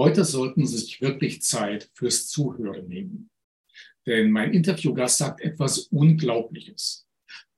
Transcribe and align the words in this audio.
Heute 0.00 0.24
sollten 0.24 0.66
Sie 0.66 0.78
sich 0.78 1.02
wirklich 1.02 1.42
Zeit 1.42 1.90
fürs 1.92 2.26
Zuhören 2.26 2.88
nehmen. 2.88 3.28
Denn 4.06 4.30
mein 4.30 4.54
Interviewgast 4.54 5.18
sagt 5.18 5.42
etwas 5.42 5.78
Unglaubliches. 5.90 7.06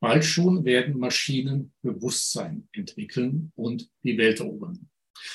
Bald 0.00 0.24
schon 0.24 0.64
werden 0.64 0.98
Maschinen 0.98 1.72
Bewusstsein 1.82 2.68
entwickeln 2.72 3.52
und 3.54 3.88
die 4.02 4.18
Welt 4.18 4.40
erobern. 4.40 4.90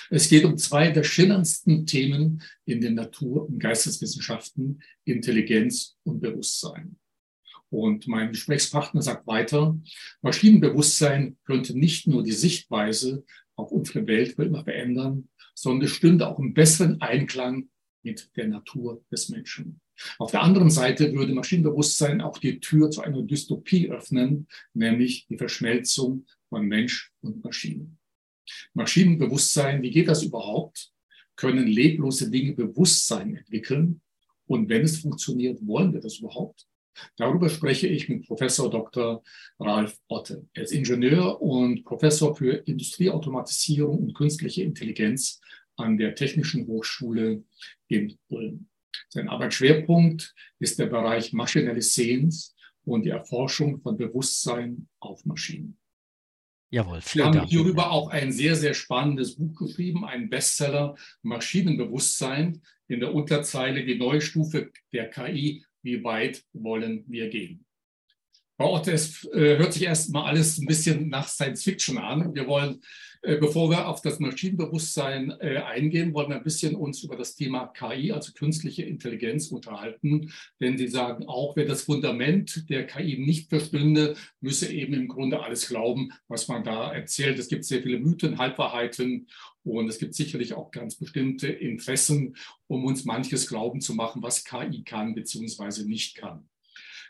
Es 0.09 0.27
geht 0.27 0.43
um 0.43 0.57
zwei 0.57 0.91
der 0.91 1.05
schillerndsten 1.05 1.85
Themen 1.85 2.43
in 2.65 2.81
den 2.81 2.95
Natur- 2.95 3.47
und 3.47 3.59
Geisteswissenschaften, 3.59 4.83
Intelligenz 5.05 5.95
und 6.03 6.19
Bewusstsein. 6.19 6.97
Und 7.69 8.09
mein 8.09 8.31
Gesprächspartner 8.31 9.01
sagt 9.01 9.25
weiter, 9.27 9.79
Maschinenbewusstsein 10.21 11.37
könnte 11.45 11.79
nicht 11.79 12.05
nur 12.05 12.23
die 12.23 12.33
Sichtweise 12.33 13.23
auf 13.55 13.71
unsere 13.71 14.05
Welt 14.07 14.37
immer 14.37 14.65
verändern, 14.65 15.29
sondern 15.57 15.87
es 15.87 15.95
stünde 15.95 16.27
auch 16.27 16.37
im 16.37 16.53
besseren 16.53 17.01
Einklang 17.01 17.69
mit 18.03 18.29
der 18.35 18.47
Natur 18.47 19.03
des 19.11 19.29
Menschen. 19.29 19.81
Auf 20.19 20.29
der 20.29 20.43
anderen 20.43 20.69
Seite 20.69 21.13
würde 21.13 21.33
Maschinenbewusstsein 21.33 22.21
auch 22.21 22.37
die 22.37 22.59
Tür 22.59 22.91
zu 22.91 23.01
einer 23.01 23.23
Dystopie 23.23 23.89
öffnen, 23.89 24.47
nämlich 24.75 25.25
die 25.25 25.37
Verschmelzung 25.37 26.27
von 26.49 26.67
Mensch 26.67 27.11
und 27.21 27.43
Maschine. 27.43 27.89
Maschinenbewusstsein, 28.75 29.81
wie 29.81 29.89
geht 29.89 30.07
das 30.07 30.21
überhaupt? 30.21 30.91
Können 31.35 31.65
leblose 31.65 32.29
Dinge 32.29 32.53
Bewusstsein 32.53 33.35
entwickeln? 33.35 34.01
Und 34.45 34.69
wenn 34.69 34.83
es 34.83 34.99
funktioniert, 34.99 35.57
wollen 35.65 35.91
wir 35.91 36.01
das 36.01 36.19
überhaupt? 36.19 36.67
Darüber 37.15 37.49
spreche 37.49 37.87
ich 37.87 38.09
mit 38.09 38.27
Professor 38.27 38.69
Dr. 38.69 39.23
Ralf 39.59 39.97
Otte. 40.07 40.47
Er 40.53 40.63
ist 40.63 40.71
Ingenieur 40.71 41.41
und 41.41 41.83
Professor 41.83 42.35
für 42.35 42.53
Industrieautomatisierung 42.53 43.97
und 43.99 44.13
künstliche 44.13 44.63
Intelligenz 44.63 45.39
an 45.77 45.97
der 45.97 46.15
Technischen 46.15 46.67
Hochschule 46.67 47.43
in 47.87 48.17
Ulm. 48.29 48.67
Sein 49.09 49.29
Arbeitsschwerpunkt 49.29 50.35
ist 50.59 50.79
der 50.79 50.87
Bereich 50.87 51.33
maschinelles 51.33 51.93
Sehens 51.93 52.55
und 52.83 53.03
die 53.03 53.09
Erforschung 53.09 53.79
von 53.81 53.97
Bewusstsein 53.97 54.87
auf 54.99 55.25
Maschinen. 55.25 55.77
Jawohl, 56.69 56.99
vielen 57.01 57.21
Wir 57.21 57.25
haben 57.27 57.37
Dank. 57.37 57.49
hierüber 57.49 57.91
auch 57.91 58.09
ein 58.09 58.31
sehr, 58.31 58.55
sehr 58.55 58.73
spannendes 58.73 59.35
Buch 59.35 59.55
geschrieben, 59.55 60.03
ein 60.03 60.29
Bestseller 60.29 60.95
Maschinenbewusstsein 61.21 62.61
in 62.89 62.99
der 62.99 63.13
Unterzeile 63.13 63.85
die 63.85 63.97
neue 63.97 64.19
Stufe 64.19 64.71
der 64.91 65.09
KI 65.09 65.63
wie 65.83 66.03
weit 66.03 66.43
wollen 66.51 67.05
wir 67.07 67.29
gehen. 67.29 67.65
Frau 68.59 68.73
Otte, 68.73 68.91
es 68.91 69.23
äh, 69.33 69.57
hört 69.57 69.73
sich 69.73 69.83
erstmal 69.83 70.23
alles 70.23 70.57
ein 70.57 70.65
bisschen 70.65 71.09
nach 71.09 71.27
Science 71.27 71.63
Fiction 71.63 71.99
an. 71.99 72.33
Wir 72.33 72.47
wollen, 72.47 72.81
äh, 73.21 73.37
bevor 73.37 73.69
wir 73.69 73.87
auf 73.87 74.01
das 74.01 74.19
Maschinenbewusstsein 74.19 75.29
äh, 75.39 75.57
eingehen, 75.57 76.11
wollen 76.15 76.29
wir 76.29 76.37
ein 76.37 76.43
bisschen 76.43 76.73
uns 76.73 77.03
über 77.03 77.15
das 77.15 77.35
Thema 77.35 77.67
KI, 77.67 78.11
also 78.11 78.33
künstliche 78.33 78.81
Intelligenz, 78.81 79.51
unterhalten. 79.51 80.33
Denn 80.59 80.75
Sie 80.75 80.87
sagen 80.87 81.27
auch, 81.27 81.55
wer 81.55 81.65
das 81.65 81.83
Fundament 81.83 82.67
der 82.67 82.87
KI 82.87 83.19
nicht 83.19 83.49
verstünde, 83.49 84.15
müsse 84.41 84.73
eben 84.73 84.95
im 84.95 85.07
Grunde 85.07 85.39
alles 85.43 85.67
glauben, 85.67 86.11
was 86.27 86.47
man 86.47 86.63
da 86.63 86.91
erzählt. 86.91 87.37
Es 87.37 87.49
gibt 87.49 87.63
sehr 87.63 87.83
viele 87.83 87.99
Mythen, 87.99 88.39
Halbwahrheiten 88.39 89.27
und 89.61 89.87
es 89.87 89.99
gibt 89.99 90.15
sicherlich 90.15 90.55
auch 90.55 90.71
ganz 90.71 90.95
bestimmte 90.95 91.47
Interessen, 91.47 92.35
um 92.65 92.85
uns 92.85 93.05
manches 93.05 93.47
glauben 93.47 93.81
zu 93.81 93.93
machen, 93.93 94.23
was 94.23 94.43
KI 94.45 94.83
kann 94.83 95.13
bzw. 95.13 95.83
nicht 95.83 96.15
kann. 96.15 96.49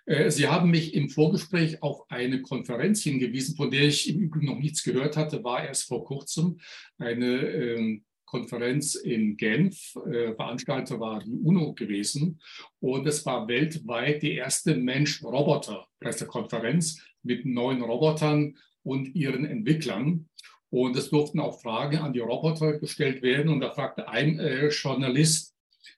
Äh, 0.08 0.32
Sie 0.32 0.48
haben 0.48 0.72
mich 0.72 0.96
im 0.96 1.10
Vorgespräch 1.10 1.84
auf 1.84 2.10
eine 2.10 2.42
Konferenz 2.42 3.04
hingewiesen, 3.04 3.56
von 3.56 3.70
der 3.70 3.84
ich 3.84 4.10
im 4.10 4.22
Übrigen 4.22 4.48
noch 4.48 4.58
nichts 4.58 4.84
gehört 4.84 5.16
hatte, 5.18 5.44
war 5.44 5.64
erst 5.64 5.84
vor 5.84 6.04
kurzem 6.06 6.60
eine 6.98 7.42
ähm, 7.42 8.04
Konferenz 8.26 8.96
in 8.96 9.38
Genf. 9.38 9.96
Äh, 10.08 10.34
Veranstalter 10.34 11.00
war 11.00 11.20
die 11.20 11.38
UNO 11.38 11.74
gewesen 11.74 12.42
und 12.80 13.06
es 13.06 13.24
war 13.26 13.48
weltweit 13.48 14.24
die 14.24 14.34
erste 14.34 14.76
Mensch-Roboter-Pressekonferenz 14.76 17.00
mit 17.24 17.46
neuen 17.46 17.82
Robotern 17.82 18.58
und 18.84 19.14
ihren 19.14 19.46
Entwicklern. 19.46 20.30
Und 20.70 20.98
es 20.98 21.10
durften 21.10 21.40
auch 21.40 21.62
Fragen 21.62 22.00
an 22.00 22.12
die 22.12 22.20
Roboter 22.20 22.78
gestellt 22.78 23.22
werden. 23.22 23.48
Und 23.50 23.62
da 23.62 23.72
fragte 23.72 24.10
ein 24.10 24.38
äh, 24.40 24.68
Journalist, 24.68 25.56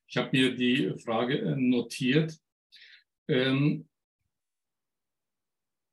ich 0.08 0.18
habe 0.18 0.30
mir 0.32 0.56
die 0.56 0.94
Frage 1.04 1.40
äh, 1.40 1.56
notiert, 1.56 2.38
ähm, 3.28 3.89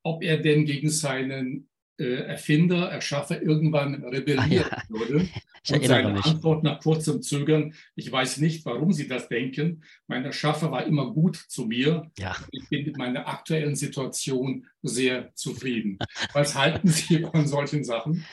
ob 0.07 0.23
er 0.23 0.37
denn 0.37 0.65
gegen 0.65 0.89
seinen 0.89 1.67
äh, 1.99 2.23
Erfinder, 2.23 2.89
Erschaffer 2.89 3.41
irgendwann 3.41 4.03
rebellieren 4.05 4.71
ah, 4.71 4.83
ja. 4.87 4.99
würde. 4.99 5.27
Ich 5.69 5.73
und 5.73 5.85
seine 5.85 6.13
mich. 6.13 6.23
Antwort 6.23 6.63
nach 6.63 6.79
kurzem 6.79 7.21
Zögern, 7.21 7.73
ich 7.93 8.09
weiß 8.09 8.37
nicht, 8.37 8.65
warum 8.65 8.93
Sie 8.93 9.05
das 9.05 9.27
denken. 9.27 9.83
Mein 10.07 10.23
Erschaffer 10.23 10.71
war 10.71 10.85
immer 10.85 11.11
gut 11.11 11.35
zu 11.35 11.65
mir. 11.65 12.09
Ja. 12.17 12.37
Ich 12.51 12.69
bin 12.69 12.85
mit 12.85 12.97
meiner 12.97 13.27
aktuellen 13.27 13.75
Situation 13.75 14.65
sehr 14.81 15.35
zufrieden. 15.35 15.99
Was 16.31 16.55
halten 16.55 16.87
Sie 16.87 17.19
von 17.19 17.45
solchen 17.47 17.83
Sachen? 17.83 18.23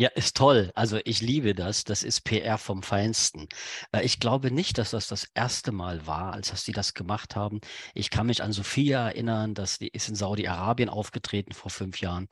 Ja, 0.00 0.08
ist 0.10 0.36
toll. 0.36 0.70
Also 0.76 1.00
ich 1.04 1.20
liebe 1.22 1.54
das. 1.54 1.82
Das 1.82 2.04
ist 2.04 2.20
PR 2.22 2.56
vom 2.56 2.82
Feinsten. 2.84 3.48
Äh, 3.92 4.04
ich 4.04 4.20
glaube 4.20 4.52
nicht, 4.52 4.78
dass 4.78 4.90
das 4.90 5.08
das 5.08 5.24
erste 5.34 5.72
Mal 5.72 6.06
war, 6.06 6.32
als 6.34 6.50
dass 6.50 6.62
die 6.62 6.72
das 6.72 6.94
gemacht 6.94 7.34
haben. 7.34 7.60
Ich 7.94 8.08
kann 8.10 8.26
mich 8.28 8.42
an 8.42 8.52
Sophia 8.52 9.08
erinnern, 9.08 9.54
dass 9.54 9.78
die 9.78 9.88
ist 9.88 10.08
in 10.08 10.14
Saudi-Arabien 10.14 10.88
aufgetreten 10.88 11.52
vor 11.52 11.72
fünf 11.72 12.00
Jahren. 12.00 12.28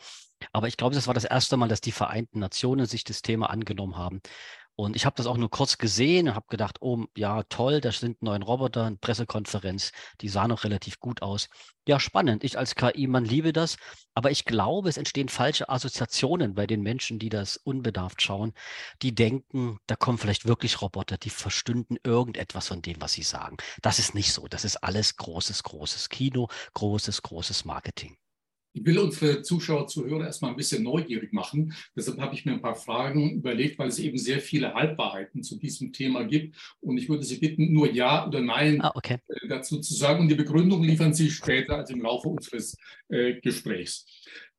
Aber 0.53 0.69
ich 0.69 0.77
glaube, 0.77 0.95
das 0.95 1.09
war 1.09 1.15
das 1.15 1.25
erste 1.25 1.57
Mal, 1.57 1.69
dass 1.69 1.81
die 1.81 1.93
Vereinten 1.93 2.39
Nationen 2.39 2.87
sich 2.87 3.03
das 3.05 3.23
Thema 3.23 3.51
angenommen 3.51 3.97
haben. 3.97 4.21
Und 4.77 4.95
ich 4.95 5.07
habe 5.07 5.17
das 5.17 5.27
auch 5.27 5.39
nur 5.39 5.49
kurz 5.51 5.79
gesehen 5.79 6.29
und 6.29 6.35
habe 6.35 6.47
gedacht, 6.51 6.83
oh 6.83 7.07
ja, 7.17 7.43
toll, 7.45 7.81
da 7.81 7.91
sind 7.93 8.23
neuen 8.23 8.43
Roboter, 8.43 8.85
eine 8.85 8.97
Pressekonferenz, 8.97 9.91
die 10.21 10.29
sah 10.29 10.47
noch 10.47 10.65
relativ 10.65 11.01
gut 11.01 11.23
aus. 11.23 11.49
Ja, 11.89 11.99
spannend. 11.99 12.45
Ich 12.45 12.59
als 12.59 12.75
KI-Mann 12.75 13.25
liebe 13.25 13.55
das, 13.55 13.77
aber 14.15 14.31
ich 14.31 14.45
glaube, 14.45 14.91
es 14.91 14.99
entstehen 14.99 15.31
falsche 15.31 15.71
Assoziationen 15.71 16.55
bei 16.55 16.67
den 16.67 16.83
Menschen, 16.83 17.19
die 17.19 17.31
das 17.31 17.57
unbedarft 17.57 18.21
schauen. 18.21 18.53
Die 19.01 19.15
denken, 19.15 19.79
da 19.87 19.97
kommen 19.97 20.19
vielleicht 20.19 20.47
wirklich 20.47 20.83
Roboter, 20.83 21.17
die 21.17 21.31
verstünden 21.31 21.97
irgendetwas 22.05 22.69
von 22.69 22.83
dem, 22.83 23.01
was 23.01 23.15
sie 23.15 23.23
sagen. 23.23 23.57
Das 23.81 23.99
ist 23.99 24.15
nicht 24.15 24.33
so. 24.33 24.47
Das 24.47 24.65
ist 24.67 24.77
alles 24.77 25.17
großes, 25.17 25.63
großes 25.63 26.11
Kino, 26.11 26.49
großes, 26.75 27.23
großes 27.23 27.65
Marketing. 27.65 28.19
Ich 28.77 28.85
will 28.85 28.99
unsere 28.99 29.41
Zuschauer, 29.41 29.87
Zuhörer 29.87 30.27
erstmal 30.27 30.51
ein 30.51 30.57
bisschen 30.57 30.83
neugierig 30.83 31.33
machen. 31.33 31.75
Deshalb 31.97 32.21
habe 32.21 32.35
ich 32.35 32.45
mir 32.45 32.53
ein 32.53 32.61
paar 32.61 32.75
Fragen 32.75 33.31
überlegt, 33.31 33.79
weil 33.79 33.89
es 33.89 33.99
eben 33.99 34.19
sehr 34.19 34.39
viele 34.39 34.75
Halbwahrheiten 34.75 35.43
zu 35.43 35.59
diesem 35.59 35.95
Thema 35.95 36.25
gibt. 36.25 36.55
Und 36.81 36.99
ich 36.99 37.09
würde 37.09 37.25
Sie 37.25 37.39
bitten, 37.39 37.73
nur 37.73 37.91
Ja 37.91 38.27
oder 38.27 38.43
Nein 38.43 38.83
ah, 38.83 38.93
okay. 38.95 39.17
Äh, 39.29 39.49
dazu 39.49 39.81
zu 39.81 39.95
sagen. 39.95 40.21
Und 40.21 40.29
die 40.29 40.35
Begründung 40.35 40.83
liefern 40.83 41.15
Sie 41.15 41.31
später, 41.31 41.79
also 41.79 41.95
im 41.95 42.03
Laufe 42.03 42.29
unseres 42.29 42.77
äh, 43.09 43.41
Gesprächs. 43.41 44.05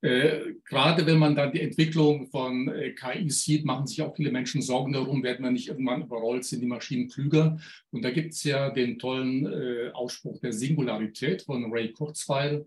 Äh, 0.02 0.54
gerade 0.66 1.06
wenn 1.06 1.20
man 1.20 1.36
dann 1.36 1.52
die 1.52 1.62
Entwicklung 1.62 2.28
von 2.28 2.70
äh, 2.70 2.94
KI 2.94 3.30
sieht, 3.30 3.66
machen 3.66 3.86
sich 3.86 4.02
auch 4.02 4.16
viele 4.16 4.32
Menschen 4.32 4.64
Sorgen 4.64 4.94
darum, 4.94 5.22
werden 5.22 5.44
wir 5.44 5.52
nicht 5.52 5.68
irgendwann 5.68 6.02
überrollt, 6.02 6.44
sind 6.44 6.62
die 6.62 6.68
Maschinen 6.68 7.08
klüger. 7.08 7.60
Und 7.92 8.04
da 8.04 8.10
gibt 8.10 8.34
es 8.34 8.44
ja 8.44 8.72
den 8.72 8.98
tollen 8.98 9.46
äh, 9.46 9.92
Ausspruch 9.94 10.40
der 10.40 10.54
Singularität 10.54 11.44
von 11.44 11.72
Ray 11.72 11.92
Kurzweil 11.92 12.66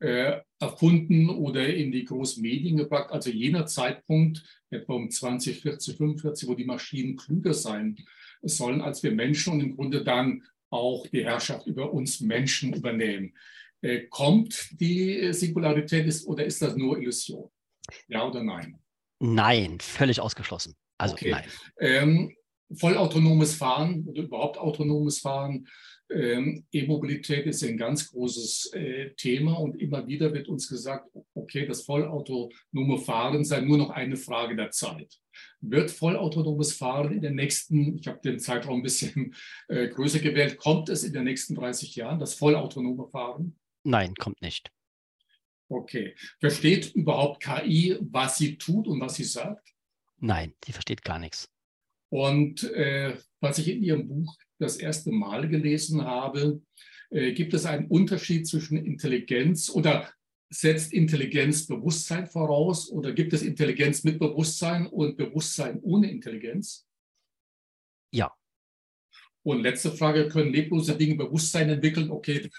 äh, 0.00 0.40
erfunden 0.58 1.30
oder 1.30 1.66
in 1.66 1.92
die 1.92 2.04
großen 2.04 2.42
Medien 2.42 2.76
gebracht. 2.76 3.10
Also 3.10 3.30
jener 3.30 3.66
Zeitpunkt, 3.66 4.42
etwa 4.70 4.94
um 4.94 5.10
2040, 5.10 5.96
45, 5.96 6.48
wo 6.48 6.54
die 6.54 6.64
Maschinen 6.64 7.16
klüger 7.16 7.54
sein 7.54 7.96
sollen 8.42 8.80
als 8.80 9.02
wir 9.02 9.12
Menschen 9.12 9.54
und 9.54 9.60
im 9.60 9.74
Grunde 9.74 10.04
dann 10.04 10.42
auch 10.70 11.06
die 11.06 11.24
Herrschaft 11.24 11.66
über 11.66 11.92
uns 11.92 12.20
Menschen 12.20 12.74
übernehmen. 12.74 13.34
Äh, 13.82 14.06
kommt 14.08 14.80
die 14.80 15.32
Singularität 15.32 16.06
ist, 16.06 16.26
oder 16.26 16.44
ist 16.44 16.60
das 16.62 16.76
nur 16.76 16.98
Illusion? 16.98 17.50
Ja 18.08 18.26
oder 18.26 18.42
nein? 18.42 18.78
Nein, 19.20 19.78
völlig 19.80 20.20
ausgeschlossen. 20.20 20.74
Also 20.98 21.14
okay. 21.14 21.30
nein. 21.30 21.44
Ähm, 21.78 22.36
vollautonomes 22.74 23.54
Fahren 23.54 24.04
oder 24.06 24.22
überhaupt 24.22 24.58
autonomes 24.58 25.20
Fahren 25.20 25.68
ähm, 26.10 26.64
E-Mobilität 26.72 27.46
ist 27.46 27.62
ein 27.64 27.76
ganz 27.76 28.10
großes 28.10 28.72
äh, 28.72 29.10
Thema 29.16 29.54
und 29.54 29.80
immer 29.80 30.06
wieder 30.06 30.32
wird 30.32 30.48
uns 30.48 30.68
gesagt, 30.68 31.10
okay, 31.34 31.66
das 31.66 31.82
vollautonome 31.82 32.98
Fahren 32.98 33.44
sei 33.44 33.60
nur 33.60 33.78
noch 33.78 33.90
eine 33.90 34.16
Frage 34.16 34.56
der 34.56 34.70
Zeit. 34.70 35.18
Wird 35.60 35.90
vollautonomes 35.90 36.72
Fahren 36.72 37.12
in 37.12 37.20
den 37.20 37.34
nächsten, 37.34 37.98
ich 37.98 38.06
habe 38.06 38.20
den 38.20 38.38
Zeitraum 38.38 38.80
ein 38.80 38.82
bisschen 38.82 39.34
äh, 39.68 39.88
größer 39.88 40.20
gewählt, 40.20 40.58
kommt 40.58 40.88
es 40.88 41.04
in 41.04 41.12
den 41.12 41.24
nächsten 41.24 41.54
30 41.54 41.96
Jahren, 41.96 42.18
das 42.18 42.34
vollautonome 42.34 43.08
Fahren? 43.08 43.56
Nein, 43.84 44.14
kommt 44.14 44.40
nicht. 44.42 44.70
Okay. 45.68 46.14
Versteht 46.38 46.94
überhaupt 46.94 47.42
KI, 47.42 47.96
was 48.00 48.38
sie 48.38 48.56
tut 48.56 48.86
und 48.86 49.00
was 49.00 49.16
sie 49.16 49.24
sagt? 49.24 49.74
Nein, 50.18 50.54
die 50.64 50.72
versteht 50.72 51.02
gar 51.02 51.18
nichts. 51.18 51.48
Und 52.08 52.62
äh, 52.72 53.16
was 53.40 53.58
ich 53.58 53.68
in 53.68 53.82
Ihrem 53.82 54.08
Buch 54.08 54.36
das 54.58 54.76
erste 54.76 55.10
Mal 55.10 55.48
gelesen 55.48 56.04
habe, 56.04 56.60
äh, 57.10 57.32
gibt 57.32 57.54
es 57.54 57.66
einen 57.66 57.86
Unterschied 57.86 58.46
zwischen 58.46 58.76
Intelligenz 58.78 59.70
oder 59.70 60.10
setzt 60.50 60.92
Intelligenz 60.92 61.66
Bewusstsein 61.66 62.26
voraus 62.26 62.90
oder 62.90 63.12
gibt 63.12 63.32
es 63.32 63.42
Intelligenz 63.42 64.04
mit 64.04 64.18
Bewusstsein 64.18 64.86
und 64.86 65.16
Bewusstsein 65.16 65.80
ohne 65.80 66.10
Intelligenz? 66.10 66.86
Ja. 68.12 68.32
Und 69.42 69.62
letzte 69.62 69.92
Frage, 69.92 70.28
können 70.28 70.52
leblose 70.52 70.96
Dinge 70.96 71.16
Bewusstsein 71.16 71.68
entwickeln? 71.68 72.10
Okay. 72.10 72.50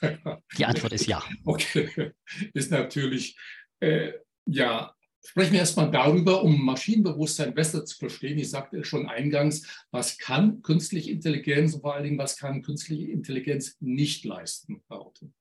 Die 0.57 0.65
Antwort 0.65 0.93
ist 0.93 1.07
ja. 1.07 1.21
Okay, 1.45 2.13
ist 2.53 2.71
natürlich, 2.71 3.38
äh, 3.79 4.13
ja, 4.45 4.95
sprechen 5.27 5.53
wir 5.53 5.59
erstmal 5.59 5.91
darüber, 5.91 6.44
um 6.44 6.63
Maschinenbewusstsein 6.63 7.53
besser 7.53 7.85
zu 7.85 7.97
verstehen. 7.97 8.38
Ich 8.38 8.50
sagte 8.50 8.83
schon 8.83 9.07
eingangs, 9.07 9.85
was 9.91 10.18
kann 10.18 10.62
künstliche 10.62 11.12
Intelligenz 11.12 11.74
und 11.74 11.81
vor 11.81 11.95
allen 11.95 12.06
Dingen, 12.06 12.18
was 12.18 12.38
kann 12.38 12.62
künstliche 12.62 13.12
Intelligenz 13.12 13.75
nicht 13.81 14.24
leisten, 14.24 14.81
Frau 14.88 15.07
Otto? 15.07 15.31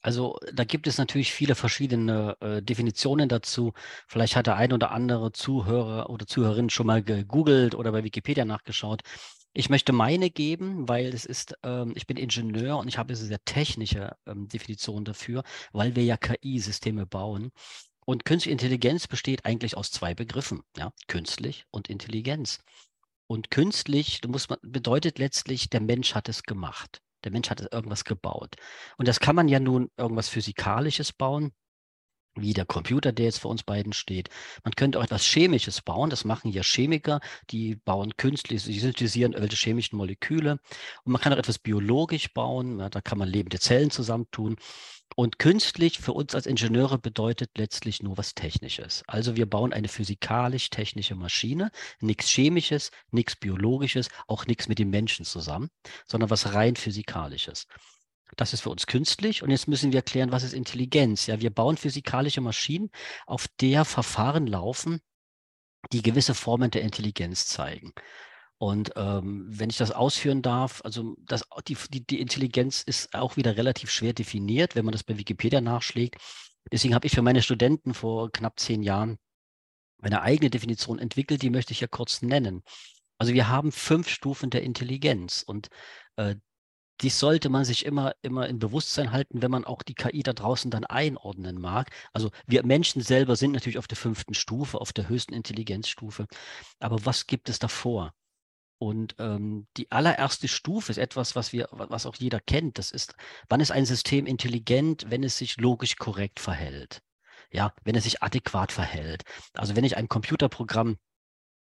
Also 0.00 0.38
da 0.52 0.64
gibt 0.64 0.86
es 0.86 0.98
natürlich 0.98 1.32
viele 1.32 1.54
verschiedene 1.54 2.36
äh, 2.40 2.62
Definitionen 2.62 3.28
dazu. 3.28 3.72
Vielleicht 4.06 4.36
hat 4.36 4.46
der 4.46 4.56
ein 4.56 4.72
oder 4.72 4.90
andere 4.90 5.32
Zuhörer 5.32 6.10
oder 6.10 6.26
Zuhörerin 6.26 6.70
schon 6.70 6.86
mal 6.86 7.02
gegoogelt 7.02 7.74
oder 7.74 7.92
bei 7.92 8.04
Wikipedia 8.04 8.44
nachgeschaut. 8.44 9.02
Ich 9.54 9.70
möchte 9.70 9.92
meine 9.92 10.30
geben, 10.30 10.88
weil 10.88 11.14
es 11.14 11.24
ist, 11.24 11.54
ähm, 11.62 11.92
ich 11.94 12.06
bin 12.06 12.16
Ingenieur 12.16 12.76
und 12.78 12.88
ich 12.88 12.98
habe 12.98 13.10
eine 13.10 13.16
sehr 13.16 13.42
technische 13.44 14.16
ähm, 14.26 14.48
Definition 14.48 15.04
dafür, 15.04 15.44
weil 15.72 15.94
wir 15.94 16.04
ja 16.04 16.16
KI-Systeme 16.16 17.06
bauen. 17.06 17.52
Und 18.04 18.24
künstliche 18.24 18.52
Intelligenz 18.52 19.06
besteht 19.06 19.44
eigentlich 19.44 19.76
aus 19.76 19.90
zwei 19.90 20.14
Begriffen, 20.14 20.62
ja, 20.76 20.92
künstlich 21.08 21.64
und 21.70 21.88
Intelligenz. 21.88 22.60
Und 23.26 23.50
künstlich 23.50 24.20
muss 24.26 24.48
man, 24.48 24.58
bedeutet 24.62 25.18
letztlich, 25.18 25.70
der 25.70 25.80
Mensch 25.80 26.14
hat 26.14 26.28
es 26.28 26.42
gemacht. 26.42 27.00
Der 27.24 27.32
Mensch 27.32 27.48
hat 27.48 27.72
irgendwas 27.72 28.04
gebaut. 28.04 28.56
Und 28.98 29.08
das 29.08 29.20
kann 29.20 29.34
man 29.34 29.48
ja 29.48 29.58
nun 29.58 29.90
irgendwas 29.96 30.28
Physikalisches 30.28 31.12
bauen, 31.12 31.52
wie 32.36 32.52
der 32.52 32.66
Computer, 32.66 33.12
der 33.12 33.26
jetzt 33.26 33.38
vor 33.38 33.50
uns 33.50 33.62
beiden 33.62 33.92
steht. 33.92 34.28
Man 34.64 34.74
könnte 34.74 34.98
auch 34.98 35.04
etwas 35.04 35.24
Chemisches 35.24 35.80
bauen. 35.80 36.10
Das 36.10 36.24
machen 36.24 36.50
ja 36.50 36.62
Chemiker, 36.62 37.20
die 37.50 37.76
bauen 37.76 38.16
künstlich, 38.16 38.62
sie 38.62 38.78
synthetisieren 38.78 39.32
irgendwelche 39.32 39.64
chemischen 39.64 39.96
Moleküle. 39.96 40.58
Und 41.04 41.12
man 41.12 41.20
kann 41.20 41.32
auch 41.32 41.38
etwas 41.38 41.58
biologisch 41.58 42.32
bauen. 42.34 42.80
Ja, 42.80 42.90
da 42.90 43.00
kann 43.00 43.18
man 43.18 43.28
lebende 43.28 43.60
Zellen 43.60 43.90
zusammentun. 43.90 44.56
Und 45.16 45.38
künstlich 45.38 45.98
für 45.98 46.12
uns 46.12 46.34
als 46.34 46.46
Ingenieure 46.46 46.98
bedeutet 46.98 47.50
letztlich 47.56 48.02
nur 48.02 48.18
was 48.18 48.34
Technisches. 48.34 49.02
Also 49.06 49.36
wir 49.36 49.46
bauen 49.46 49.72
eine 49.72 49.88
physikalisch-technische 49.88 51.14
Maschine, 51.14 51.70
nichts 52.00 52.28
Chemisches, 52.28 52.90
nichts 53.10 53.36
Biologisches, 53.36 54.08
auch 54.26 54.46
nichts 54.46 54.68
mit 54.68 54.78
dem 54.78 54.90
Menschen 54.90 55.24
zusammen, 55.24 55.70
sondern 56.06 56.30
was 56.30 56.54
rein 56.54 56.76
Physikalisches. 56.76 57.66
Das 58.36 58.52
ist 58.52 58.62
für 58.62 58.70
uns 58.70 58.86
künstlich. 58.86 59.42
Und 59.42 59.50
jetzt 59.50 59.68
müssen 59.68 59.92
wir 59.92 59.98
erklären, 59.98 60.32
was 60.32 60.42
ist 60.42 60.54
Intelligenz? 60.54 61.26
Ja, 61.26 61.40
wir 61.40 61.50
bauen 61.50 61.76
physikalische 61.76 62.40
Maschinen, 62.40 62.90
auf 63.26 63.46
der 63.60 63.84
Verfahren 63.84 64.46
laufen, 64.46 65.00
die 65.92 66.02
gewisse 66.02 66.34
Formen 66.34 66.70
der 66.70 66.82
Intelligenz 66.82 67.46
zeigen. 67.46 67.92
Und 68.58 68.92
ähm, 68.96 69.46
wenn 69.48 69.70
ich 69.70 69.76
das 69.76 69.90
ausführen 69.90 70.42
darf, 70.42 70.80
also 70.84 71.16
das, 71.20 71.44
die, 71.66 71.76
die, 71.90 72.06
die 72.06 72.20
Intelligenz 72.20 72.82
ist 72.82 73.14
auch 73.14 73.36
wieder 73.36 73.56
relativ 73.56 73.90
schwer 73.90 74.12
definiert, 74.12 74.74
wenn 74.74 74.84
man 74.84 74.92
das 74.92 75.04
bei 75.04 75.18
Wikipedia 75.18 75.60
nachschlägt. 75.60 76.16
Deswegen 76.72 76.94
habe 76.94 77.06
ich 77.06 77.14
für 77.14 77.22
meine 77.22 77.42
Studenten 77.42 77.94
vor 77.94 78.30
knapp 78.30 78.58
zehn 78.58 78.82
Jahren 78.82 79.18
eine 80.00 80.22
eigene 80.22 80.50
Definition 80.50 80.98
entwickelt, 80.98 81.42
die 81.42 81.50
möchte 81.50 81.72
ich 81.72 81.80
ja 81.80 81.88
kurz 81.88 82.22
nennen. 82.22 82.62
Also 83.18 83.32
wir 83.32 83.48
haben 83.48 83.72
fünf 83.72 84.08
Stufen 84.08 84.50
der 84.50 84.62
Intelligenz 84.62 85.42
und 85.42 85.68
äh, 86.16 86.36
dies 87.00 87.18
sollte 87.18 87.48
man 87.48 87.64
sich 87.64 87.84
immer, 87.84 88.14
immer 88.22 88.48
im 88.48 88.58
Bewusstsein 88.58 89.12
halten, 89.12 89.42
wenn 89.42 89.50
man 89.50 89.64
auch 89.64 89.82
die 89.82 89.94
KI 89.94 90.22
da 90.22 90.32
draußen 90.32 90.70
dann 90.70 90.84
einordnen 90.84 91.60
mag. 91.60 91.90
Also 92.12 92.30
wir 92.46 92.64
Menschen 92.64 93.02
selber 93.02 93.34
sind 93.36 93.52
natürlich 93.52 93.78
auf 93.78 93.88
der 93.88 93.96
fünften 93.96 94.34
Stufe, 94.34 94.80
auf 94.80 94.92
der 94.92 95.08
höchsten 95.08 95.34
Intelligenzstufe. 95.34 96.26
Aber 96.78 97.04
was 97.04 97.26
gibt 97.26 97.48
es 97.48 97.58
davor? 97.58 98.14
Und 98.84 99.14
ähm, 99.18 99.66
die 99.78 99.90
allererste 99.90 100.46
Stufe 100.46 100.92
ist 100.92 100.98
etwas, 100.98 101.34
was 101.34 101.54
wir, 101.54 101.68
was 101.70 102.04
auch 102.04 102.16
jeder 102.16 102.38
kennt. 102.38 102.76
Das 102.76 102.90
ist, 102.90 103.14
wann 103.48 103.60
ist 103.60 103.70
ein 103.70 103.86
System 103.86 104.26
intelligent, 104.26 105.06
wenn 105.08 105.24
es 105.24 105.38
sich 105.38 105.56
logisch 105.56 105.96
korrekt 105.96 106.38
verhält? 106.38 107.00
Ja, 107.50 107.72
wenn 107.84 107.94
es 107.94 108.04
sich 108.04 108.22
adäquat 108.22 108.72
verhält. 108.72 109.22
Also 109.54 109.74
wenn 109.74 109.84
ich 109.84 109.96
ein 109.96 110.10
Computerprogramm 110.10 110.98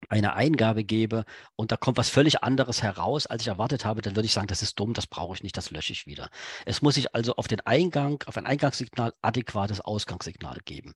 eine 0.08 0.34
Eingabe 0.34 0.84
gebe 0.84 1.24
und 1.56 1.72
da 1.72 1.76
kommt 1.76 1.96
was 1.96 2.08
völlig 2.08 2.42
anderes 2.42 2.82
heraus, 2.82 3.26
als 3.26 3.42
ich 3.42 3.48
erwartet 3.48 3.84
habe, 3.84 4.02
dann 4.02 4.14
würde 4.16 4.26
ich 4.26 4.32
sagen, 4.32 4.46
das 4.46 4.62
ist 4.62 4.78
dumm, 4.78 4.92
das 4.92 5.06
brauche 5.06 5.34
ich 5.34 5.42
nicht, 5.42 5.56
das 5.56 5.70
lösche 5.70 5.92
ich 5.92 6.06
wieder. 6.06 6.30
Es 6.64 6.82
muss 6.82 6.94
sich 6.94 7.14
also 7.14 7.34
auf 7.36 7.48
den 7.48 7.60
Eingang, 7.60 8.22
auf 8.26 8.36
ein 8.36 8.46
Eingangssignal 8.46 9.12
adäquates 9.22 9.80
Ausgangssignal 9.80 10.58
geben. 10.64 10.94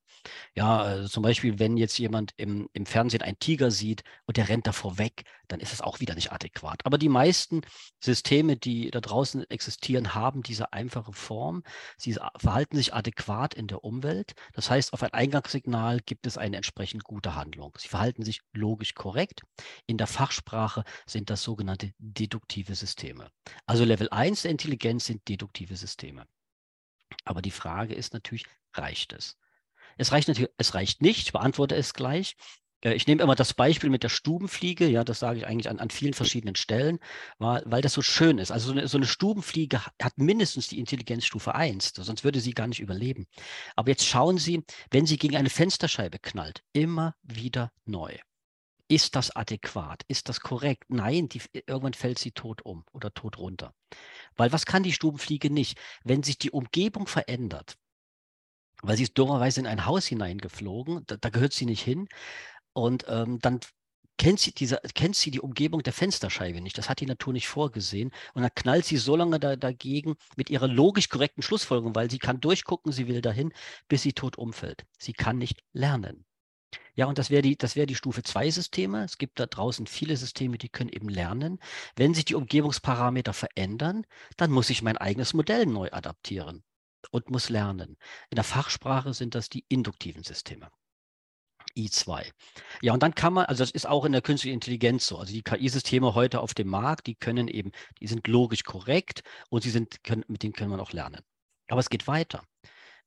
Ja, 0.55 0.79
also 0.79 1.09
zum 1.09 1.23
Beispiel, 1.23 1.59
wenn 1.59 1.77
jetzt 1.77 1.99
jemand 1.99 2.33
im, 2.37 2.69
im 2.73 2.87
Fernsehen 2.87 3.23
einen 3.23 3.39
Tiger 3.39 3.71
sieht 3.71 4.03
und 4.27 4.37
der 4.37 4.49
rennt 4.49 4.67
davor 4.67 4.99
weg, 4.99 5.25
dann 5.49 5.61
ist 5.61 5.73
es 5.73 5.81
auch 5.81 6.01
wieder 6.01 6.15
nicht 6.15 6.33
adäquat. 6.33 6.81
Aber 6.85 6.99
die 6.99 7.09
meisten 7.09 7.63
Systeme, 8.01 8.57
die 8.57 8.91
da 8.91 9.01
draußen 9.01 9.49
existieren, 9.51 10.15
haben 10.15 10.43
diese 10.43 10.73
einfache 10.73 11.13
Form. 11.13 11.63
Sie 11.97 12.17
verhalten 12.39 12.77
sich 12.77 12.95
adäquat 12.95 13.55
in 13.55 13.67
der 13.67 13.85
Umwelt. 13.85 14.35
Das 14.55 14.71
heißt, 14.71 14.93
auf 14.93 15.03
ein 15.03 15.13
Eingangssignal 15.13 16.01
gibt 16.01 16.27
es 16.27 16.39
eine 16.39 16.57
entsprechend 16.57 17.05
gute 17.05 17.35
Handlung. 17.35 17.77
Sie 17.79 17.89
verhalten 17.89 18.23
sich 18.23 18.41
logisch 18.53 18.95
korrekt. 19.01 19.41
In 19.87 19.97
der 19.97 20.07
Fachsprache 20.07 20.85
sind 21.07 21.31
das 21.31 21.43
sogenannte 21.43 21.95
deduktive 21.97 22.75
Systeme. 22.75 23.31
Also 23.65 23.85
Level 23.85 24.11
1 24.11 24.43
der 24.43 24.51
Intelligenz 24.51 25.07
sind 25.07 25.27
deduktive 25.27 25.75
Systeme. 25.75 26.27
Aber 27.25 27.41
die 27.41 27.51
Frage 27.51 27.95
ist 27.95 28.13
natürlich, 28.13 28.45
reicht 28.75 29.15
es? 29.15 29.39
Es 29.97 30.13
reicht 30.13 30.29
natürlich, 30.29 30.51
es 30.59 30.75
reicht 30.75 31.01
nicht, 31.01 31.23
ich 31.23 31.33
beantworte 31.33 31.77
es 31.77 31.95
gleich. 31.95 32.37
Äh, 32.85 32.93
ich 32.93 33.07
nehme 33.07 33.23
immer 33.23 33.35
das 33.35 33.55
Beispiel 33.55 33.89
mit 33.89 34.03
der 34.03 34.11
Stubenfliege, 34.11 34.87
ja, 34.87 35.03
das 35.03 35.19
sage 35.19 35.39
ich 35.39 35.47
eigentlich 35.47 35.71
an, 35.71 35.79
an 35.79 35.89
vielen 35.89 36.13
verschiedenen 36.13 36.57
Stellen, 36.57 36.99
weil, 37.39 37.63
weil 37.65 37.81
das 37.81 37.95
so 37.95 38.03
schön 38.03 38.37
ist. 38.37 38.51
Also 38.51 38.67
so 38.67 38.73
eine, 38.73 38.87
so 38.87 38.99
eine, 38.99 39.07
Stubenfliege 39.07 39.81
hat 39.81 40.19
mindestens 40.19 40.69
die 40.69 40.79
Intelligenzstufe 40.79 41.55
1, 41.55 41.95
sonst 41.97 42.23
würde 42.23 42.41
sie 42.41 42.53
gar 42.53 42.67
nicht 42.67 42.81
überleben. 42.81 43.27
Aber 43.77 43.89
jetzt 43.89 44.05
schauen 44.05 44.37
Sie, 44.37 44.63
wenn 44.91 45.07
sie 45.07 45.17
gegen 45.17 45.37
eine 45.37 45.49
Fensterscheibe 45.49 46.19
knallt, 46.19 46.63
immer 46.75 47.15
wieder 47.23 47.73
neu. 47.87 48.15
Ist 48.91 49.15
das 49.15 49.31
adäquat? 49.37 50.03
Ist 50.09 50.29
das 50.29 50.41
korrekt? 50.41 50.87
Nein, 50.89 51.29
die, 51.29 51.41
irgendwann 51.53 51.95
fällt 51.95 52.19
sie 52.19 52.33
tot 52.33 52.63
um 52.63 52.85
oder 52.93 53.15
tot 53.15 53.39
runter. 53.39 53.73
Weil 54.37 54.53
was 54.53 54.67
kann 54.67 54.83
die 54.83 54.93
Stubenfliege 54.93 55.49
nicht? 55.49 55.79
Wenn 56.03 56.25
sich 56.25 56.39
die 56.39 56.51
Umgebung 56.51 57.07
verändert, 57.07 57.77
weil 58.83 58.97
sie 58.97 59.05
ist 59.05 59.17
dummerweise 59.17 59.61
in 59.61 59.69
ein 59.69 59.87
Haus 59.87 60.07
hineingeflogen, 60.07 61.05
da, 61.07 61.17
da 61.17 61.31
gehört 61.31 61.53
sie 61.53 61.67
nicht 61.67 61.83
hin, 61.85 62.09
und 62.73 63.05
ähm, 63.09 63.39
dann 63.41 63.61
kennt 64.19 64.41
sie, 64.41 64.53
diese, 64.53 64.81
kennt 64.95 65.15
sie 65.15 65.31
die 65.31 65.41
Umgebung 65.41 65.85
der 65.85 65.93
Fensterscheibe 65.93 66.61
nicht. 66.61 66.77
Das 66.77 66.89
hat 66.89 67.01
die 67.01 67.07
Natur 67.07 67.33
nicht 67.33 67.47
vorgesehen. 67.49 68.11
Und 68.35 68.43
dann 68.43 68.55
knallt 68.57 68.87
sie 68.87 68.97
so 68.97 69.15
lange 69.15 69.39
da, 69.39 69.55
dagegen 69.57 70.17
mit 70.37 70.51
ihrer 70.51 70.69
logisch 70.69 71.09
korrekten 71.09 71.43
Schlussfolgerung, 71.45 71.95
weil 71.95 72.11
sie 72.11 72.19
kann 72.19 72.41
durchgucken, 72.41 72.91
sie 72.93 73.07
will 73.07 73.23
dahin, 73.23 73.53
bis 73.89 74.03
sie 74.03 74.15
tot 74.15 74.37
umfällt. 74.37 74.85
Sie 74.99 75.13
kann 75.13 75.39
nicht 75.39 75.63
lernen. 75.73 76.25
Ja, 76.95 77.07
und 77.07 77.19
das 77.19 77.31
wäre 77.31 77.43
die, 77.43 77.57
wäre 77.59 77.87
die 77.87 77.95
Stufe 77.95 78.23
2 78.23 78.51
Systeme. 78.51 79.05
Es 79.05 79.19
gibt 79.19 79.41
da 79.41 79.47
draußen 79.47 79.87
viele 79.87 80.17
Systeme, 80.17 80.59
die 80.59 80.69
können 80.69 80.91
eben 80.91 81.09
lernen. 81.09 81.59
Wenn 81.97 82.15
sich 82.15 82.25
die 82.25 82.35
Umgebungsparameter 82.35 83.33
verändern, 83.33 84.05
dann 84.37 84.51
muss 84.51 84.71
ich 84.71 84.83
mein 84.83 84.99
eigenes 84.99 85.35
Modell 85.35 85.67
neu 85.67 85.91
adaptieren 85.91 86.63
und 87.11 87.31
muss 87.31 87.49
lernen. 87.49 87.97
In 88.31 88.37
der 88.37 88.45
Fachsprache 88.45 89.15
sind 89.15 89.35
das 89.35 89.49
die 89.49 89.65
induktiven 89.69 90.23
Systeme. 90.23 90.71
I2. 91.77 92.31
Ja, 92.83 92.93
und 92.93 93.03
dann 93.03 93.15
kann 93.15 93.33
man, 93.33 93.47
also 93.47 93.63
das 93.63 93.71
ist 93.71 93.87
auch 93.87 94.05
in 94.05 94.13
der 94.13 94.23
künstlichen 94.23 94.55
Intelligenz 94.55 95.07
so. 95.07 95.19
Also 95.19 95.33
die 95.33 95.43
KI-Systeme 95.43 96.15
heute 96.15 96.41
auf 96.41 96.55
dem 96.55 96.69
Markt, 96.69 97.07
die 97.07 97.15
können 97.15 97.49
eben, 97.49 97.71
die 98.01 98.07
sind 98.07 98.27
logisch 98.27 98.65
korrekt 98.65 99.23
und 99.51 99.63
sie 99.63 99.71
sind, 99.71 100.03
können, 100.03 100.25
mit 100.29 100.43
denen 100.43 100.53
können 100.53 100.71
wir 100.71 100.81
auch 100.81 100.93
lernen. 100.93 101.23
Aber 101.69 101.81
es 101.81 101.91
geht 101.91 102.09
weiter. 102.09 102.43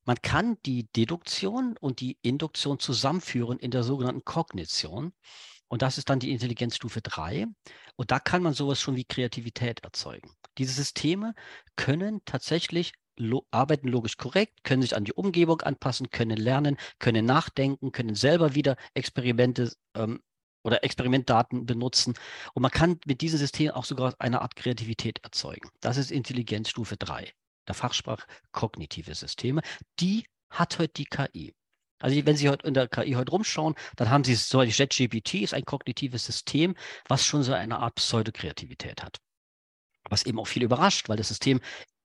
Man 0.06 0.22
kann 0.22 0.58
die 0.66 0.92
Deduktion 0.92 1.78
und 1.80 2.00
die 2.02 2.18
Induktion 2.22 2.80
zusammenführen 2.80 3.60
in 3.60 3.72
der 3.72 3.84
sogenannten 3.84 4.26
Kognition. 4.26 5.14
Und 5.68 5.82
das 5.82 5.98
ist 5.98 6.10
dann 6.10 6.20
die 6.20 6.32
Intelligenzstufe 6.32 7.02
3. 7.02 7.48
Und 7.96 8.12
da 8.12 8.20
kann 8.20 8.44
man 8.44 8.54
sowas 8.54 8.82
schon 8.82 8.96
wie 8.96 9.06
Kreativität 9.06 9.80
erzeugen. 9.84 10.36
Diese 10.58 10.74
Systeme 10.74 11.34
können 11.76 12.22
tatsächlich 12.26 12.94
lo 13.18 13.46
arbeiten 13.52 13.88
logisch 13.88 14.18
korrekt, 14.18 14.64
können 14.64 14.82
sich 14.82 14.96
an 14.96 15.04
die 15.04 15.14
Umgebung 15.14 15.62
anpassen, 15.62 16.10
können 16.10 16.38
lernen, 16.38 16.78
können 17.00 17.26
nachdenken, 17.26 17.92
können 17.92 18.16
selber 18.16 18.56
wieder 18.56 18.76
Experimente 18.94 19.72
ähm, 19.96 20.22
oder 20.64 20.84
Experimentdaten 20.84 21.66
benutzen. 21.66 22.16
Und 22.54 22.62
man 22.62 22.72
kann 22.72 23.00
mit 23.06 23.22
diesem 23.22 23.40
System 23.40 23.72
auch 23.72 23.86
sogar 23.86 24.16
eine 24.20 24.42
Art 24.42 24.56
Kreativität 24.56 25.20
erzeugen. 25.24 25.70
Das 25.82 25.98
ist 25.98 26.12
Intelligenzstufe 26.12 26.98
3, 26.98 27.32
der 27.68 27.76
Fachsprache 27.76 28.26
kognitive 28.52 29.14
Systeme. 29.16 29.62
Die 30.00 30.26
hat 30.50 30.80
heute 30.80 30.94
die 30.94 31.06
KI. 31.06 31.54
Also 32.00 32.26
wenn 32.26 32.36
Sie 32.36 32.50
heute 32.50 32.68
in 32.68 32.74
der 32.74 32.88
KI 32.88 33.14
heute 33.14 33.32
rumschauen, 33.32 33.76
dann 33.96 34.10
haben 34.10 34.24
Sie 34.24 34.36
so 34.36 34.62
JetGPT 34.62 35.36
ist 35.36 35.54
ein 35.54 35.66
kognitives 35.66 36.26
System, 36.26 36.76
was 37.08 37.26
schon 37.26 37.44
so 37.44 37.54
eine 37.54 37.80
Art 37.80 37.96
Pseudokreativität 37.96 39.02
hat 39.02 39.20
was 40.10 40.26
eben 40.26 40.40
auch 40.40 40.48
viel 40.48 40.64
überrascht, 40.64 41.10
weil 41.10 41.18
das 41.18 41.30
System 41.30 41.60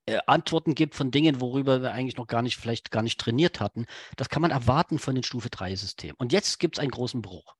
äh, 0.06 0.18
Antworten 0.26 0.74
gibt 0.74 0.94
von 0.94 1.10
Dingen, 1.10 1.40
worüber 1.40 1.82
wir 1.82 1.92
eigentlich 1.92 2.16
noch 2.16 2.26
gar 2.26 2.42
nicht, 2.42 2.56
vielleicht 2.56 2.90
gar 2.90 3.02
nicht 3.02 3.20
trainiert 3.20 3.60
hatten. 3.60 3.86
Das 4.16 4.28
kann 4.28 4.42
man 4.42 4.50
erwarten 4.50 4.98
von 4.98 5.14
den 5.14 5.24
Stufe 5.24 5.50
3 5.50 5.76
Systemen. 5.76 6.16
Und 6.18 6.32
jetzt 6.32 6.58
gibt 6.58 6.76
es 6.76 6.80
einen 6.80 6.90
großen 6.90 7.22
Bruch. 7.22 7.54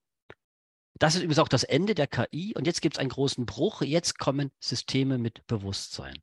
Das 0.99 1.15
ist 1.15 1.21
übrigens 1.21 1.39
auch 1.39 1.49
das 1.49 1.63
Ende 1.63 1.95
der 1.95 2.09
KI 2.09 2.55
und 2.57 2.67
jetzt 2.67 2.83
gibt 2.83 2.97
es 2.97 2.99
einen 2.99 3.11
großen 3.11 3.47
Bruch. 3.47 3.83
Jetzt 3.83 4.19
kommen 4.19 4.51
Systeme 4.59 5.19
mit 5.19 5.47
Bewusstsein. 5.47 6.19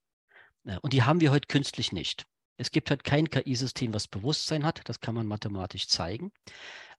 Und 0.81 0.93
die 0.93 1.03
haben 1.03 1.21
wir 1.21 1.31
heute 1.31 1.47
künstlich 1.47 1.91
nicht. 1.91 2.25
Es 2.57 2.71
gibt 2.71 2.89
halt 2.89 3.03
kein 3.03 3.29
KI-System, 3.29 3.93
was 3.93 4.07
Bewusstsein 4.07 4.65
hat. 4.65 4.81
Das 4.85 4.99
kann 4.99 5.15
man 5.15 5.27
mathematisch 5.27 5.87
zeigen. 5.87 6.31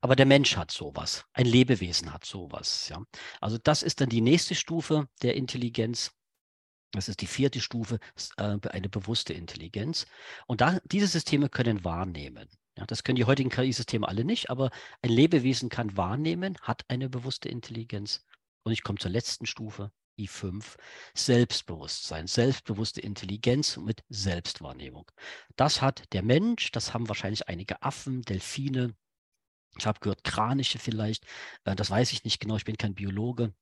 Aber 0.00 0.14
der 0.14 0.26
Mensch 0.26 0.56
hat 0.56 0.70
sowas. 0.70 1.24
Ein 1.32 1.46
Lebewesen 1.46 2.12
hat 2.12 2.24
sowas. 2.24 2.88
Ja. 2.88 3.02
Also 3.40 3.58
das 3.58 3.82
ist 3.82 4.00
dann 4.00 4.08
die 4.08 4.20
nächste 4.20 4.54
Stufe 4.54 5.08
der 5.22 5.34
Intelligenz. 5.34 6.12
Das 6.92 7.08
ist 7.08 7.20
die 7.20 7.26
vierte 7.26 7.60
Stufe, 7.60 7.98
äh, 8.36 8.58
eine 8.68 8.88
bewusste 8.88 9.32
Intelligenz. 9.32 10.06
Und 10.46 10.60
da, 10.60 10.78
diese 10.84 11.08
Systeme 11.08 11.48
können 11.48 11.84
wahrnehmen. 11.84 12.48
Ja, 12.76 12.84
das 12.86 13.02
können 13.02 13.16
die 13.16 13.24
heutigen 13.24 13.50
KI-Systeme 13.50 14.06
alle 14.06 14.24
nicht, 14.24 14.50
aber 14.50 14.70
ein 15.00 15.10
Lebewesen 15.10 15.70
kann 15.70 15.96
wahrnehmen, 15.96 16.58
hat 16.60 16.84
eine 16.88 17.08
bewusste 17.08 17.48
Intelligenz. 17.48 18.24
Und 18.64 18.72
ich 18.72 18.82
komme 18.82 18.98
zur 18.98 19.10
letzten 19.10 19.46
Stufe, 19.46 19.90
I5, 20.18 20.76
Selbstbewusstsein, 21.14 22.26
selbstbewusste 22.26 23.00
Intelligenz 23.00 23.76
mit 23.76 24.04
Selbstwahrnehmung. 24.08 25.10
Das 25.56 25.82
hat 25.82 26.12
der 26.12 26.22
Mensch, 26.22 26.70
das 26.72 26.94
haben 26.94 27.08
wahrscheinlich 27.08 27.48
einige 27.48 27.82
Affen, 27.82 28.22
Delfine, 28.22 28.94
ich 29.78 29.86
habe 29.86 30.00
gehört 30.00 30.24
Kraniche 30.24 30.78
vielleicht, 30.78 31.24
äh, 31.64 31.74
das 31.74 31.90
weiß 31.90 32.12
ich 32.12 32.24
nicht 32.24 32.40
genau, 32.40 32.56
ich 32.56 32.64
bin 32.64 32.78
kein 32.78 32.94
Biologe. 32.94 33.52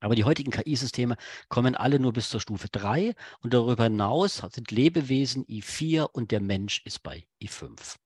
Aber 0.00 0.14
die 0.16 0.24
heutigen 0.24 0.50
KI-Systeme 0.50 1.16
kommen 1.48 1.76
alle 1.76 2.00
nur 2.00 2.12
bis 2.12 2.28
zur 2.28 2.40
Stufe 2.40 2.68
3 2.68 3.14
und 3.40 3.54
darüber 3.54 3.84
hinaus 3.84 4.42
sind 4.50 4.70
Lebewesen 4.70 5.44
I4 5.46 6.02
und 6.12 6.32
der 6.32 6.40
Mensch 6.40 6.82
ist 6.84 7.02
bei 7.02 7.24
I5. 7.40 8.01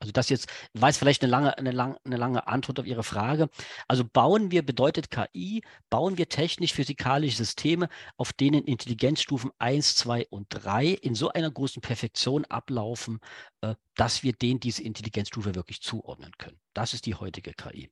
Also 0.00 0.12
das 0.12 0.28
jetzt, 0.28 0.48
jetzt 0.74 0.98
vielleicht 0.98 1.22
eine 1.22 1.30
lange, 1.30 1.58
eine, 1.58 1.72
lang, 1.72 1.96
eine 2.04 2.16
lange 2.16 2.46
Antwort 2.46 2.78
auf 2.80 2.86
Ihre 2.86 3.02
Frage. 3.02 3.48
Also 3.88 4.04
bauen 4.04 4.50
wir, 4.50 4.62
bedeutet 4.64 5.10
KI, 5.10 5.62
bauen 5.90 6.18
wir 6.18 6.28
technisch-physikalische 6.28 7.38
Systeme, 7.38 7.88
auf 8.16 8.32
denen 8.32 8.64
Intelligenzstufen 8.64 9.50
1, 9.58 9.96
2 9.96 10.26
und 10.30 10.46
3 10.50 10.86
in 10.86 11.14
so 11.14 11.30
einer 11.30 11.50
großen 11.50 11.82
Perfektion 11.82 12.44
ablaufen, 12.44 13.18
äh, 13.62 13.74
dass 13.96 14.22
wir 14.22 14.32
denen 14.32 14.60
diese 14.60 14.82
Intelligenzstufe 14.82 15.54
wirklich 15.54 15.82
zuordnen 15.82 16.32
können. 16.38 16.60
Das 16.74 16.94
ist 16.94 17.06
die 17.06 17.16
heutige 17.16 17.52
KI. 17.52 17.90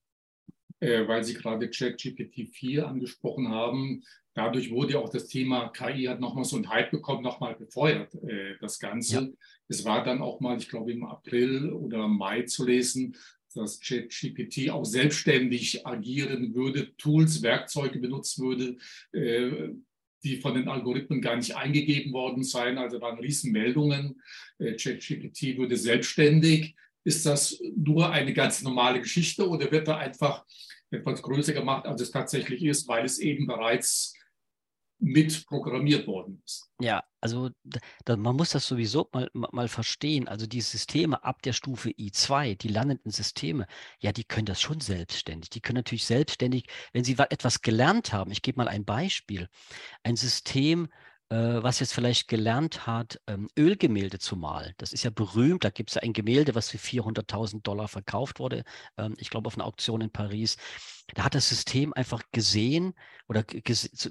Äh, 0.80 1.08
weil 1.08 1.24
Sie 1.24 1.34
gerade 1.34 1.70
ChatGPT 1.70 2.48
4 2.52 2.86
angesprochen 2.86 3.48
haben, 3.48 4.02
dadurch 4.34 4.70
wurde 4.70 4.94
ja 4.94 4.98
auch 4.98 5.08
das 5.08 5.26
Thema 5.26 5.68
KI 5.70 6.04
hat 6.04 6.20
nochmal 6.20 6.44
so 6.44 6.56
einen 6.56 6.68
Hype 6.68 6.90
bekommen, 6.90 7.22
nochmal 7.22 7.56
befeuert, 7.56 8.14
äh, 8.14 8.56
das 8.60 8.78
Ganze. 8.78 9.14
Ja. 9.14 9.28
Es 9.68 9.84
war 9.84 10.04
dann 10.04 10.20
auch 10.20 10.40
mal, 10.40 10.58
ich 10.58 10.68
glaube, 10.68 10.92
im 10.92 11.04
April 11.04 11.72
oder 11.72 12.06
Mai 12.06 12.42
zu 12.42 12.66
lesen, 12.66 13.16
dass 13.54 13.80
ChatGPT 13.80 14.70
auch 14.70 14.84
selbstständig 14.84 15.86
agieren 15.86 16.54
würde, 16.54 16.94
Tools, 16.96 17.42
Werkzeuge 17.42 17.98
benutzen 17.98 18.44
würde, 18.44 18.76
äh, 19.12 19.70
die 20.22 20.36
von 20.36 20.54
den 20.54 20.68
Algorithmen 20.68 21.22
gar 21.22 21.36
nicht 21.36 21.56
eingegeben 21.56 22.12
worden 22.12 22.42
seien. 22.42 22.78
Also 22.78 23.00
waren 23.00 23.18
Riesenmeldungen. 23.18 24.20
Äh, 24.58 24.74
ChatGPT 24.74 25.56
würde 25.56 25.76
selbstständig. 25.76 26.74
Ist 27.06 27.24
das 27.24 27.60
nur 27.76 28.10
eine 28.10 28.32
ganz 28.32 28.62
normale 28.62 29.00
Geschichte 29.00 29.48
oder 29.48 29.70
wird 29.70 29.86
da 29.86 29.96
einfach 29.96 30.44
etwas 30.90 31.22
größer 31.22 31.52
gemacht, 31.52 31.86
als 31.86 32.00
es 32.00 32.10
tatsächlich 32.10 32.64
ist, 32.64 32.88
weil 32.88 33.04
es 33.04 33.18
eben 33.18 33.46
bereits 33.46 34.12
mit 34.98 35.46
programmiert 35.46 36.06
worden 36.06 36.42
ist. 36.44 36.70
Ja, 36.80 37.04
also 37.20 37.50
da, 38.04 38.16
man 38.16 38.34
muss 38.34 38.50
das 38.50 38.66
sowieso 38.66 39.08
mal, 39.12 39.28
mal 39.34 39.68
verstehen. 39.68 40.26
Also 40.26 40.46
die 40.46 40.60
Systeme 40.60 41.22
ab 41.22 41.42
der 41.42 41.52
Stufe 41.52 41.90
I2, 41.90 42.56
die 42.56 42.68
lernenden 42.68 43.10
Systeme, 43.10 43.66
ja, 44.00 44.12
die 44.12 44.24
können 44.24 44.46
das 44.46 44.60
schon 44.60 44.80
selbstständig. 44.80 45.50
Die 45.50 45.60
können 45.60 45.76
natürlich 45.76 46.06
selbstständig, 46.06 46.64
wenn 46.92 47.04
sie 47.04 47.16
etwas 47.18 47.60
gelernt 47.60 48.12
haben. 48.12 48.30
Ich 48.30 48.42
gebe 48.42 48.58
mal 48.58 48.68
ein 48.68 48.84
Beispiel. 48.84 49.48
Ein 50.02 50.16
System, 50.16 50.88
was 51.34 51.80
jetzt 51.80 51.92
vielleicht 51.94 52.28
gelernt 52.28 52.86
hat, 52.86 53.20
ähm, 53.26 53.48
Ölgemälde 53.58 54.18
zu 54.18 54.36
malen. 54.36 54.74
Das 54.78 54.92
ist 54.92 55.02
ja 55.04 55.10
berühmt. 55.10 55.64
Da 55.64 55.70
gibt 55.70 55.90
es 55.90 55.94
ja 55.96 56.02
ein 56.02 56.12
Gemälde, 56.12 56.54
was 56.54 56.70
für 56.70 56.78
400.000 56.78 57.66
Dollar 57.66 57.88
verkauft 57.88 58.38
wurde. 58.38 58.64
Ähm, 58.96 59.14
ich 59.18 59.30
glaube, 59.30 59.48
auf 59.48 59.56
einer 59.56 59.66
Auktion 59.66 60.00
in 60.00 60.10
Paris. 60.10 60.56
Da 61.14 61.24
hat 61.24 61.34
das 61.34 61.48
System 61.48 61.92
einfach 61.92 62.22
gesehen 62.32 62.94
oder 63.28 63.42
ge 63.44 63.62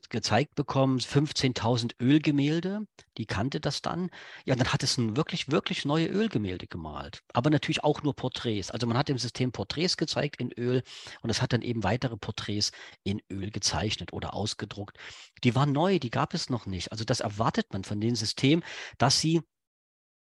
gezeigt 0.10 0.56
bekommen, 0.56 1.00
15.000 1.00 1.94
Ölgemälde. 2.02 2.88
Die 3.18 3.25
kannte 3.25 3.60
das 3.60 3.82
dann. 3.82 4.10
Ja, 4.46 4.56
dann 4.56 4.72
hat 4.72 4.84
es 4.84 4.98
ein 4.98 5.18
wirklich, 5.18 5.52
wirklich 5.52 5.86
neue 5.86 6.08
Ölgemälde 6.08 6.68
gemalt. 6.68 7.22
Aber 7.34 7.50
natürlich 7.50 7.84
auch 7.84 8.02
nur 8.04 8.16
Porträts. 8.16 8.72
Also 8.72 8.88
man 8.88 8.98
hat 8.98 9.10
dem 9.10 9.18
System 9.18 9.52
Porträts 9.52 9.98
gezeigt 9.98 10.40
in 10.40 10.52
Öl 10.54 10.84
und 11.22 11.30
es 11.30 11.42
hat 11.42 11.54
dann 11.54 11.62
eben 11.62 11.84
weitere 11.84 12.18
Porträts 12.18 12.72
in 13.04 13.22
Öl 13.30 13.52
gezeichnet 13.52 14.14
oder 14.14 14.34
ausgedruckt. 14.34 14.98
Die 15.44 15.56
waren 15.56 15.72
neu, 15.74 16.00
die 16.00 16.12
gab 16.12 16.34
es 16.34 16.50
noch 16.50 16.66
nicht. 16.66 16.92
Also 16.92 17.04
das 17.04 17.20
erwartet 17.20 17.74
man 17.74 17.84
von 17.84 18.00
dem 18.00 18.16
System, 18.16 18.64
dass 18.98 19.20
sie 19.20 19.42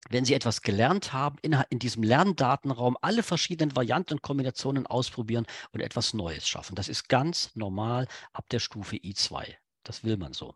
wenn 0.09 0.25
Sie 0.25 0.33
etwas 0.33 0.61
gelernt 0.61 1.13
haben, 1.13 1.37
in, 1.41 1.53
in, 1.69 1.79
diesem 1.79 2.03
Lerndatenraum 2.03 2.97
alle 3.01 3.23
verschiedenen 3.23 3.75
Varianten 3.75 4.15
und 4.15 4.21
Kombinationen 4.21 4.87
ausprobieren 4.87 5.45
und 5.71 5.81
etwas 5.81 6.13
Neues 6.13 6.47
schaffen. 6.47 6.75
Das 6.75 6.87
ist 6.87 7.09
ganz 7.09 7.51
normal 7.55 8.07
ab 8.33 8.49
der 8.49 8.59
Stufe 8.59 8.95
I2. 8.97 9.55
Das 9.83 10.03
will 10.03 10.17
man 10.17 10.33
so. 10.33 10.55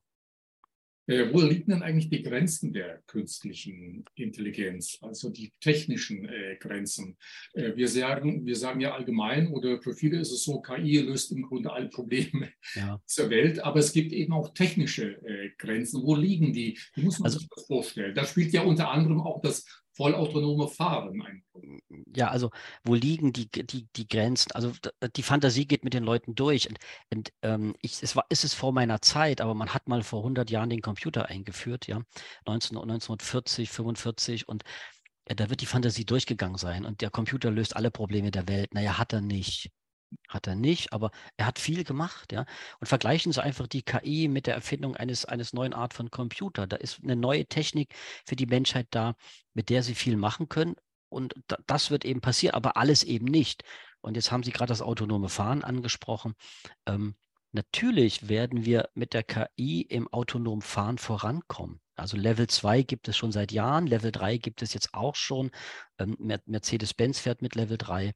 Äh, 1.07 1.33
wo 1.33 1.41
liegen 1.41 1.71
denn 1.71 1.83
eigentlich 1.83 2.09
die 2.09 2.21
Grenzen 2.21 2.73
der 2.73 3.01
künstlichen 3.07 4.05
Intelligenz, 4.15 4.97
also 5.01 5.29
die 5.29 5.51
technischen 5.59 6.27
äh, 6.27 6.57
Grenzen? 6.59 7.17
Äh, 7.53 7.75
wir, 7.75 7.87
sagen, 7.87 8.45
wir 8.45 8.55
sagen 8.55 8.79
ja 8.81 8.93
allgemein, 8.93 9.47
oder 9.47 9.81
für 9.81 9.93
viele 9.93 10.19
ist 10.19 10.31
es 10.31 10.43
so, 10.43 10.61
KI 10.61 10.99
löst 10.99 11.31
im 11.31 11.43
Grunde 11.43 11.71
alle 11.73 11.89
Probleme 11.89 12.49
ja. 12.75 13.01
dieser 13.09 13.29
Welt, 13.29 13.59
aber 13.63 13.79
es 13.79 13.93
gibt 13.93 14.13
eben 14.13 14.33
auch 14.33 14.53
technische 14.53 15.13
äh, 15.25 15.49
Grenzen. 15.57 16.03
Wo 16.03 16.15
liegen 16.15 16.53
die? 16.53 16.77
Wie 16.95 17.01
muss 17.01 17.19
man 17.19 17.27
also, 17.27 17.39
sich 17.39 17.49
das 17.49 17.65
vorstellen? 17.65 18.15
Da 18.15 18.25
spielt 18.25 18.53
ja 18.53 18.61
unter 18.61 18.89
anderem 18.89 19.21
auch 19.21 19.41
das 19.41 19.65
vollautonome 20.01 20.67
Fahren 20.67 21.21
ein. 21.21 21.43
Ja, 22.15 22.29
also 22.29 22.49
wo 22.83 22.95
liegen 22.95 23.33
die, 23.33 23.49
die, 23.49 23.87
die 23.95 24.07
Grenzen? 24.07 24.51
Also 24.53 24.71
die 25.15 25.23
Fantasie 25.23 25.65
geht 25.67 25.83
mit 25.83 25.93
den 25.93 26.03
Leuten 26.03 26.33
durch. 26.33 26.67
Und, 26.67 26.79
und 27.11 27.33
ähm, 27.43 27.75
ich, 27.81 28.01
es 28.01 28.15
war, 28.15 28.25
ist 28.29 28.43
es 28.43 28.53
vor 28.53 28.71
meiner 28.71 29.01
Zeit, 29.01 29.41
aber 29.41 29.53
man 29.53 29.73
hat 29.73 29.87
mal 29.87 30.01
vor 30.01 30.19
100 30.19 30.49
Jahren 30.49 30.69
den 30.69 30.81
Computer 30.81 31.27
eingeführt, 31.27 31.87
ja, 31.87 32.01
19, 32.47 32.77
1940, 32.77 33.69
45 33.69 34.47
und 34.47 34.63
ja, 35.29 35.35
da 35.35 35.49
wird 35.49 35.61
die 35.61 35.67
Fantasie 35.67 36.05
durchgegangen 36.05 36.57
sein 36.57 36.85
und 36.85 37.01
der 37.01 37.11
Computer 37.11 37.51
löst 37.51 37.75
alle 37.75 37.91
Probleme 37.91 38.31
der 38.31 38.47
Welt. 38.47 38.73
Naja, 38.73 38.97
hat 38.97 39.13
er 39.13 39.21
nicht. 39.21 39.71
Hat 40.27 40.47
er 40.47 40.55
nicht, 40.55 40.93
aber 40.93 41.11
er 41.37 41.45
hat 41.45 41.59
viel 41.59 41.83
gemacht, 41.83 42.31
ja. 42.31 42.45
Und 42.79 42.87
vergleichen 42.87 43.31
Sie 43.31 43.41
einfach 43.41 43.67
die 43.67 43.83
KI 43.83 44.27
mit 44.27 44.47
der 44.47 44.55
Erfindung 44.55 44.95
eines, 44.95 45.25
eines 45.25 45.53
neuen 45.53 45.73
Art 45.73 45.93
von 45.93 46.11
Computer. 46.11 46.67
Da 46.67 46.77
ist 46.77 46.99
eine 47.03 47.15
neue 47.15 47.45
Technik 47.45 47.93
für 48.25 48.35
die 48.35 48.45
Menschheit 48.45 48.87
da, 48.91 49.15
mit 49.53 49.69
der 49.69 49.83
sie 49.83 49.95
viel 49.95 50.17
machen 50.17 50.49
können. 50.49 50.75
Und 51.09 51.35
das 51.67 51.91
wird 51.91 52.05
eben 52.05 52.21
passieren, 52.21 52.55
aber 52.55 52.77
alles 52.77 53.03
eben 53.03 53.25
nicht. 53.25 53.63
Und 54.01 54.15
jetzt 54.15 54.31
haben 54.31 54.43
Sie 54.43 54.51
gerade 54.51 54.69
das 54.69 54.81
autonome 54.81 55.29
Fahren 55.29 55.63
angesprochen. 55.63 56.35
Ähm, 56.85 57.15
natürlich 57.51 58.29
werden 58.29 58.65
wir 58.65 58.89
mit 58.93 59.13
der 59.13 59.23
KI 59.23 59.81
im 59.81 60.07
autonomen 60.07 60.61
Fahren 60.61 60.97
vorankommen. 60.97 61.81
Also 61.95 62.17
Level 62.17 62.47
2 62.47 62.81
gibt 62.81 63.07
es 63.07 63.15
schon 63.15 63.31
seit 63.31 63.51
Jahren, 63.51 63.85
Level 63.85 64.11
3 64.11 64.37
gibt 64.37 64.63
es 64.63 64.73
jetzt 64.73 64.93
auch 64.93 65.15
schon. 65.15 65.51
Ähm, 65.99 66.17
Mercedes-Benz 66.45 67.19
fährt 67.19 67.43
mit 67.43 67.53
Level 67.53 67.77
3. 67.77 68.13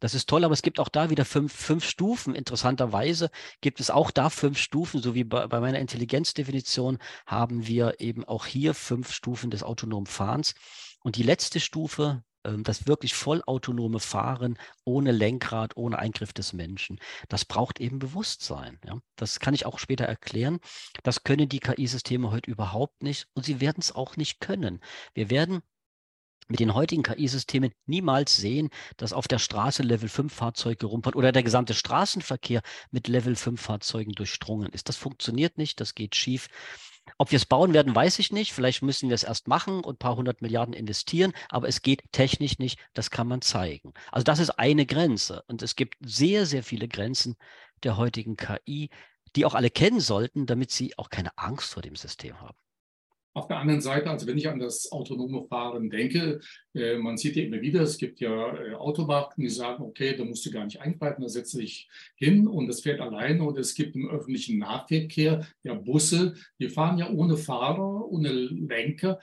Das 0.00 0.14
ist 0.14 0.28
toll, 0.28 0.44
aber 0.44 0.52
es 0.52 0.60
gibt 0.62 0.78
auch 0.78 0.90
da 0.90 1.08
wieder 1.08 1.24
fünf, 1.24 1.52
fünf 1.52 1.84
Stufen. 1.84 2.34
Interessanterweise 2.34 3.30
gibt 3.62 3.80
es 3.80 3.90
auch 3.90 4.10
da 4.10 4.28
fünf 4.28 4.58
Stufen, 4.58 5.00
so 5.00 5.14
wie 5.14 5.24
bei, 5.24 5.46
bei 5.46 5.60
meiner 5.60 5.78
Intelligenzdefinition 5.78 6.98
haben 7.26 7.66
wir 7.66 8.00
eben 8.00 8.24
auch 8.24 8.44
hier 8.44 8.74
fünf 8.74 9.12
Stufen 9.12 9.50
des 9.50 9.62
autonomen 9.62 10.06
Fahrens. 10.06 10.54
Und 11.02 11.16
die 11.16 11.22
letzte 11.22 11.58
Stufe, 11.58 12.22
das 12.42 12.86
wirklich 12.86 13.14
vollautonome 13.14 14.00
Fahren 14.00 14.58
ohne 14.84 15.12
Lenkrad, 15.12 15.76
ohne 15.76 15.98
Eingriff 15.98 16.32
des 16.32 16.52
Menschen, 16.52 16.98
das 17.28 17.44
braucht 17.44 17.80
eben 17.80 17.98
Bewusstsein. 17.98 18.80
Ja? 18.84 18.98
Das 19.16 19.38
kann 19.40 19.54
ich 19.54 19.66
auch 19.66 19.78
später 19.78 20.04
erklären. 20.04 20.58
Das 21.02 21.24
können 21.24 21.48
die 21.48 21.60
KI-Systeme 21.60 22.30
heute 22.30 22.50
überhaupt 22.50 23.02
nicht 23.02 23.28
und 23.34 23.44
sie 23.44 23.60
werden 23.60 23.80
es 23.80 23.92
auch 23.92 24.16
nicht 24.16 24.40
können. 24.40 24.80
Wir 25.14 25.30
werden 25.30 25.62
mit 26.48 26.58
den 26.60 26.74
heutigen 26.74 27.04
KI-Systemen 27.04 27.72
niemals 27.86 28.36
sehen, 28.36 28.68
dass 28.96 29.12
auf 29.12 29.28
der 29.28 29.38
Straße 29.38 29.82
Level 29.82 30.08
5 30.08 30.32
Fahrzeuge 30.32 30.86
rumpert 30.86 31.16
oder 31.16 31.32
der 31.32 31.44
gesamte 31.44 31.72
Straßenverkehr 31.72 32.62
mit 32.90 33.08
Level 33.08 33.36
5 33.36 33.60
Fahrzeugen 33.60 34.12
durchdrungen 34.12 34.70
ist. 34.72 34.88
Das 34.88 34.96
funktioniert 34.96 35.56
nicht, 35.56 35.80
das 35.80 35.94
geht 35.94 36.16
schief. 36.16 36.48
Ob 37.18 37.30
wir 37.30 37.36
es 37.36 37.46
bauen 37.46 37.74
werden, 37.74 37.94
weiß 37.94 38.18
ich 38.18 38.32
nicht. 38.32 38.52
Vielleicht 38.52 38.82
müssen 38.82 39.08
wir 39.08 39.14
es 39.14 39.22
erst 39.22 39.48
machen 39.48 39.84
und 39.84 39.94
ein 39.94 39.98
paar 39.98 40.16
hundert 40.16 40.42
Milliarden 40.42 40.74
investieren, 40.74 41.32
aber 41.48 41.68
es 41.68 41.82
geht 41.82 42.02
technisch 42.12 42.58
nicht. 42.58 42.78
Das 42.94 43.10
kann 43.10 43.28
man 43.28 43.42
zeigen. 43.42 43.92
Also 44.10 44.24
das 44.24 44.38
ist 44.38 44.50
eine 44.50 44.86
Grenze. 44.86 45.42
Und 45.46 45.62
es 45.62 45.76
gibt 45.76 45.96
sehr, 46.00 46.46
sehr 46.46 46.62
viele 46.62 46.88
Grenzen 46.88 47.36
der 47.82 47.96
heutigen 47.96 48.36
KI, 48.36 48.90
die 49.36 49.44
auch 49.44 49.54
alle 49.54 49.70
kennen 49.70 50.00
sollten, 50.00 50.46
damit 50.46 50.70
sie 50.70 50.96
auch 50.98 51.10
keine 51.10 51.36
Angst 51.38 51.72
vor 51.72 51.82
dem 51.82 51.96
System 51.96 52.40
haben. 52.40 52.56
Auf 53.34 53.46
der 53.46 53.58
anderen 53.58 53.80
Seite, 53.80 54.10
also 54.10 54.26
wenn 54.26 54.36
ich 54.36 54.48
an 54.48 54.58
das 54.58 54.92
autonome 54.92 55.46
Fahren 55.48 55.88
denke, 55.88 56.40
äh, 56.74 56.98
man 56.98 57.16
sieht 57.16 57.36
ja 57.36 57.44
immer 57.44 57.60
wieder, 57.62 57.80
es 57.80 57.96
gibt 57.96 58.20
ja 58.20 58.54
äh, 58.54 58.74
Automarken, 58.74 59.42
die 59.42 59.48
sagen, 59.48 59.82
okay, 59.82 60.14
da 60.14 60.24
musst 60.24 60.44
du 60.44 60.50
gar 60.50 60.64
nicht 60.64 60.80
eingreifen, 60.80 61.22
da 61.22 61.28
setze 61.28 61.58
dich 61.58 61.88
hin 62.16 62.46
und 62.46 62.68
es 62.68 62.82
fährt 62.82 63.00
alleine. 63.00 63.44
Und 63.44 63.58
es 63.58 63.74
gibt 63.74 63.96
im 63.96 64.10
öffentlichen 64.10 64.58
Nahverkehr 64.58 65.46
ja 65.62 65.74
Busse, 65.74 66.34
die 66.60 66.68
fahren 66.68 66.98
ja 66.98 67.10
ohne 67.10 67.36
Fahrer, 67.38 68.06
ohne 68.10 68.30
Lenker. 68.30 69.18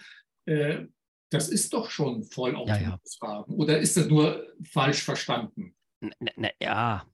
Äh, 0.45 0.85
das 1.31 1.49
ist 1.49 1.73
doch 1.73 1.91
schon 1.91 2.23
vollautonomes 2.23 2.81
ja, 2.81 2.89
ja. 2.89 2.99
Fahren. 3.19 3.53
Oder 3.53 3.79
ist 3.79 3.95
das 3.95 4.07
nur 4.07 4.47
falsch 4.63 5.03
verstanden? 5.03 5.75
Na, 6.01 6.31
na, 6.35 6.49
ja, 6.59 7.05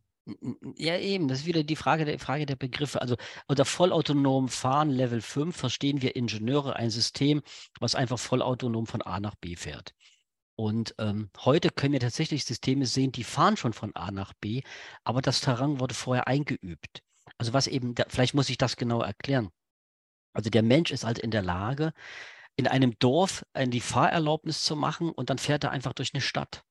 ja, 0.75 0.97
eben, 0.97 1.27
das 1.27 1.39
ist 1.39 1.45
wieder 1.45 1.63
die 1.63 1.75
Frage 1.75 2.05
der, 2.05 2.19
Frage 2.19 2.45
der 2.45 2.55
Begriffe. 2.55 3.01
Also 3.01 3.15
unter 3.47 3.65
vollautonom 3.65 4.49
Fahren 4.49 4.89
Level 4.89 5.21
5 5.21 5.55
verstehen 5.55 6.01
wir 6.01 6.15
Ingenieure 6.15 6.75
ein 6.75 6.89
System, 6.89 7.41
was 7.79 7.95
einfach 7.95 8.17
vollautonom 8.17 8.87
von 8.87 9.01
A 9.03 9.19
nach 9.19 9.35
B 9.35 9.55
fährt. 9.55 9.93
Und 10.55 10.95
ähm, 10.99 11.29
heute 11.39 11.69
können 11.69 11.93
wir 11.93 11.99
tatsächlich 11.99 12.45
Systeme 12.45 12.85
sehen, 12.85 13.11
die 13.11 13.23
fahren 13.23 13.57
schon 13.57 13.73
von 13.73 13.95
A 13.95 14.11
nach 14.11 14.33
B, 14.33 14.61
aber 15.03 15.21
das 15.21 15.41
Terrain 15.41 15.79
wurde 15.79 15.93
vorher 15.93 16.27
eingeübt. 16.27 17.03
Also 17.37 17.53
was 17.53 17.67
eben, 17.67 17.93
der, 17.93 18.07
vielleicht 18.09 18.33
muss 18.33 18.49
ich 18.49 18.57
das 18.57 18.77
genau 18.77 19.01
erklären. 19.01 19.49
Also 20.33 20.49
der 20.49 20.63
Mensch 20.63 20.91
ist 20.91 21.03
halt 21.03 21.19
in 21.19 21.31
der 21.31 21.41
Lage, 21.41 21.93
in 22.55 22.67
einem 22.67 22.97
Dorf 22.99 23.45
die 23.57 23.81
Fahrerlaubnis 23.81 24.63
zu 24.63 24.75
machen 24.75 25.11
und 25.11 25.29
dann 25.29 25.37
fährt 25.37 25.63
er 25.65 25.71
einfach 25.71 25.93
durch 25.93 26.13
eine 26.13 26.21
Stadt. 26.21 26.63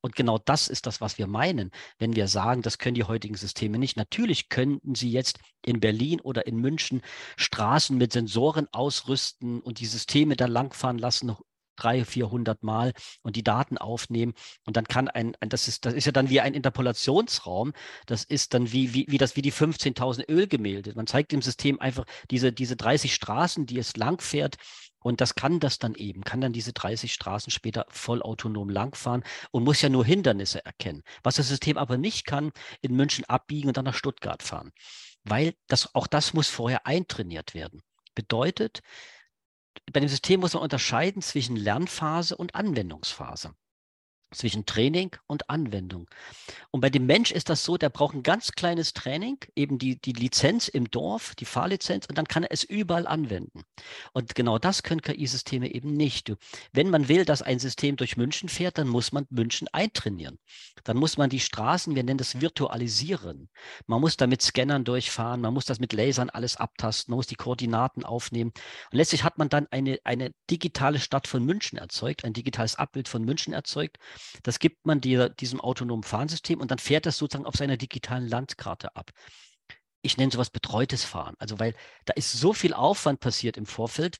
Und 0.00 0.16
genau 0.16 0.38
das 0.38 0.68
ist 0.68 0.86
das, 0.86 1.00
was 1.00 1.18
wir 1.18 1.26
meinen, 1.26 1.70
wenn 1.98 2.16
wir 2.16 2.28
sagen, 2.28 2.62
das 2.62 2.78
können 2.78 2.94
die 2.94 3.04
heutigen 3.04 3.36
Systeme 3.36 3.78
nicht. 3.78 3.96
Natürlich 3.96 4.48
könnten 4.48 4.94
sie 4.94 5.10
jetzt 5.10 5.38
in 5.64 5.80
Berlin 5.80 6.20
oder 6.20 6.46
in 6.46 6.56
München 6.56 7.02
Straßen 7.36 7.96
mit 7.96 8.12
Sensoren 8.12 8.68
ausrüsten 8.72 9.60
und 9.60 9.80
die 9.80 9.86
Systeme 9.86 10.36
da 10.36 10.46
langfahren 10.46 10.98
lassen, 10.98 11.36
300, 11.76 12.08
400 12.08 12.62
Mal 12.62 12.92
und 13.22 13.36
die 13.36 13.44
Daten 13.44 13.78
aufnehmen. 13.78 14.34
Und 14.64 14.76
dann 14.76 14.86
kann 14.86 15.08
ein, 15.08 15.36
ein, 15.40 15.48
das, 15.48 15.68
ist, 15.68 15.84
das 15.84 15.94
ist 15.94 16.06
ja 16.06 16.12
dann 16.12 16.30
wie 16.30 16.40
ein 16.40 16.54
Interpolationsraum. 16.54 17.72
Das 18.06 18.24
ist 18.24 18.54
dann 18.54 18.72
wie, 18.72 18.94
wie, 18.94 19.06
wie, 19.08 19.18
das, 19.18 19.36
wie 19.36 19.42
die 19.42 19.52
15.000 19.52 20.30
Ölgemälde. 20.30 20.94
Man 20.94 21.06
zeigt 21.06 21.32
dem 21.32 21.42
System 21.42 21.80
einfach 21.80 22.04
diese, 22.30 22.52
diese 22.52 22.76
30 22.76 23.14
Straßen, 23.14 23.66
die 23.66 23.78
es 23.78 23.96
langfährt 23.96 24.56
und 25.06 25.20
das 25.20 25.36
kann 25.36 25.60
das 25.60 25.78
dann 25.78 25.94
eben, 25.94 26.24
kann 26.24 26.40
dann 26.40 26.52
diese 26.52 26.72
30 26.72 27.12
Straßen 27.12 27.52
später 27.52 27.86
vollautonom 27.90 28.68
langfahren 28.68 29.22
und 29.52 29.62
muss 29.62 29.80
ja 29.80 29.88
nur 29.88 30.04
Hindernisse 30.04 30.64
erkennen. 30.64 31.04
Was 31.22 31.36
das 31.36 31.46
System 31.46 31.78
aber 31.78 31.96
nicht 31.96 32.26
kann, 32.26 32.50
in 32.80 32.96
München 32.96 33.24
abbiegen 33.26 33.68
und 33.68 33.76
dann 33.76 33.84
nach 33.84 33.94
Stuttgart 33.94 34.42
fahren. 34.42 34.72
Weil 35.22 35.54
das, 35.68 35.94
auch 35.94 36.08
das 36.08 36.34
muss 36.34 36.48
vorher 36.48 36.88
eintrainiert 36.88 37.54
werden. 37.54 37.82
Bedeutet, 38.16 38.80
bei 39.92 40.00
dem 40.00 40.08
System 40.08 40.40
muss 40.40 40.54
man 40.54 40.64
unterscheiden 40.64 41.22
zwischen 41.22 41.54
Lernphase 41.54 42.36
und 42.36 42.56
Anwendungsphase 42.56 43.54
zwischen 44.36 44.66
Training 44.66 45.10
und 45.26 45.50
Anwendung. 45.50 46.08
Und 46.70 46.80
bei 46.80 46.90
dem 46.90 47.06
Mensch 47.06 47.30
ist 47.30 47.48
das 47.48 47.64
so, 47.64 47.76
der 47.76 47.88
braucht 47.88 48.14
ein 48.14 48.22
ganz 48.22 48.52
kleines 48.52 48.92
Training, 48.92 49.38
eben 49.54 49.78
die, 49.78 50.00
die 50.00 50.12
Lizenz 50.12 50.68
im 50.68 50.90
Dorf, 50.90 51.34
die 51.34 51.44
Fahrlizenz, 51.44 52.06
und 52.06 52.18
dann 52.18 52.28
kann 52.28 52.42
er 52.42 52.52
es 52.52 52.64
überall 52.64 53.06
anwenden. 53.06 53.62
Und 54.12 54.34
genau 54.34 54.58
das 54.58 54.82
können 54.82 55.02
KI-Systeme 55.02 55.72
eben 55.72 55.94
nicht. 55.94 56.32
Wenn 56.72 56.90
man 56.90 57.08
will, 57.08 57.24
dass 57.24 57.42
ein 57.42 57.58
System 57.58 57.96
durch 57.96 58.16
München 58.16 58.48
fährt, 58.48 58.78
dann 58.78 58.88
muss 58.88 59.12
man 59.12 59.26
München 59.30 59.68
eintrainieren. 59.72 60.38
Dann 60.84 60.96
muss 60.96 61.16
man 61.16 61.30
die 61.30 61.40
Straßen, 61.40 61.94
wir 61.94 62.04
nennen 62.04 62.18
das 62.18 62.40
virtualisieren. 62.40 63.48
Man 63.86 64.00
muss 64.00 64.16
da 64.16 64.26
mit 64.26 64.42
Scannern 64.42 64.84
durchfahren, 64.84 65.40
man 65.40 65.54
muss 65.54 65.64
das 65.64 65.80
mit 65.80 65.92
Lasern 65.92 66.30
alles 66.30 66.56
abtasten, 66.56 67.12
man 67.12 67.16
muss 67.16 67.26
die 67.26 67.34
Koordinaten 67.34 68.04
aufnehmen. 68.04 68.52
Und 68.90 68.96
letztlich 68.98 69.24
hat 69.24 69.38
man 69.38 69.48
dann 69.48 69.66
eine, 69.70 69.98
eine 70.04 70.32
digitale 70.50 71.00
Stadt 71.00 71.26
von 71.26 71.44
München 71.44 71.78
erzeugt, 71.78 72.24
ein 72.24 72.32
digitales 72.32 72.76
Abbild 72.76 73.08
von 73.08 73.24
München 73.24 73.52
erzeugt. 73.52 73.98
Das 74.42 74.58
gibt 74.58 74.86
man 74.86 75.00
dir, 75.00 75.28
diesem 75.28 75.60
autonomen 75.60 76.02
Fahrsystem 76.02 76.60
und 76.60 76.70
dann 76.70 76.78
fährt 76.78 77.06
das 77.06 77.18
sozusagen 77.18 77.46
auf 77.46 77.54
seiner 77.56 77.76
digitalen 77.76 78.28
Landkarte 78.28 78.94
ab. 78.96 79.10
Ich 80.02 80.16
nenne 80.16 80.30
sowas 80.32 80.50
betreutes 80.50 81.04
Fahren. 81.04 81.34
Also 81.38 81.58
weil 81.58 81.74
da 82.04 82.12
ist 82.14 82.32
so 82.32 82.52
viel 82.52 82.74
Aufwand 82.74 83.20
passiert 83.20 83.56
im 83.56 83.66
Vorfeld, 83.66 84.18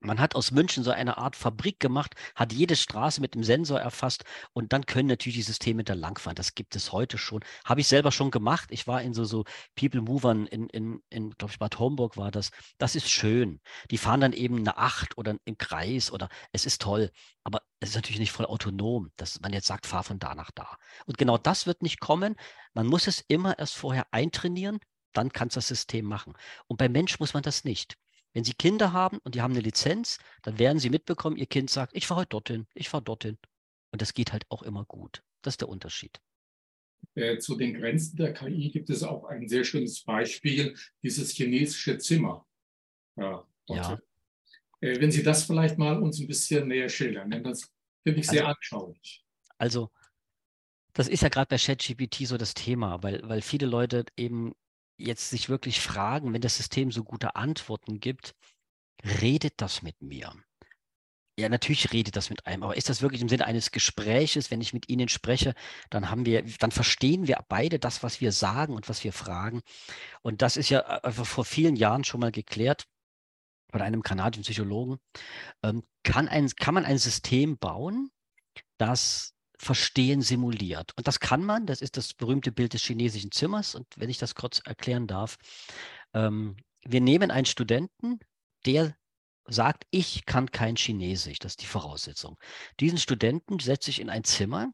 man 0.00 0.20
hat 0.20 0.34
aus 0.34 0.50
München 0.52 0.84
so 0.84 0.90
eine 0.90 1.18
Art 1.18 1.34
Fabrik 1.36 1.80
gemacht, 1.80 2.14
hat 2.34 2.52
jede 2.52 2.76
Straße 2.76 3.20
mit 3.20 3.34
dem 3.34 3.42
Sensor 3.42 3.80
erfasst 3.80 4.24
und 4.52 4.72
dann 4.72 4.86
können 4.86 5.08
natürlich 5.08 5.36
die 5.36 5.42
Systeme 5.42 5.84
da 5.84 5.94
langfahren. 5.94 6.36
Das 6.36 6.54
gibt 6.54 6.76
es 6.76 6.92
heute 6.92 7.18
schon. 7.18 7.44
Habe 7.64 7.80
ich 7.80 7.88
selber 7.88 8.12
schon 8.12 8.30
gemacht. 8.30 8.68
Ich 8.70 8.86
war 8.86 9.02
in 9.02 9.12
so, 9.12 9.24
so 9.24 9.44
People 9.74 10.00
Movern 10.00 10.46
in, 10.46 10.68
in, 10.68 11.02
in 11.10 11.30
glaube 11.30 11.52
ich, 11.52 11.58
Bad 11.58 11.78
Homburg 11.78 12.16
war 12.16 12.30
das. 12.30 12.50
Das 12.78 12.94
ist 12.94 13.10
schön. 13.10 13.60
Die 13.90 13.98
fahren 13.98 14.20
dann 14.20 14.32
eben 14.32 14.58
eine 14.58 14.76
Acht 14.78 15.18
oder 15.18 15.36
im 15.44 15.58
Kreis 15.58 16.12
oder 16.12 16.28
es 16.52 16.64
ist 16.64 16.80
toll. 16.82 17.10
Aber 17.42 17.62
es 17.80 17.90
ist 17.90 17.94
natürlich 17.96 18.20
nicht 18.20 18.32
voll 18.32 18.46
autonom, 18.46 19.10
dass 19.16 19.40
man 19.40 19.52
jetzt 19.52 19.66
sagt, 19.66 19.86
fahr 19.86 20.04
von 20.04 20.18
da 20.18 20.34
nach 20.34 20.50
da. 20.52 20.76
Und 21.06 21.18
genau 21.18 21.38
das 21.38 21.66
wird 21.66 21.82
nicht 21.82 22.00
kommen. 22.00 22.36
Man 22.72 22.86
muss 22.86 23.06
es 23.06 23.20
immer 23.26 23.58
erst 23.58 23.74
vorher 23.74 24.06
eintrainieren, 24.12 24.78
dann 25.12 25.32
kann 25.32 25.48
es 25.48 25.54
das 25.54 25.68
System 25.68 26.04
machen. 26.04 26.34
Und 26.66 26.76
beim 26.76 26.92
Mensch 26.92 27.18
muss 27.18 27.34
man 27.34 27.42
das 27.42 27.64
nicht. 27.64 27.96
Wenn 28.34 28.44
Sie 28.44 28.52
Kinder 28.52 28.92
haben 28.92 29.18
und 29.18 29.34
die 29.34 29.42
haben 29.42 29.52
eine 29.52 29.60
Lizenz, 29.60 30.18
dann 30.42 30.58
werden 30.58 30.78
Sie 30.78 30.90
mitbekommen, 30.90 31.36
Ihr 31.36 31.46
Kind 31.46 31.70
sagt, 31.70 31.96
ich 31.96 32.06
fahre 32.06 32.20
heute 32.20 32.30
dorthin, 32.30 32.66
ich 32.74 32.88
fahre 32.88 33.02
dorthin. 33.02 33.38
Und 33.90 34.02
das 34.02 34.12
geht 34.12 34.32
halt 34.32 34.44
auch 34.50 34.62
immer 34.62 34.84
gut. 34.84 35.22
Das 35.42 35.54
ist 35.54 35.60
der 35.60 35.68
Unterschied. 35.68 36.20
Äh, 37.14 37.38
zu 37.38 37.56
den 37.56 37.74
Grenzen 37.74 38.16
der 38.16 38.34
KI 38.34 38.70
gibt 38.70 38.90
es 38.90 39.02
auch 39.02 39.24
ein 39.24 39.48
sehr 39.48 39.64
schönes 39.64 40.02
Beispiel, 40.04 40.76
dieses 41.02 41.30
chinesische 41.32 41.98
Zimmer. 41.98 42.46
Ja. 43.16 43.46
ja. 43.68 43.98
Äh, 44.80 45.00
wenn 45.00 45.10
Sie 45.10 45.22
das 45.22 45.44
vielleicht 45.44 45.78
mal 45.78 46.00
uns 46.00 46.20
ein 46.20 46.26
bisschen 46.26 46.68
näher 46.68 46.88
schildern, 46.88 47.30
denn 47.30 47.42
das 47.42 47.72
finde 48.04 48.20
ich 48.20 48.26
sehr 48.26 48.46
also, 48.46 48.56
anschaulich. 48.56 49.24
Also, 49.56 49.90
das 50.92 51.08
ist 51.08 51.22
ja 51.22 51.28
gerade 51.28 51.48
bei 51.48 51.56
ChatGPT 51.56 52.26
so 52.26 52.36
das 52.36 52.54
Thema, 52.54 53.02
weil, 53.02 53.20
weil 53.28 53.42
viele 53.42 53.66
Leute 53.66 54.04
eben 54.16 54.54
jetzt 54.98 55.30
sich 55.30 55.48
wirklich 55.48 55.80
fragen, 55.80 56.32
wenn 56.32 56.40
das 56.40 56.56
System 56.56 56.92
so 56.92 57.04
gute 57.04 57.36
Antworten 57.36 58.00
gibt, 58.00 58.34
redet 59.20 59.54
das 59.56 59.82
mit 59.82 60.00
mir? 60.02 60.32
Ja, 61.38 61.48
natürlich 61.48 61.92
redet 61.92 62.16
das 62.16 62.30
mit 62.30 62.46
einem, 62.46 62.64
aber 62.64 62.76
ist 62.76 62.88
das 62.88 63.00
wirklich 63.00 63.22
im 63.22 63.28
Sinne 63.28 63.46
eines 63.46 63.70
Gespräches, 63.70 64.50
wenn 64.50 64.60
ich 64.60 64.74
mit 64.74 64.88
Ihnen 64.88 65.08
spreche, 65.08 65.54
dann 65.88 66.10
haben 66.10 66.26
wir, 66.26 66.42
dann 66.42 66.72
verstehen 66.72 67.28
wir 67.28 67.38
beide 67.48 67.78
das, 67.78 68.02
was 68.02 68.20
wir 68.20 68.32
sagen 68.32 68.74
und 68.74 68.88
was 68.88 69.04
wir 69.04 69.12
fragen. 69.12 69.62
Und 70.22 70.42
das 70.42 70.56
ist 70.56 70.68
ja 70.68 70.80
äh, 70.80 71.06
einfach 71.06 71.26
vor 71.26 71.44
vielen 71.44 71.76
Jahren 71.76 72.02
schon 72.02 72.18
mal 72.18 72.32
geklärt 72.32 72.88
von 73.70 73.82
einem 73.82 74.02
kanadischen 74.02 74.42
Psychologen. 74.42 74.98
Ähm, 75.62 75.84
kann, 76.02 76.26
ein, 76.26 76.50
kann 76.56 76.74
man 76.74 76.84
ein 76.84 76.98
System 76.98 77.56
bauen, 77.56 78.10
das 78.76 79.32
Verstehen 79.58 80.22
simuliert. 80.22 80.92
Und 80.96 81.08
das 81.08 81.20
kann 81.20 81.44
man, 81.44 81.66
das 81.66 81.82
ist 81.82 81.96
das 81.96 82.14
berühmte 82.14 82.52
Bild 82.52 82.74
des 82.74 82.82
chinesischen 82.82 83.32
Zimmers. 83.32 83.74
Und 83.74 83.86
wenn 83.96 84.10
ich 84.10 84.18
das 84.18 84.34
kurz 84.34 84.60
erklären 84.64 85.06
darf, 85.06 85.36
ähm, 86.14 86.56
wir 86.84 87.00
nehmen 87.00 87.30
einen 87.30 87.46
Studenten, 87.46 88.20
der 88.64 88.96
sagt, 89.46 89.86
ich 89.90 90.26
kann 90.26 90.50
kein 90.50 90.76
Chinesisch, 90.76 91.38
das 91.38 91.52
ist 91.52 91.62
die 91.62 91.66
Voraussetzung. 91.66 92.38
Diesen 92.80 92.98
Studenten 92.98 93.58
setze 93.58 93.90
ich 93.90 94.00
in 94.00 94.10
ein 94.10 94.24
Zimmer 94.24 94.72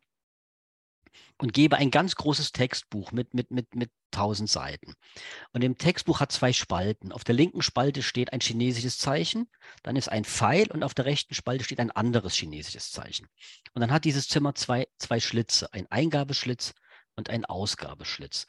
und 1.38 1.52
gebe 1.52 1.76
ein 1.76 1.90
ganz 1.90 2.14
großes 2.16 2.52
Textbuch 2.52 3.12
mit, 3.12 3.34
mit, 3.34 3.50
mit, 3.50 3.74
mit 3.74 3.90
1000 4.12 4.48
Seiten. 4.48 4.94
Und 5.52 5.62
im 5.62 5.76
Textbuch 5.76 6.20
hat 6.20 6.32
zwei 6.32 6.52
Spalten. 6.52 7.12
Auf 7.12 7.24
der 7.24 7.34
linken 7.34 7.62
Spalte 7.62 8.02
steht 8.02 8.32
ein 8.32 8.40
chinesisches 8.40 8.98
Zeichen, 8.98 9.48
dann 9.82 9.96
ist 9.96 10.08
ein 10.08 10.24
Pfeil 10.24 10.70
und 10.70 10.84
auf 10.84 10.94
der 10.94 11.04
rechten 11.04 11.34
Spalte 11.34 11.64
steht 11.64 11.80
ein 11.80 11.90
anderes 11.90 12.34
chinesisches 12.34 12.90
Zeichen. 12.92 13.26
Und 13.74 13.80
dann 13.80 13.92
hat 13.92 14.04
dieses 14.04 14.28
Zimmer 14.28 14.54
zwei, 14.54 14.86
zwei 14.98 15.20
Schlitze, 15.20 15.72
ein 15.72 15.90
Eingabeschlitz 15.90 16.74
und 17.16 17.30
ein 17.30 17.44
Ausgabeschlitz. 17.44 18.46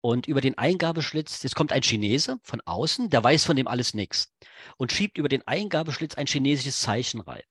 Und 0.00 0.26
über 0.26 0.40
den 0.40 0.58
Eingabeschlitz, 0.58 1.44
jetzt 1.44 1.54
kommt 1.54 1.72
ein 1.72 1.82
Chinese 1.82 2.38
von 2.42 2.60
außen, 2.60 3.08
der 3.08 3.22
weiß 3.22 3.44
von 3.44 3.54
dem 3.54 3.68
alles 3.68 3.94
nichts 3.94 4.32
und 4.76 4.90
schiebt 4.90 5.16
über 5.16 5.28
den 5.28 5.46
Eingabeschlitz 5.46 6.16
ein 6.16 6.26
chinesisches 6.26 6.80
Zeichen 6.80 7.20
rein. 7.20 7.42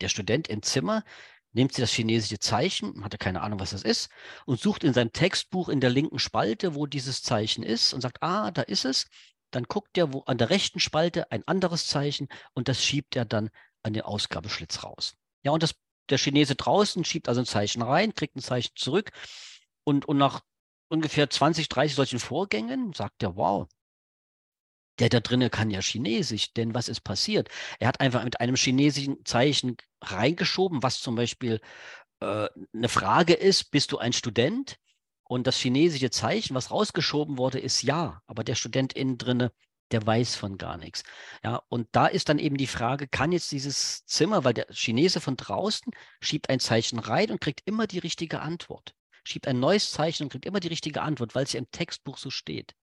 Der 0.00 0.08
Student 0.08 0.48
im 0.48 0.62
Zimmer 0.62 1.04
nimmt 1.52 1.74
sie 1.74 1.80
das 1.80 1.92
chinesische 1.92 2.38
Zeichen, 2.38 3.04
hatte 3.04 3.18
keine 3.18 3.42
Ahnung, 3.42 3.60
was 3.60 3.70
das 3.70 3.82
ist, 3.82 4.10
und 4.46 4.60
sucht 4.60 4.84
in 4.84 4.92
seinem 4.92 5.12
Textbuch 5.12 5.68
in 5.68 5.80
der 5.80 5.90
linken 5.90 6.18
Spalte, 6.18 6.74
wo 6.74 6.86
dieses 6.86 7.22
Zeichen 7.22 7.62
ist 7.62 7.92
und 7.92 8.00
sagt, 8.00 8.22
ah, 8.22 8.50
da 8.50 8.62
ist 8.62 8.84
es. 8.84 9.06
Dann 9.50 9.64
guckt 9.64 9.98
er 9.98 10.12
wo 10.12 10.20
an 10.22 10.38
der 10.38 10.50
rechten 10.50 10.78
Spalte 10.78 11.30
ein 11.32 11.46
anderes 11.46 11.88
Zeichen 11.88 12.28
und 12.54 12.68
das 12.68 12.84
schiebt 12.84 13.16
er 13.16 13.24
dann 13.24 13.50
an 13.82 13.92
den 13.92 14.02
Ausgabeschlitz 14.02 14.84
raus. 14.84 15.14
Ja, 15.42 15.50
und 15.52 15.62
das, 15.62 15.74
der 16.08 16.18
Chinese 16.18 16.54
draußen 16.54 17.04
schiebt 17.04 17.28
also 17.28 17.40
ein 17.40 17.46
Zeichen 17.46 17.82
rein, 17.82 18.14
kriegt 18.14 18.36
ein 18.36 18.42
Zeichen 18.42 18.76
zurück 18.76 19.10
und, 19.84 20.06
und 20.06 20.18
nach 20.18 20.42
ungefähr 20.88 21.28
20, 21.28 21.68
30 21.68 21.96
solchen 21.96 22.18
Vorgängen 22.18 22.92
sagt 22.92 23.22
er, 23.22 23.36
wow, 23.36 23.66
der 25.00 25.08
da 25.08 25.20
drinnen 25.20 25.50
kann 25.50 25.70
ja 25.70 25.80
Chinesisch, 25.80 26.52
denn 26.54 26.74
was 26.74 26.88
ist 26.88 27.00
passiert? 27.00 27.48
Er 27.78 27.88
hat 27.88 28.00
einfach 28.00 28.22
mit 28.24 28.40
einem 28.40 28.56
chinesischen 28.56 29.24
Zeichen 29.24 29.76
reingeschoben, 30.02 30.82
was 30.82 31.00
zum 31.00 31.16
Beispiel 31.16 31.60
äh, 32.20 32.48
eine 32.74 32.88
Frage 32.88 33.34
ist, 33.34 33.70
bist 33.70 33.92
du 33.92 33.98
ein 33.98 34.12
Student? 34.12 34.76
Und 35.24 35.46
das 35.46 35.58
chinesische 35.58 36.10
Zeichen, 36.10 36.56
was 36.56 36.72
rausgeschoben 36.72 37.38
wurde, 37.38 37.60
ist 37.60 37.82
ja, 37.82 38.20
aber 38.26 38.42
der 38.42 38.56
Student 38.56 38.94
innen 38.94 39.16
drinne 39.16 39.52
der 39.90 40.06
weiß 40.06 40.36
von 40.36 40.58
gar 40.58 40.76
nichts. 40.76 41.02
Ja, 41.42 41.62
und 41.68 41.88
da 41.92 42.06
ist 42.06 42.28
dann 42.28 42.38
eben 42.38 42.56
die 42.56 42.66
Frage, 42.66 43.08
kann 43.08 43.32
jetzt 43.32 43.50
dieses 43.52 44.04
Zimmer, 44.06 44.44
weil 44.44 44.54
der 44.54 44.66
Chinese 44.70 45.20
von 45.20 45.36
draußen 45.36 45.92
schiebt 46.20 46.48
ein 46.48 46.60
Zeichen 46.60 46.98
rein 46.98 47.30
und 47.30 47.40
kriegt 47.40 47.62
immer 47.64 47.86
die 47.86 47.98
richtige 47.98 48.40
Antwort. 48.40 48.94
Schiebt 49.24 49.48
ein 49.48 49.60
neues 49.60 49.92
Zeichen 49.92 50.24
und 50.24 50.30
kriegt 50.30 50.46
immer 50.46 50.60
die 50.60 50.68
richtige 50.68 51.02
Antwort, 51.02 51.34
weil 51.34 51.44
es 51.44 51.52
ja 51.52 51.58
im 51.58 51.70
Textbuch 51.70 52.18
so 52.18 52.30
steht. 52.30 52.74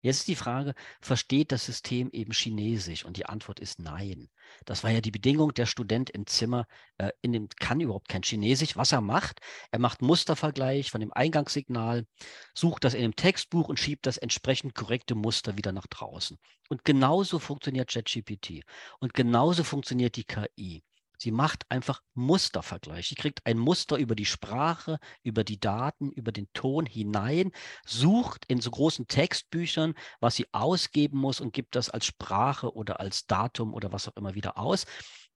Jetzt 0.00 0.18
ist 0.18 0.28
die 0.28 0.36
Frage, 0.36 0.74
versteht 1.00 1.50
das 1.50 1.64
System 1.64 2.08
eben 2.12 2.32
Chinesisch? 2.32 3.04
Und 3.04 3.16
die 3.16 3.26
Antwort 3.26 3.58
ist 3.58 3.80
nein. 3.80 4.28
Das 4.64 4.84
war 4.84 4.90
ja 4.90 5.00
die 5.00 5.10
Bedingung, 5.10 5.52
der 5.54 5.66
Student 5.66 6.10
im 6.10 6.26
Zimmer 6.26 6.66
äh, 6.98 7.10
in 7.20 7.32
dem, 7.32 7.48
kann 7.48 7.80
überhaupt 7.80 8.08
kein 8.08 8.22
Chinesisch. 8.22 8.76
Was 8.76 8.92
er 8.92 9.00
macht, 9.00 9.40
er 9.72 9.80
macht 9.80 10.00
Mustervergleich 10.00 10.90
von 10.90 11.00
dem 11.00 11.12
Eingangssignal, 11.12 12.06
sucht 12.54 12.84
das 12.84 12.94
in 12.94 13.02
dem 13.02 13.16
Textbuch 13.16 13.68
und 13.68 13.80
schiebt 13.80 14.06
das 14.06 14.18
entsprechend 14.18 14.74
korrekte 14.74 15.16
Muster 15.16 15.56
wieder 15.56 15.72
nach 15.72 15.86
draußen. 15.88 16.38
Und 16.68 16.84
genauso 16.84 17.38
funktioniert 17.40 17.90
ChatGPT. 17.90 18.62
Und 19.00 19.14
genauso 19.14 19.64
funktioniert 19.64 20.16
die 20.16 20.24
KI. 20.24 20.82
Sie 21.18 21.32
macht 21.32 21.64
einfach 21.68 22.00
Mustervergleich. 22.14 23.08
Sie 23.08 23.14
kriegt 23.16 23.44
ein 23.44 23.58
Muster 23.58 23.96
über 23.96 24.14
die 24.14 24.24
Sprache, 24.24 24.98
über 25.22 25.44
die 25.44 25.58
Daten, 25.58 26.12
über 26.12 26.32
den 26.32 26.48
Ton 26.52 26.86
hinein, 26.86 27.50
sucht 27.84 28.44
in 28.46 28.60
so 28.60 28.70
großen 28.70 29.08
Textbüchern, 29.08 29.94
was 30.20 30.36
sie 30.36 30.46
ausgeben 30.52 31.18
muss 31.18 31.40
und 31.40 31.52
gibt 31.52 31.74
das 31.74 31.90
als 31.90 32.06
Sprache 32.06 32.72
oder 32.74 33.00
als 33.00 33.26
Datum 33.26 33.74
oder 33.74 33.92
was 33.92 34.08
auch 34.08 34.16
immer 34.16 34.34
wieder 34.34 34.56
aus. 34.56 34.86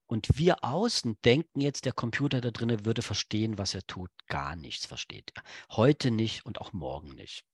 Und 0.07 0.29
wir 0.37 0.63
außen 0.63 1.17
denken 1.25 1.61
jetzt, 1.61 1.85
der 1.85 1.93
Computer 1.93 2.41
da 2.41 2.51
drinnen 2.51 2.85
würde 2.85 3.03
verstehen, 3.03 3.59
was 3.59 3.75
er 3.75 3.87
tut. 3.87 4.11
Gar 4.27 4.57
nichts 4.57 4.87
versteht 4.87 5.33
er. 5.35 5.43
Heute 5.71 6.11
nicht 6.11 6.45
und 6.45 6.61
auch 6.61 6.73
morgen 6.73 7.15
nicht. 7.15 7.45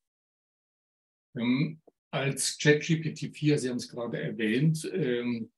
Ähm, 1.36 1.80
als 2.10 2.58
ChatGPT 2.58 3.36
4, 3.36 3.58
Sie 3.58 3.68
haben 3.68 3.76
es 3.76 3.88
gerade 3.88 4.20
erwähnt, 4.20 4.90
ähm, 4.92 5.52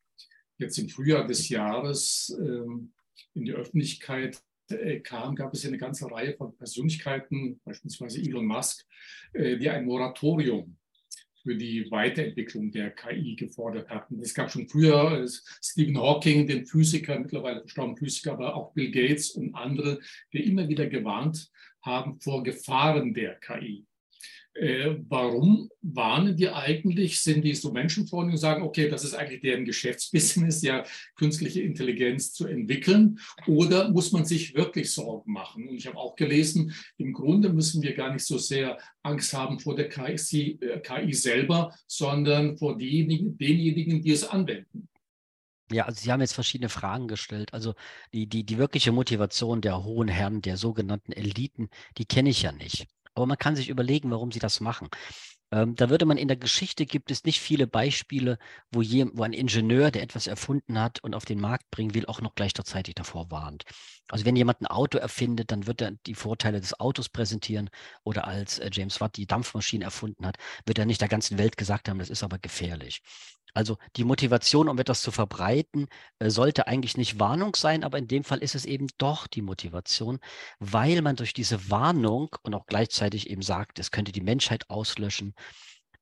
jetzt 0.60 0.78
im 0.78 0.88
Frühjahr 0.88 1.26
des 1.26 1.48
Jahres 1.48 2.36
ähm, 2.40 2.92
in 3.34 3.44
die 3.44 3.52
Öffentlichkeit 3.52 4.40
äh, 4.68 5.00
kam, 5.00 5.34
gab 5.34 5.52
es 5.54 5.62
ja 5.62 5.68
eine 5.68 5.78
ganze 5.78 6.10
Reihe 6.10 6.34
von 6.34 6.56
Persönlichkeiten, 6.56 7.60
beispielsweise 7.64 8.20
Elon 8.20 8.46
Musk, 8.46 8.86
äh, 9.32 9.56
die 9.56 9.68
ein 9.68 9.84
Moratorium 9.84 10.76
für 11.42 11.56
die 11.56 11.90
Weiterentwicklung 11.90 12.70
der 12.70 12.90
KI 12.90 13.34
gefordert 13.34 13.88
hatten. 13.88 14.20
Es 14.20 14.34
gab 14.34 14.50
schon 14.50 14.68
früher 14.68 15.22
äh, 15.22 15.28
Stephen 15.62 15.98
Hawking, 15.98 16.46
den 16.46 16.66
Physiker, 16.66 17.18
mittlerweile 17.18 17.60
verstorbenen 17.60 17.96
Physiker, 17.96 18.32
aber 18.32 18.54
auch 18.54 18.72
Bill 18.74 18.90
Gates 18.90 19.30
und 19.30 19.54
andere, 19.54 20.00
die 20.32 20.44
immer 20.44 20.68
wieder 20.68 20.86
gewarnt 20.86 21.50
haben 21.82 22.20
vor 22.20 22.42
Gefahren 22.42 23.14
der 23.14 23.36
KI. 23.36 23.86
Äh, 24.54 24.96
warum 25.08 25.70
warnen 25.80 26.36
die 26.36 26.48
eigentlich? 26.48 27.20
Sind 27.20 27.44
die 27.44 27.54
so 27.54 27.72
menschenfreundlich 27.72 28.34
und 28.34 28.40
sagen, 28.40 28.62
okay, 28.62 28.88
das 28.88 29.04
ist 29.04 29.14
eigentlich 29.14 29.40
deren 29.40 29.64
Geschäftsbusiness, 29.64 30.62
ja, 30.62 30.84
künstliche 31.14 31.62
Intelligenz 31.62 32.32
zu 32.32 32.46
entwickeln? 32.46 33.18
Oder 33.46 33.90
muss 33.90 34.10
man 34.12 34.24
sich 34.24 34.54
wirklich 34.54 34.92
Sorgen 34.92 35.32
machen? 35.32 35.68
Und 35.68 35.76
ich 35.76 35.86
habe 35.86 35.96
auch 35.96 36.16
gelesen, 36.16 36.74
im 36.98 37.12
Grunde 37.12 37.52
müssen 37.52 37.82
wir 37.82 37.94
gar 37.94 38.12
nicht 38.12 38.26
so 38.26 38.38
sehr 38.38 38.78
Angst 39.02 39.32
haben 39.32 39.60
vor 39.60 39.76
der 39.76 39.88
KI, 39.88 40.58
äh, 40.60 40.80
KI 40.80 41.14
selber, 41.14 41.74
sondern 41.86 42.58
vor 42.58 42.76
denjenigen, 42.76 43.38
denjenigen, 43.38 44.02
die 44.02 44.10
es 44.10 44.24
anwenden. 44.24 44.88
Ja, 45.72 45.84
also 45.84 46.00
Sie 46.00 46.10
haben 46.10 46.20
jetzt 46.20 46.32
verschiedene 46.32 46.68
Fragen 46.68 47.06
gestellt. 47.06 47.54
Also 47.54 47.74
die, 48.12 48.26
die, 48.26 48.44
die 48.44 48.58
wirkliche 48.58 48.90
Motivation 48.90 49.60
der 49.60 49.84
hohen 49.84 50.08
Herren, 50.08 50.42
der 50.42 50.56
sogenannten 50.56 51.12
Eliten, 51.12 51.70
die 51.96 52.04
kenne 52.04 52.30
ich 52.30 52.42
ja 52.42 52.50
nicht. 52.50 52.88
Aber 53.14 53.26
man 53.26 53.38
kann 53.38 53.56
sich 53.56 53.68
überlegen, 53.68 54.10
warum 54.10 54.32
sie 54.32 54.38
das 54.38 54.60
machen. 54.60 54.88
Ähm, 55.52 55.74
da 55.74 55.90
würde 55.90 56.06
man 56.06 56.16
in 56.16 56.28
der 56.28 56.36
Geschichte 56.36 56.86
gibt 56.86 57.10
es 57.10 57.24
nicht 57.24 57.40
viele 57.40 57.66
Beispiele, 57.66 58.38
wo, 58.70 58.82
je, 58.82 59.06
wo 59.14 59.24
ein 59.24 59.32
Ingenieur, 59.32 59.90
der 59.90 60.02
etwas 60.02 60.28
erfunden 60.28 60.78
hat 60.78 61.02
und 61.02 61.14
auf 61.14 61.24
den 61.24 61.40
Markt 61.40 61.68
bringen 61.70 61.94
will, 61.94 62.06
auch 62.06 62.20
noch 62.20 62.36
gleichzeitig 62.36 62.94
davor 62.94 63.30
warnt. 63.32 63.64
Also 64.08 64.24
wenn 64.24 64.36
jemand 64.36 64.60
ein 64.60 64.66
Auto 64.68 64.98
erfindet, 64.98 65.50
dann 65.50 65.66
wird 65.66 65.80
er 65.80 65.92
die 66.06 66.14
Vorteile 66.14 66.60
des 66.60 66.78
Autos 66.78 67.08
präsentieren 67.08 67.68
oder 68.04 68.28
als 68.28 68.58
äh, 68.60 68.70
James 68.72 69.00
Watt 69.00 69.16
die 69.16 69.26
Dampfmaschine 69.26 69.84
erfunden 69.84 70.24
hat, 70.24 70.36
wird 70.66 70.78
er 70.78 70.86
nicht 70.86 71.00
der 71.00 71.08
ganzen 71.08 71.36
Welt 71.38 71.56
gesagt 71.56 71.88
haben, 71.88 71.98
das 71.98 72.10
ist 72.10 72.22
aber 72.22 72.38
gefährlich. 72.38 73.02
Also 73.54 73.76
die 73.96 74.04
Motivation, 74.04 74.68
um 74.68 74.78
etwas 74.78 75.02
zu 75.02 75.10
verbreiten, 75.10 75.88
äh, 76.18 76.30
sollte 76.30 76.66
eigentlich 76.66 76.96
nicht 76.96 77.18
Warnung 77.18 77.54
sein, 77.56 77.84
aber 77.84 77.98
in 77.98 78.08
dem 78.08 78.24
Fall 78.24 78.38
ist 78.38 78.54
es 78.54 78.64
eben 78.64 78.86
doch 78.98 79.26
die 79.26 79.42
Motivation, 79.42 80.18
weil 80.58 81.02
man 81.02 81.16
durch 81.16 81.32
diese 81.34 81.70
Warnung 81.70 82.36
und 82.42 82.54
auch 82.54 82.66
gleichzeitig 82.66 83.30
eben 83.30 83.42
sagt, 83.42 83.78
es 83.78 83.90
könnte 83.90 84.12
die 84.12 84.20
Menschheit 84.20 84.68
auslöschen, 84.70 85.34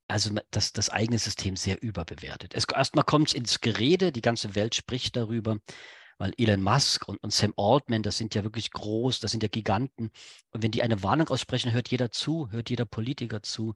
also 0.08 0.30
das, 0.50 0.72
das 0.72 0.90
eigene 0.90 1.18
System 1.18 1.54
sehr 1.56 1.82
überbewertet. 1.82 2.54
Erstmal 2.54 3.04
kommt 3.04 3.28
es 3.28 3.34
ins 3.34 3.61
Gerede, 3.61 4.11
die 4.11 4.22
ganze 4.22 4.54
Welt 4.54 4.74
spricht 4.74 5.16
darüber, 5.16 5.58
weil 6.18 6.32
Elon 6.37 6.62
Musk 6.62 7.06
und, 7.06 7.22
und 7.22 7.32
Sam 7.32 7.54
Altman, 7.56 8.02
das 8.02 8.18
sind 8.18 8.34
ja 8.34 8.42
wirklich 8.42 8.70
groß, 8.72 9.20
das 9.20 9.30
sind 9.30 9.42
ja 9.42 9.48
Giganten. 9.48 10.11
Und 10.50 10.62
wenn 10.62 10.72
die 10.72 10.82
eine 10.82 11.02
Warnung 11.02 11.28
aussprechen, 11.28 11.72
hört 11.72 11.88
jeder 11.90 12.11
zu, 12.11 12.50
hört 12.50 12.70
jeder 12.70 12.87
Politiker 12.87 13.42
zu 13.42 13.74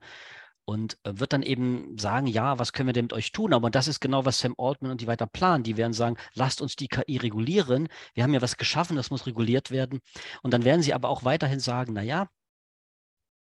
und 0.64 0.98
äh, 1.04 1.12
wird 1.14 1.32
dann 1.32 1.42
eben 1.42 1.96
sagen, 1.98 2.26
ja, 2.26 2.58
was 2.58 2.72
können 2.72 2.88
wir 2.88 2.92
denn 2.92 3.06
mit 3.06 3.12
euch 3.12 3.32
tun? 3.32 3.52
Aber 3.52 3.70
das 3.70 3.88
ist 3.88 4.00
genau, 4.00 4.24
was 4.24 4.38
Sam 4.38 4.54
Altman 4.58 4.92
und 4.92 5.00
die 5.00 5.06
weiter 5.06 5.26
planen. 5.26 5.64
Die 5.64 5.76
werden 5.76 5.92
sagen, 5.92 6.16
lasst 6.34 6.60
uns 6.62 6.76
die 6.76 6.88
KI 6.88 7.16
regulieren. 7.16 7.88
Wir 8.14 8.22
haben 8.22 8.34
ja 8.34 8.42
was 8.42 8.56
geschaffen, 8.56 8.96
das 8.96 9.10
muss 9.10 9.26
reguliert 9.26 9.70
werden. 9.70 10.00
Und 10.42 10.52
dann 10.52 10.64
werden 10.64 10.82
sie 10.82 10.94
aber 10.94 11.08
auch 11.08 11.24
weiterhin 11.24 11.60
sagen, 11.60 11.92
na 11.94 12.02
ja, 12.02 12.28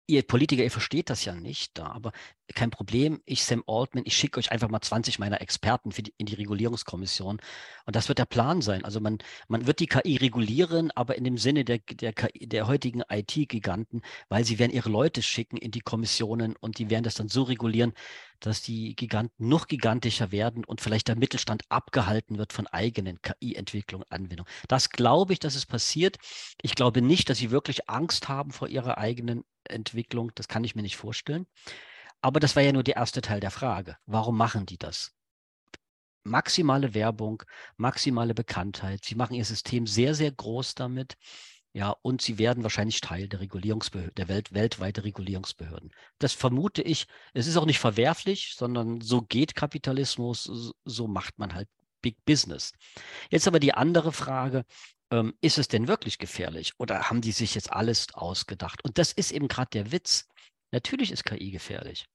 ihr 0.06 0.22
Politiker, 0.22 0.62
ihr 0.62 0.70
versteht 0.70 1.10
das 1.10 1.24
ja 1.24 1.34
nicht, 1.34 1.78
aber 1.80 2.12
kein 2.54 2.70
Problem. 2.70 3.20
Ich, 3.24 3.44
Sam 3.44 3.62
Altman, 3.66 4.04
ich 4.06 4.16
schicke 4.16 4.38
euch 4.38 4.52
einfach 4.52 4.68
mal 4.68 4.80
20 4.80 5.18
meiner 5.18 5.40
Experten 5.40 5.90
die, 5.90 6.12
in 6.18 6.26
die 6.26 6.34
Regulierungskommission. 6.34 7.40
Und 7.86 7.96
das 7.96 8.08
wird 8.08 8.18
der 8.18 8.26
Plan 8.26 8.60
sein. 8.62 8.84
Also 8.84 9.00
man, 9.00 9.18
man 9.48 9.66
wird 9.66 9.80
die 9.80 9.86
KI 9.86 10.16
regulieren, 10.16 10.90
aber 10.90 11.16
in 11.16 11.24
dem 11.24 11.38
Sinne 11.38 11.64
der, 11.64 11.78
der, 11.78 12.12
KI, 12.12 12.46
der 12.46 12.66
heutigen 12.66 13.02
IT-Giganten, 13.08 14.02
weil 14.28 14.44
sie 14.44 14.58
werden 14.58 14.72
ihre 14.72 14.90
Leute 14.90 15.22
schicken 15.22 15.56
in 15.56 15.70
die 15.70 15.80
Kommissionen 15.80 16.56
und 16.56 16.78
die 16.78 16.90
werden 16.90 17.04
das 17.04 17.14
dann 17.14 17.28
so 17.28 17.44
regulieren, 17.44 17.94
dass 18.46 18.60
die 18.60 18.94
Giganten 18.96 19.48
noch 19.48 19.66
gigantischer 19.66 20.32
werden 20.32 20.64
und 20.64 20.80
vielleicht 20.80 21.08
der 21.08 21.16
Mittelstand 21.16 21.62
abgehalten 21.68 22.38
wird 22.38 22.52
von 22.52 22.66
eigenen 22.66 23.20
KI-Entwicklung, 23.22 24.04
Anwendung. 24.10 24.46
Das 24.68 24.90
glaube 24.90 25.32
ich, 25.32 25.38
dass 25.38 25.54
es 25.54 25.64
passiert. 25.64 26.18
Ich 26.60 26.74
glaube 26.74 27.02
nicht, 27.02 27.30
dass 27.30 27.38
sie 27.38 27.50
wirklich 27.50 27.88
Angst 27.88 28.28
haben 28.28 28.50
vor 28.50 28.68
ihrer 28.68 28.98
eigenen 28.98 29.44
Entwicklung. 29.64 30.32
Das 30.34 30.48
kann 30.48 30.64
ich 30.64 30.74
mir 30.74 30.82
nicht 30.82 30.96
vorstellen. 30.96 31.46
Aber 32.20 32.40
das 32.40 32.56
war 32.56 32.62
ja 32.62 32.72
nur 32.72 32.84
der 32.84 32.96
erste 32.96 33.20
Teil 33.20 33.40
der 33.40 33.50
Frage. 33.50 33.96
Warum 34.06 34.36
machen 34.36 34.66
die 34.66 34.78
das? 34.78 35.12
Maximale 36.24 36.94
Werbung, 36.94 37.42
maximale 37.76 38.34
Bekanntheit. 38.34 39.04
Sie 39.04 39.16
machen 39.16 39.34
ihr 39.34 39.44
System 39.44 39.86
sehr, 39.86 40.14
sehr 40.14 40.30
groß 40.30 40.74
damit. 40.74 41.16
Ja, 41.74 41.96
und 42.02 42.20
sie 42.20 42.36
werden 42.36 42.62
wahrscheinlich 42.64 43.00
Teil 43.00 43.28
der 43.28 43.40
Regulierungsbehörden, 43.40 44.14
der 44.16 44.28
Welt, 44.28 44.52
weltweite 44.52 45.04
Regulierungsbehörden. 45.04 45.90
Das 46.18 46.34
vermute 46.34 46.82
ich. 46.82 47.06
Es 47.32 47.46
ist 47.46 47.56
auch 47.56 47.64
nicht 47.64 47.78
verwerflich, 47.78 48.54
sondern 48.56 49.00
so 49.00 49.22
geht 49.22 49.54
Kapitalismus, 49.54 50.74
so 50.84 51.08
macht 51.08 51.38
man 51.38 51.54
halt 51.54 51.68
Big 52.02 52.22
Business. 52.26 52.72
Jetzt 53.30 53.48
aber 53.48 53.58
die 53.58 53.72
andere 53.72 54.12
Frage, 54.12 54.64
ähm, 55.10 55.34
ist 55.40 55.56
es 55.56 55.68
denn 55.68 55.88
wirklich 55.88 56.18
gefährlich 56.18 56.72
oder 56.78 57.08
haben 57.08 57.22
die 57.22 57.32
sich 57.32 57.54
jetzt 57.54 57.72
alles 57.72 58.12
ausgedacht? 58.12 58.84
Und 58.84 58.98
das 58.98 59.12
ist 59.12 59.30
eben 59.30 59.48
gerade 59.48 59.70
der 59.70 59.92
Witz. 59.92 60.28
Natürlich 60.72 61.10
ist 61.10 61.24
KI 61.24 61.50
gefährlich. 61.50 62.06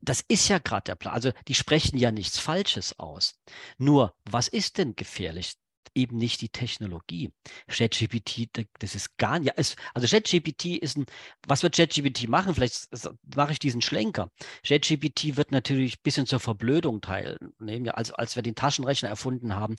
Das 0.00 0.24
ist 0.26 0.48
ja 0.48 0.58
gerade 0.58 0.84
der 0.84 0.94
Plan. 0.94 1.14
Also 1.14 1.32
die 1.48 1.54
sprechen 1.54 1.98
ja 1.98 2.10
nichts 2.10 2.38
Falsches 2.38 2.98
aus. 2.98 3.38
Nur, 3.76 4.16
was 4.24 4.48
ist 4.48 4.78
denn 4.78 4.96
gefährlich? 4.96 5.54
Eben 5.94 6.16
nicht 6.16 6.40
die 6.40 6.48
Technologie. 6.48 7.32
ChatGPT, 7.68 8.48
das 8.78 8.94
ist 8.94 9.16
gar 9.16 9.38
nicht. 9.38 9.56
Also 9.56 9.76
ChatGPT 9.94 10.76
ist 10.76 10.96
ein, 10.96 11.06
was 11.46 11.62
wird 11.62 11.76
ChatGPT 11.76 12.28
machen? 12.28 12.54
Vielleicht 12.54 12.88
mache 13.34 13.52
ich 13.52 13.58
diesen 13.58 13.82
Schlenker. 13.82 14.30
ChatGPT 14.66 15.36
wird 15.36 15.52
natürlich 15.52 15.94
ein 15.94 16.02
bisschen 16.02 16.26
zur 16.26 16.40
Verblödung 16.40 17.00
teilnehmen. 17.00 17.90
Als, 17.90 18.12
als 18.12 18.36
wir 18.36 18.42
den 18.42 18.54
Taschenrechner 18.54 19.08
erfunden 19.08 19.54
haben, 19.54 19.76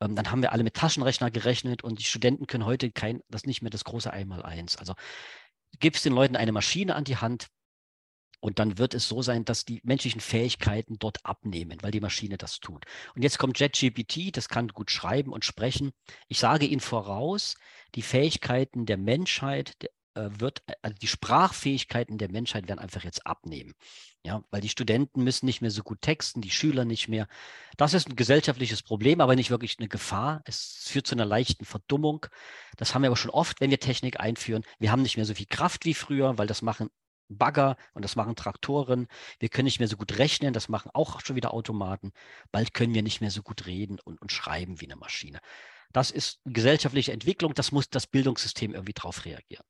ähm, 0.00 0.14
dann 0.14 0.30
haben 0.30 0.42
wir 0.42 0.52
alle 0.52 0.64
mit 0.64 0.74
Taschenrechner 0.74 1.30
gerechnet 1.30 1.82
und 1.82 1.98
die 1.98 2.04
Studenten 2.04 2.46
können 2.46 2.64
heute 2.64 2.90
kein, 2.90 3.20
das 3.28 3.44
nicht 3.44 3.62
mehr 3.62 3.70
das 3.70 3.84
große 3.84 4.12
Einmaleins. 4.12 4.76
Also 4.76 4.94
gibst 5.78 6.04
den 6.04 6.12
Leuten 6.12 6.36
eine 6.36 6.52
Maschine 6.52 6.94
an 6.94 7.04
die 7.04 7.16
Hand 7.16 7.48
und 8.46 8.60
dann 8.60 8.78
wird 8.78 8.94
es 8.94 9.08
so 9.08 9.22
sein, 9.22 9.44
dass 9.44 9.64
die 9.64 9.80
menschlichen 9.82 10.20
Fähigkeiten 10.20 11.00
dort 11.00 11.26
abnehmen, 11.26 11.78
weil 11.82 11.90
die 11.90 12.00
Maschine 12.00 12.38
das 12.38 12.60
tut. 12.60 12.84
Und 13.16 13.22
jetzt 13.22 13.38
kommt 13.38 13.58
JetGPT, 13.58 14.36
das 14.36 14.48
kann 14.48 14.68
gut 14.68 14.92
schreiben 14.92 15.32
und 15.32 15.44
sprechen. 15.44 15.90
Ich 16.28 16.38
sage 16.38 16.66
Ihnen 16.66 16.80
voraus, 16.80 17.56
die 17.96 18.02
Fähigkeiten 18.02 18.86
der 18.86 18.98
Menschheit 18.98 19.76
äh, 20.14 20.30
wird, 20.38 20.62
also 20.80 20.96
die 20.96 21.08
Sprachfähigkeiten 21.08 22.18
der 22.18 22.30
Menschheit 22.30 22.68
werden 22.68 22.78
einfach 22.78 23.02
jetzt 23.02 23.26
abnehmen. 23.26 23.74
Ja, 24.24 24.44
weil 24.52 24.60
die 24.60 24.68
Studenten 24.68 25.24
müssen 25.24 25.46
nicht 25.46 25.60
mehr 25.60 25.72
so 25.72 25.82
gut 25.82 26.00
texten, 26.00 26.40
die 26.40 26.50
Schüler 26.50 26.84
nicht 26.84 27.08
mehr. 27.08 27.26
Das 27.76 27.94
ist 27.94 28.08
ein 28.08 28.14
gesellschaftliches 28.14 28.82
Problem, 28.82 29.20
aber 29.20 29.34
nicht 29.34 29.50
wirklich 29.50 29.76
eine 29.80 29.88
Gefahr. 29.88 30.42
Es 30.44 30.86
führt 30.88 31.08
zu 31.08 31.16
einer 31.16 31.24
leichten 31.24 31.64
Verdummung. 31.64 32.26
Das 32.76 32.94
haben 32.94 33.02
wir 33.02 33.08
aber 33.08 33.16
schon 33.16 33.30
oft, 33.32 33.60
wenn 33.60 33.70
wir 33.70 33.80
Technik 33.80 34.20
einführen. 34.20 34.62
Wir 34.78 34.92
haben 34.92 35.02
nicht 35.02 35.16
mehr 35.16 35.26
so 35.26 35.34
viel 35.34 35.46
Kraft 35.46 35.84
wie 35.84 35.94
früher, 35.94 36.38
weil 36.38 36.46
das 36.46 36.62
machen 36.62 36.90
Bagger 37.28 37.76
und 37.94 38.04
das 38.04 38.16
machen 38.16 38.36
Traktoren. 38.36 39.08
Wir 39.38 39.48
können 39.48 39.66
nicht 39.66 39.78
mehr 39.78 39.88
so 39.88 39.96
gut 39.96 40.18
rechnen, 40.18 40.52
das 40.52 40.68
machen 40.68 40.90
auch 40.94 41.20
schon 41.20 41.36
wieder 41.36 41.52
Automaten. 41.52 42.12
Bald 42.52 42.74
können 42.74 42.94
wir 42.94 43.02
nicht 43.02 43.20
mehr 43.20 43.30
so 43.30 43.42
gut 43.42 43.66
reden 43.66 43.98
und, 44.00 44.20
und 44.20 44.32
schreiben 44.32 44.80
wie 44.80 44.86
eine 44.86 44.96
Maschine. 44.96 45.40
Das 45.92 46.10
ist 46.10 46.40
gesellschaftliche 46.44 47.12
Entwicklung, 47.12 47.54
das 47.54 47.72
muss 47.72 47.88
das 47.88 48.06
Bildungssystem 48.06 48.74
irgendwie 48.74 48.92
darauf 48.92 49.24
reagieren. 49.24 49.64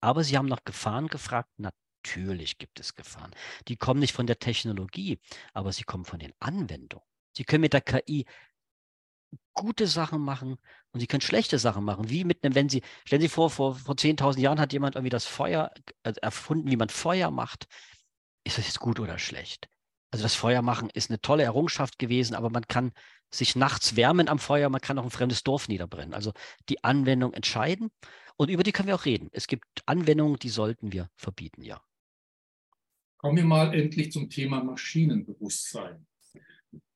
Aber 0.00 0.24
Sie 0.24 0.36
haben 0.36 0.46
nach 0.46 0.64
Gefahren 0.64 1.08
gefragt. 1.08 1.50
Natürlich 1.58 2.58
gibt 2.58 2.80
es 2.80 2.94
Gefahren. 2.94 3.34
Die 3.68 3.76
kommen 3.76 4.00
nicht 4.00 4.14
von 4.14 4.26
der 4.26 4.38
Technologie, 4.38 5.18
aber 5.52 5.72
sie 5.72 5.84
kommen 5.84 6.06
von 6.06 6.18
den 6.18 6.32
Anwendungen. 6.40 7.04
Sie 7.36 7.44
können 7.44 7.60
mit 7.60 7.74
der 7.74 7.82
KI 7.82 8.24
gute 9.52 9.86
Sachen 9.86 10.20
machen 10.20 10.58
und 10.92 11.00
sie 11.00 11.06
können 11.06 11.20
schlechte 11.20 11.58
Sachen 11.58 11.84
machen. 11.84 12.10
Wie 12.10 12.24
mit 12.24 12.44
einem, 12.44 12.54
wenn 12.54 12.68
Sie, 12.68 12.82
stellen 13.04 13.22
Sie 13.22 13.28
vor, 13.28 13.50
vor, 13.50 13.76
vor 13.76 13.94
10.000 13.94 14.40
Jahren 14.40 14.60
hat 14.60 14.72
jemand 14.72 14.96
irgendwie 14.96 15.10
das 15.10 15.26
Feuer 15.26 15.70
äh, 16.02 16.12
erfunden, 16.20 16.70
wie 16.70 16.76
man 16.76 16.88
Feuer 16.88 17.30
macht. 17.30 17.66
Ist 18.44 18.58
das 18.58 18.66
jetzt 18.66 18.80
gut 18.80 18.98
oder 18.98 19.18
schlecht? 19.18 19.68
Also 20.10 20.24
das 20.24 20.34
Feuer 20.34 20.62
machen 20.62 20.90
ist 20.92 21.10
eine 21.10 21.20
tolle 21.20 21.44
Errungenschaft 21.44 21.98
gewesen, 21.98 22.34
aber 22.34 22.50
man 22.50 22.66
kann 22.66 22.92
sich 23.32 23.54
nachts 23.54 23.94
wärmen 23.94 24.28
am 24.28 24.40
Feuer, 24.40 24.68
man 24.68 24.80
kann 24.80 24.98
auch 24.98 25.04
ein 25.04 25.10
fremdes 25.10 25.44
Dorf 25.44 25.68
niederbrennen. 25.68 26.14
Also 26.14 26.32
die 26.68 26.82
Anwendung 26.82 27.32
entscheiden 27.32 27.90
und 28.36 28.50
über 28.50 28.64
die 28.64 28.72
können 28.72 28.88
wir 28.88 28.96
auch 28.96 29.04
reden. 29.04 29.28
Es 29.32 29.46
gibt 29.46 29.64
Anwendungen, 29.86 30.38
die 30.38 30.48
sollten 30.48 30.92
wir 30.92 31.08
verbieten, 31.14 31.62
ja. 31.62 31.80
Kommen 33.18 33.36
wir 33.36 33.44
mal 33.44 33.72
endlich 33.74 34.10
zum 34.10 34.30
Thema 34.30 34.64
Maschinenbewusstsein. 34.64 36.06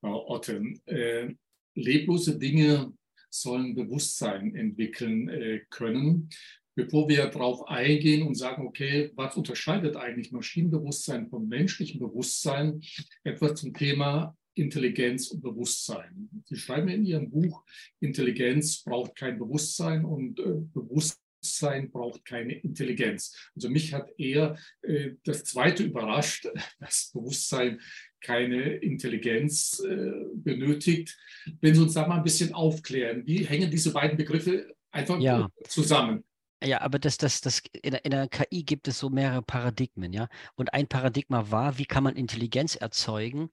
Frau 0.00 0.28
Otten, 0.28 0.80
äh, 0.86 1.34
leblose 1.74 2.38
Dinge 2.38 2.92
sollen 3.40 3.74
Bewusstsein 3.74 4.54
entwickeln 4.54 5.28
äh, 5.28 5.60
können. 5.70 6.28
Bevor 6.76 7.08
wir 7.08 7.26
darauf 7.26 7.68
eingehen 7.68 8.26
und 8.26 8.34
sagen, 8.34 8.66
okay, 8.66 9.12
was 9.14 9.36
unterscheidet 9.36 9.96
eigentlich 9.96 10.32
Maschinenbewusstsein 10.32 11.28
vom 11.28 11.48
menschlichen 11.48 12.00
Bewusstsein, 12.00 12.80
etwas 13.22 13.60
zum 13.60 13.72
Thema 13.74 14.36
Intelligenz 14.54 15.28
und 15.28 15.42
Bewusstsein. 15.42 16.28
Sie 16.46 16.56
schreiben 16.56 16.88
in 16.88 17.04
Ihrem 17.04 17.30
Buch, 17.30 17.64
Intelligenz 18.00 18.82
braucht 18.82 19.16
kein 19.16 19.38
Bewusstsein 19.38 20.04
und 20.04 20.38
äh, 20.38 20.60
Bewusstsein 20.72 21.90
braucht 21.90 22.24
keine 22.24 22.54
Intelligenz. 22.54 23.50
Also 23.54 23.68
mich 23.68 23.92
hat 23.92 24.10
eher 24.18 24.56
äh, 24.82 25.12
das 25.24 25.44
Zweite 25.44 25.84
überrascht, 25.84 26.48
dass 26.78 27.10
Bewusstsein 27.12 27.80
keine 28.24 28.62
Intelligenz 28.76 29.80
äh, 29.80 30.12
benötigt. 30.34 31.16
Wenn 31.60 31.74
Sie 31.74 31.82
uns 31.82 31.94
da 31.94 32.06
mal 32.06 32.16
ein 32.16 32.24
bisschen 32.24 32.52
aufklären, 32.54 33.26
wie 33.26 33.44
hängen 33.44 33.70
diese 33.70 33.92
beiden 33.92 34.16
Begriffe 34.16 34.74
einfach 34.90 35.20
ja. 35.20 35.48
zusammen? 35.68 36.24
Ja, 36.64 36.80
aber 36.80 36.98
das, 36.98 37.18
das, 37.18 37.42
das, 37.42 37.62
in, 37.82 37.90
der, 37.90 38.04
in 38.04 38.10
der 38.10 38.28
KI 38.28 38.64
gibt 38.64 38.88
es 38.88 38.98
so 38.98 39.10
mehrere 39.10 39.42
Paradigmen, 39.42 40.12
ja. 40.12 40.28
Und 40.54 40.72
ein 40.72 40.88
Paradigma 40.88 41.50
war, 41.50 41.78
wie 41.78 41.84
kann 41.84 42.02
man 42.02 42.16
Intelligenz 42.16 42.74
erzeugen? 42.74 43.50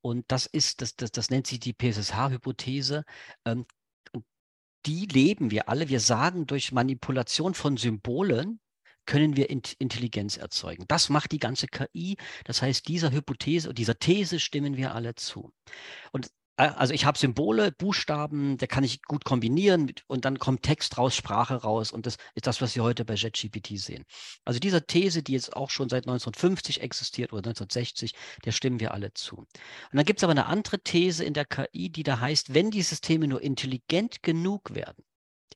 Und 0.00 0.24
das 0.28 0.46
ist, 0.46 0.80
das, 0.80 0.96
das, 0.96 1.12
das 1.12 1.30
nennt 1.30 1.46
sich 1.46 1.60
die 1.60 1.74
PSSH-Hypothese. 1.74 3.04
Ähm, 3.44 3.66
die 4.86 5.06
leben 5.06 5.50
wir 5.50 5.68
alle. 5.68 5.88
Wir 5.88 6.00
sagen 6.00 6.46
durch 6.46 6.72
Manipulation 6.72 7.54
von 7.54 7.76
Symbolen, 7.76 8.60
können 9.06 9.36
wir 9.36 9.50
Intelligenz 9.50 10.36
erzeugen. 10.36 10.84
Das 10.88 11.08
macht 11.08 11.32
die 11.32 11.38
ganze 11.38 11.66
KI. 11.66 12.16
Das 12.44 12.62
heißt, 12.62 12.86
dieser 12.88 13.12
Hypothese, 13.12 13.72
dieser 13.72 13.98
These 13.98 14.40
stimmen 14.40 14.76
wir 14.76 14.94
alle 14.94 15.14
zu. 15.14 15.52
Und 16.12 16.30
äh, 16.56 16.68
also 16.76 16.94
ich 16.94 17.04
habe 17.04 17.18
Symbole, 17.18 17.72
Buchstaben, 17.72 18.58
der 18.58 18.68
kann 18.68 18.84
ich 18.84 19.02
gut 19.02 19.24
kombinieren 19.24 19.92
und 20.06 20.24
dann 20.24 20.38
kommt 20.38 20.62
Text 20.62 20.98
raus, 20.98 21.14
Sprache 21.14 21.54
raus 21.56 21.92
und 21.92 22.06
das 22.06 22.16
ist 22.34 22.46
das, 22.46 22.60
was 22.60 22.72
Sie 22.72 22.80
heute 22.80 23.04
bei 23.04 23.14
JetGPT 23.14 23.78
sehen. 23.78 24.04
Also 24.44 24.60
dieser 24.60 24.86
These, 24.86 25.22
die 25.22 25.32
jetzt 25.32 25.54
auch 25.56 25.70
schon 25.70 25.88
seit 25.88 26.04
1950 26.04 26.80
existiert 26.82 27.32
oder 27.32 27.48
1960, 27.48 28.12
der 28.44 28.52
stimmen 28.52 28.80
wir 28.80 28.92
alle 28.92 29.12
zu. 29.14 29.36
Und 29.36 29.48
dann 29.92 30.04
gibt 30.04 30.20
es 30.20 30.24
aber 30.24 30.32
eine 30.32 30.46
andere 30.46 30.80
These 30.80 31.24
in 31.24 31.34
der 31.34 31.44
KI, 31.44 31.90
die 31.90 32.02
da 32.02 32.20
heißt, 32.20 32.54
wenn 32.54 32.70
die 32.70 32.82
Systeme 32.82 33.28
nur 33.28 33.42
intelligent 33.42 34.22
genug 34.22 34.74
werden, 34.74 35.04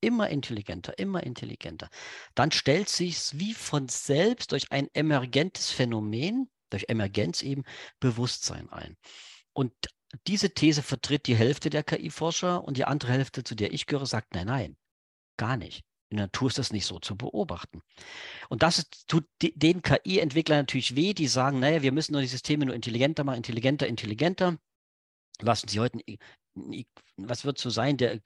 immer 0.01 0.29
intelligenter, 0.29 0.99
immer 0.99 1.23
intelligenter. 1.23 1.89
Dann 2.35 2.53
stellt 2.53 2.89
sich 2.89 3.39
wie 3.39 3.55
von 3.55 3.89
selbst 3.89 4.53
durch 4.53 4.71
ein 4.71 4.89
emergentes 4.95 5.71
Phänomen, 5.71 6.51
durch 6.71 6.87
Emergenz 6.89 7.43
eben, 7.43 7.65
Bewusstsein 8.01 8.71
ein. 8.71 8.97
Und 9.53 9.73
diese 10.27 10.55
These 10.55 10.83
vertritt 10.83 11.27
die 11.27 11.37
Hälfte 11.37 11.71
der 11.71 11.85
KI-Forscher 11.85 12.65
und 12.65 12.77
die 12.77 12.85
andere 12.85 13.13
Hälfte, 13.13 13.45
zu 13.45 13.55
der 13.55 13.73
ich 13.73 13.87
gehöre, 13.87 14.07
sagt, 14.07 14.35
nein, 14.35 14.47
nein, 14.47 14.77
gar 15.37 15.57
nicht. 15.57 15.85
In 16.11 16.17
der 16.17 16.27
Natur 16.27 16.49
ist 16.49 16.59
das 16.59 16.73
nicht 16.73 16.87
so 16.87 16.99
zu 16.99 17.17
beobachten. 17.17 17.83
Und 18.49 18.65
das 18.65 18.91
tut 19.07 19.25
den 19.41 19.83
KI-Entwicklern 19.83 20.59
natürlich 20.59 20.97
weh, 20.97 21.15
die 21.15 21.29
sagen, 21.29 21.61
naja, 21.61 21.83
wir 21.83 21.93
müssen 21.93 22.13
nur 22.13 22.21
die 22.21 22.27
Systeme 22.27 22.67
nur 22.67 22.75
intelligenter 22.75 23.23
machen, 23.23 23.37
intelligenter, 23.37 23.87
intelligenter. 23.87 24.59
Lassen 25.41 25.69
Sie 25.69 25.79
heute 25.79 26.01
was 27.16 27.44
wird 27.44 27.59
so 27.59 27.70
sein, 27.70 27.96
der, 27.96 28.20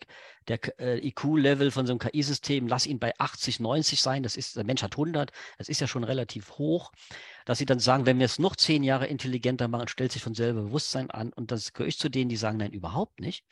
der 0.49 0.61
äh, 0.79 1.07
IQ-Level 1.07 1.71
von 1.71 1.87
so 1.87 1.93
einem 1.93 1.99
KI-System, 1.99 2.67
lass 2.67 2.87
ihn 2.87 2.99
bei 2.99 3.13
80, 3.19 3.61
90 3.61 4.01
sein, 4.01 4.23
das 4.23 4.37
ist, 4.37 4.57
der 4.57 4.65
Mensch 4.65 4.83
hat 4.83 4.93
100, 4.93 5.33
das 5.59 5.69
ist 5.69 5.81
ja 5.81 5.87
schon 5.87 6.05
relativ 6.05 6.53
hoch, 6.59 6.93
dass 7.45 7.59
sie 7.59 7.67
dann 7.67 7.81
sagen, 7.81 8.07
wenn 8.07 8.19
wir 8.19 8.27
es 8.27 8.39
noch 8.39 8.57
zehn 8.57 8.83
Jahre 8.83 9.07
intelligenter 9.07 9.69
machen, 9.69 9.89
stellt 9.89 10.13
sich 10.13 10.23
von 10.23 10.35
selber 10.35 10.63
Bewusstsein 10.63 11.11
an. 11.11 11.33
Und 11.33 11.51
das 11.51 11.73
gehöre 11.73 11.89
ich 11.89 11.99
zu 11.99 12.09
denen, 12.09 12.29
die 12.29 12.37
sagen, 12.37 12.59
nein, 12.59 12.73
überhaupt 12.73 13.21
nicht. 13.21 13.45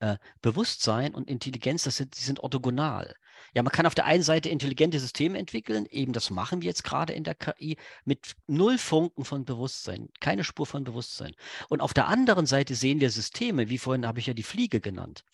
Äh, 0.00 0.16
Bewusstsein 0.42 1.14
und 1.14 1.28
Intelligenz, 1.28 1.84
das 1.84 1.96
sind, 1.96 2.16
die 2.16 2.22
sind 2.22 2.40
orthogonal. 2.40 3.14
Ja, 3.56 3.62
man 3.62 3.72
kann 3.72 3.86
auf 3.86 3.94
der 3.94 4.04
einen 4.04 4.22
Seite 4.22 4.50
intelligente 4.50 5.00
Systeme 5.00 5.38
entwickeln, 5.38 5.86
eben 5.86 6.12
das 6.12 6.28
machen 6.28 6.60
wir 6.60 6.66
jetzt 6.66 6.84
gerade 6.84 7.14
in 7.14 7.24
der 7.24 7.34
KI, 7.34 7.78
mit 8.04 8.36
null 8.46 8.76
Funken 8.76 9.24
von 9.24 9.46
Bewusstsein, 9.46 10.10
keine 10.20 10.44
Spur 10.44 10.66
von 10.66 10.84
Bewusstsein. 10.84 11.34
Und 11.70 11.80
auf 11.80 11.94
der 11.94 12.06
anderen 12.06 12.44
Seite 12.44 12.74
sehen 12.74 13.00
wir 13.00 13.08
Systeme, 13.08 13.70
wie 13.70 13.78
vorhin 13.78 14.06
habe 14.06 14.18
ich 14.20 14.26
ja 14.26 14.34
die 14.34 14.42
Fliege 14.42 14.82
genannt. 14.82 15.24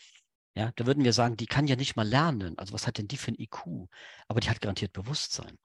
Ja, 0.55 0.71
da 0.77 0.87
würden 0.87 1.03
wir 1.03 1.13
sagen, 1.13 1.37
die 1.37 1.47
kann 1.47 1.67
ja 1.67 1.75
nicht 1.75 1.97
mal 1.97 2.07
lernen. 2.07 2.57
Also 2.59 2.73
was 2.73 2.87
hat 2.87 2.99
denn 2.99 3.09
die 3.09 3.17
für 3.17 3.33
ein 3.33 3.41
IQ? 3.41 3.89
Aber 4.29 4.39
die 4.39 4.49
hat 4.49 4.61
garantiert 4.61 4.93
Bewusstsein. 4.93 5.59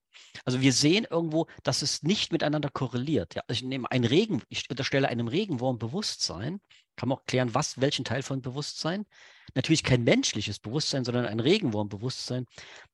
Also 0.43 0.59
wir 0.59 0.73
sehen 0.73 1.05
irgendwo, 1.07 1.45
dass 1.61 1.83
es 1.83 2.01
nicht 2.01 2.31
miteinander 2.31 2.71
korreliert. 2.71 3.35
Ja, 3.35 3.43
ich 3.49 3.61
nehme 3.61 3.91
einen 3.91 4.05
Regen, 4.05 4.41
ich 4.49 4.67
unterstelle 4.67 5.09
einem 5.09 5.27
Regenwurm 5.27 5.77
Bewusstsein. 5.77 6.59
Kann 6.95 7.09
man 7.09 7.19
auch 7.19 7.25
klären, 7.27 7.53
was, 7.53 7.79
welchen 7.79 8.03
Teil 8.03 8.23
von 8.23 8.41
Bewusstsein? 8.41 9.05
Natürlich 9.55 9.83
kein 9.83 10.03
menschliches 10.03 10.59
Bewusstsein, 10.59 11.05
sondern 11.05 11.25
ein 11.25 11.39
Regenwurmbewusstsein. 11.39 12.45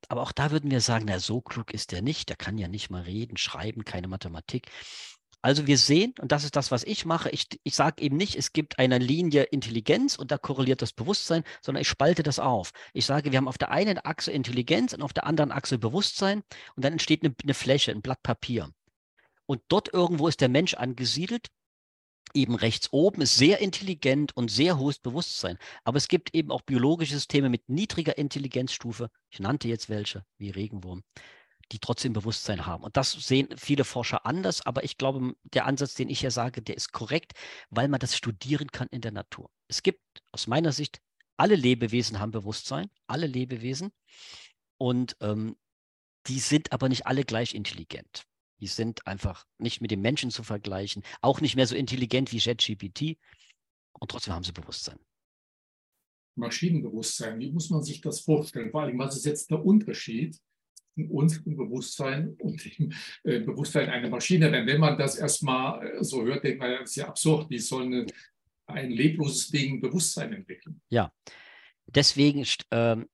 Aber 0.10 0.22
auch 0.22 0.32
da 0.32 0.52
würden 0.52 0.72
wir 0.72 0.82
sagen, 0.82 1.06
na, 1.08 1.20
so 1.20 1.42
klug 1.42 1.74
ist 1.74 1.92
der 1.92 2.02
nicht. 2.02 2.30
Der 2.30 2.36
kann 2.36 2.58
ja 2.58 2.68
nicht 2.68 2.90
mal 2.90 3.04
reden, 3.04 3.38
schreiben, 3.38 3.86
keine 3.86 4.08
Mathematik. 4.08 4.70
Also 5.46 5.68
wir 5.68 5.78
sehen, 5.78 6.14
und 6.22 6.32
das 6.32 6.46
ist 6.46 6.56
das, 6.56 6.72
was 6.72 6.86
ich 6.86 7.04
mache, 7.04 7.30
ich, 7.30 7.48
ich 7.64 7.76
sage 7.76 8.02
eben 8.02 8.16
nicht, 8.16 8.38
es 8.38 8.54
gibt 8.54 8.80
eine 8.80 8.98
Linie 8.98 9.44
Intelligenz 9.44 10.16
und 10.16 10.32
da 10.32 10.38
korreliert 10.38 10.82
das 10.82 10.94
Bewusstsein, 10.94 11.44
sondern 11.62 11.82
ich 11.82 11.90
spalte 11.90 12.24
das 12.24 12.40
auf. 12.40 12.72
Ich 12.94 13.06
sage, 13.06 13.34
wir 13.34 13.38
haben 13.38 13.50
auf 13.50 13.58
der 13.58 13.70
einen 13.70 14.00
Achse 14.06 14.32
Intelligenz 14.32 14.94
und 14.94 15.02
auf 15.02 15.12
der 15.12 15.26
anderen 15.26 15.52
Achse 15.52 15.78
Bewusstsein 15.78 16.44
und 16.78 16.86
dann 16.86 16.94
entsteht 16.94 17.26
eine, 17.26 17.36
eine 17.44 17.54
Fläche, 17.54 17.92
ein 17.92 18.02
Blatt 18.02 18.24
Papier. 18.24 18.70
Und 19.46 19.62
dort 19.68 19.94
irgendwo 19.94 20.30
ist 20.30 20.40
der 20.40 20.48
Mensch 20.48 20.76
angesiedelt 20.76 21.50
eben 22.34 22.56
rechts 22.56 22.90
oben 22.92 23.22
ist 23.22 23.36
sehr 23.36 23.60
intelligent 23.60 24.36
und 24.36 24.50
sehr 24.50 24.78
hohes 24.78 25.00
Bewusstsein. 25.00 25.58
Aber 25.84 25.98
es 25.98 26.08
gibt 26.08 26.34
eben 26.34 26.52
auch 26.52 26.62
biologische 26.62 27.14
Systeme 27.16 27.50
mit 27.50 27.70
niedriger 27.70 28.18
Intelligenzstufe. 28.18 29.10
Ich 29.30 29.40
nannte 29.40 29.68
jetzt 29.68 29.90
welche, 29.90 30.26
wie 30.38 30.50
Regenwurm 30.50 31.04
die 31.72 31.80
trotzdem 31.80 32.14
Bewusstsein 32.14 32.66
haben. 32.66 32.84
Und 32.84 32.98
das 32.98 33.12
sehen 33.12 33.50
viele 33.58 33.84
Forscher 33.84 34.26
anders, 34.26 34.66
aber 34.66 34.84
ich 34.84 34.98
glaube, 34.98 35.34
der 35.44 35.66
Ansatz, 35.66 35.96
den 35.96 36.10
ich 36.10 36.20
hier 36.20 36.32
sage, 36.32 36.62
der 36.62 36.76
ist 36.76 36.92
korrekt, 36.92 37.34
weil 37.70 37.88
man 37.88 38.00
das 38.00 38.16
studieren 38.16 38.72
kann 38.72 38.88
in 38.92 39.02
der 39.02 39.12
Natur. 39.12 39.50
Es 39.68 39.82
gibt 39.82 40.02
aus 40.32 40.46
meiner 40.48 40.72
Sicht, 40.72 41.00
alle 41.38 41.56
Lebewesen 41.56 42.20
haben 42.20 42.32
Bewusstsein, 42.32 42.90
alle 43.08 43.28
Lebewesen. 43.28 43.92
Und 44.78 45.16
ähm, 45.22 45.56
die 46.28 46.40
sind 46.40 46.72
aber 46.72 46.90
nicht 46.90 47.08
alle 47.08 47.24
gleich 47.24 47.56
intelligent. 47.56 48.26
Die 48.64 48.68
sind 48.68 49.06
einfach 49.06 49.46
nicht 49.58 49.82
mit 49.82 49.92
dem 49.92 50.00
Menschen 50.00 50.32
zu 50.32 50.42
vergleichen, 50.42 51.04
auch 51.20 51.42
nicht 51.42 51.58
mehr 51.58 51.68
so 51.68 51.76
intelligent 51.76 52.32
wie 52.32 52.38
JetGPT. 52.38 53.18
Und 54.00 54.10
trotzdem 54.10 54.34
haben 54.34 54.46
sie 54.46 54.54
Bewusstsein. 54.54 54.98
Maschinenbewusstsein, 56.36 57.38
wie 57.42 57.52
muss 57.52 57.70
man 57.70 57.84
sich 57.84 58.00
das 58.00 58.22
vorstellen? 58.22 58.72
Vor 58.72 58.84
allem, 58.84 58.98
was 58.98 59.18
ist 59.18 59.26
jetzt 59.26 59.52
der 59.52 59.66
Unterschied 59.66 60.40
unserem 60.96 61.58
Bewusstsein 61.58 62.38
und 62.40 62.64
dem 62.64 62.94
äh, 63.26 63.42
Bewusstsein 63.42 63.90
einer 63.90 64.08
Maschine. 64.10 64.50
Denn 64.50 64.66
wenn 64.66 64.80
man 64.80 64.98
das 64.98 65.18
erstmal 65.18 65.86
äh, 65.86 66.02
so 66.02 66.24
hört, 66.24 66.46
denkt 66.46 66.62
man, 66.62 66.72
das 66.80 66.92
ist 66.92 66.96
ja 66.96 67.10
absurd. 67.10 67.50
Wie 67.50 67.60
soll 67.60 67.84
eine, 67.84 68.06
ein 68.68 68.92
lebloses 68.92 69.50
Ding 69.50 69.82
Bewusstsein 69.82 70.32
entwickeln? 70.32 70.80
Ja, 70.88 71.12
deswegen, 71.88 72.48
ähm, 72.72 73.10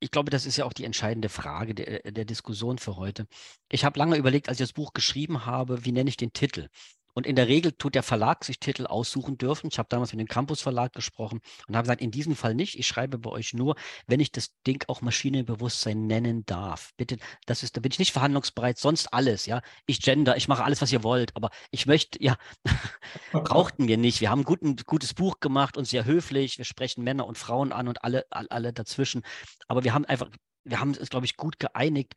ich 0.00 0.10
glaube, 0.10 0.30
das 0.30 0.46
ist 0.46 0.56
ja 0.56 0.64
auch 0.64 0.72
die 0.72 0.84
entscheidende 0.84 1.28
Frage 1.28 1.74
der, 1.74 2.00
der 2.12 2.24
Diskussion 2.24 2.78
für 2.78 2.96
heute. 2.96 3.26
Ich 3.70 3.84
habe 3.84 3.98
lange 3.98 4.16
überlegt, 4.16 4.48
als 4.48 4.58
ich 4.60 4.66
das 4.66 4.72
Buch 4.72 4.92
geschrieben 4.94 5.46
habe, 5.46 5.84
wie 5.84 5.92
nenne 5.92 6.08
ich 6.10 6.16
den 6.16 6.32
Titel? 6.32 6.68
Und 7.14 7.26
in 7.26 7.36
der 7.36 7.48
Regel 7.48 7.72
tut 7.72 7.94
der 7.94 8.02
Verlag 8.02 8.44
sich 8.44 8.60
Titel 8.60 8.86
aussuchen 8.86 9.38
dürfen. 9.38 9.68
Ich 9.70 9.78
habe 9.78 9.88
damals 9.88 10.12
mit 10.12 10.20
dem 10.20 10.28
Campus 10.28 10.60
Verlag 10.60 10.92
gesprochen 10.92 11.40
und 11.66 11.76
habe 11.76 11.84
gesagt, 11.84 12.00
in 12.00 12.10
diesem 12.10 12.36
Fall 12.36 12.54
nicht. 12.54 12.78
Ich 12.78 12.86
schreibe 12.86 13.18
bei 13.18 13.30
euch 13.30 13.54
nur, 13.54 13.76
wenn 14.06 14.20
ich 14.20 14.32
das 14.32 14.50
Ding 14.66 14.84
auch 14.88 15.00
Maschinenbewusstsein 15.00 16.06
nennen 16.06 16.44
darf. 16.46 16.92
Bitte, 16.96 17.18
das 17.46 17.62
ist, 17.62 17.76
da 17.76 17.80
bin 17.80 17.92
ich 17.92 17.98
nicht 17.98 18.12
verhandlungsbereit, 18.12 18.78
sonst 18.78 19.12
alles, 19.12 19.46
ja. 19.46 19.60
Ich 19.86 20.00
gender, 20.00 20.36
ich 20.36 20.48
mache 20.48 20.64
alles, 20.64 20.80
was 20.82 20.92
ihr 20.92 21.02
wollt, 21.02 21.34
aber 21.36 21.50
ich 21.70 21.86
möchte, 21.86 22.22
ja, 22.22 22.36
brauchten 23.32 23.88
wir 23.88 23.96
nicht. 23.96 24.20
Wir 24.20 24.30
haben 24.30 24.44
ein 24.46 24.76
gutes 24.84 25.14
Buch 25.14 25.40
gemacht 25.40 25.76
und 25.76 25.86
sehr 25.86 26.04
höflich. 26.04 26.58
Wir 26.58 26.64
sprechen 26.64 27.04
Männer 27.04 27.26
und 27.26 27.38
Frauen 27.38 27.72
an 27.72 27.88
und 27.88 28.04
alle, 28.04 28.24
alle 28.30 28.72
dazwischen. 28.72 29.22
Aber 29.68 29.84
wir 29.84 29.94
haben 29.94 30.04
einfach, 30.04 30.30
wir 30.64 30.80
haben 30.80 30.92
es, 30.92 31.10
glaube 31.10 31.26
ich, 31.26 31.36
gut 31.36 31.58
geeinigt. 31.58 32.14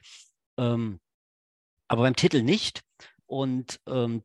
Ähm, 0.58 1.00
aber 1.88 2.04
beim 2.04 2.16
Titel 2.16 2.42
nicht. 2.42 2.82
Und 3.26 3.80
ähm, 3.88 4.24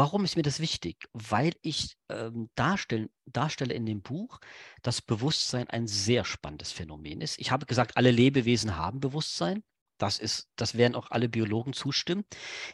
Warum 0.00 0.24
ist 0.24 0.34
mir 0.34 0.42
das 0.42 0.60
wichtig? 0.60 1.10
Weil 1.12 1.52
ich 1.60 1.98
ähm, 2.08 2.48
darstellen, 2.54 3.10
darstelle 3.26 3.74
in 3.74 3.84
dem 3.84 4.00
Buch, 4.00 4.40
dass 4.80 5.02
Bewusstsein 5.02 5.68
ein 5.68 5.86
sehr 5.86 6.24
spannendes 6.24 6.72
Phänomen 6.72 7.20
ist. 7.20 7.38
Ich 7.38 7.50
habe 7.50 7.66
gesagt, 7.66 7.98
alle 7.98 8.10
Lebewesen 8.10 8.78
haben 8.78 9.00
Bewusstsein. 9.00 9.62
Das 9.98 10.18
ist, 10.18 10.48
das 10.56 10.74
werden 10.74 10.94
auch 10.94 11.10
alle 11.10 11.28
Biologen 11.28 11.74
zustimmen. 11.74 12.24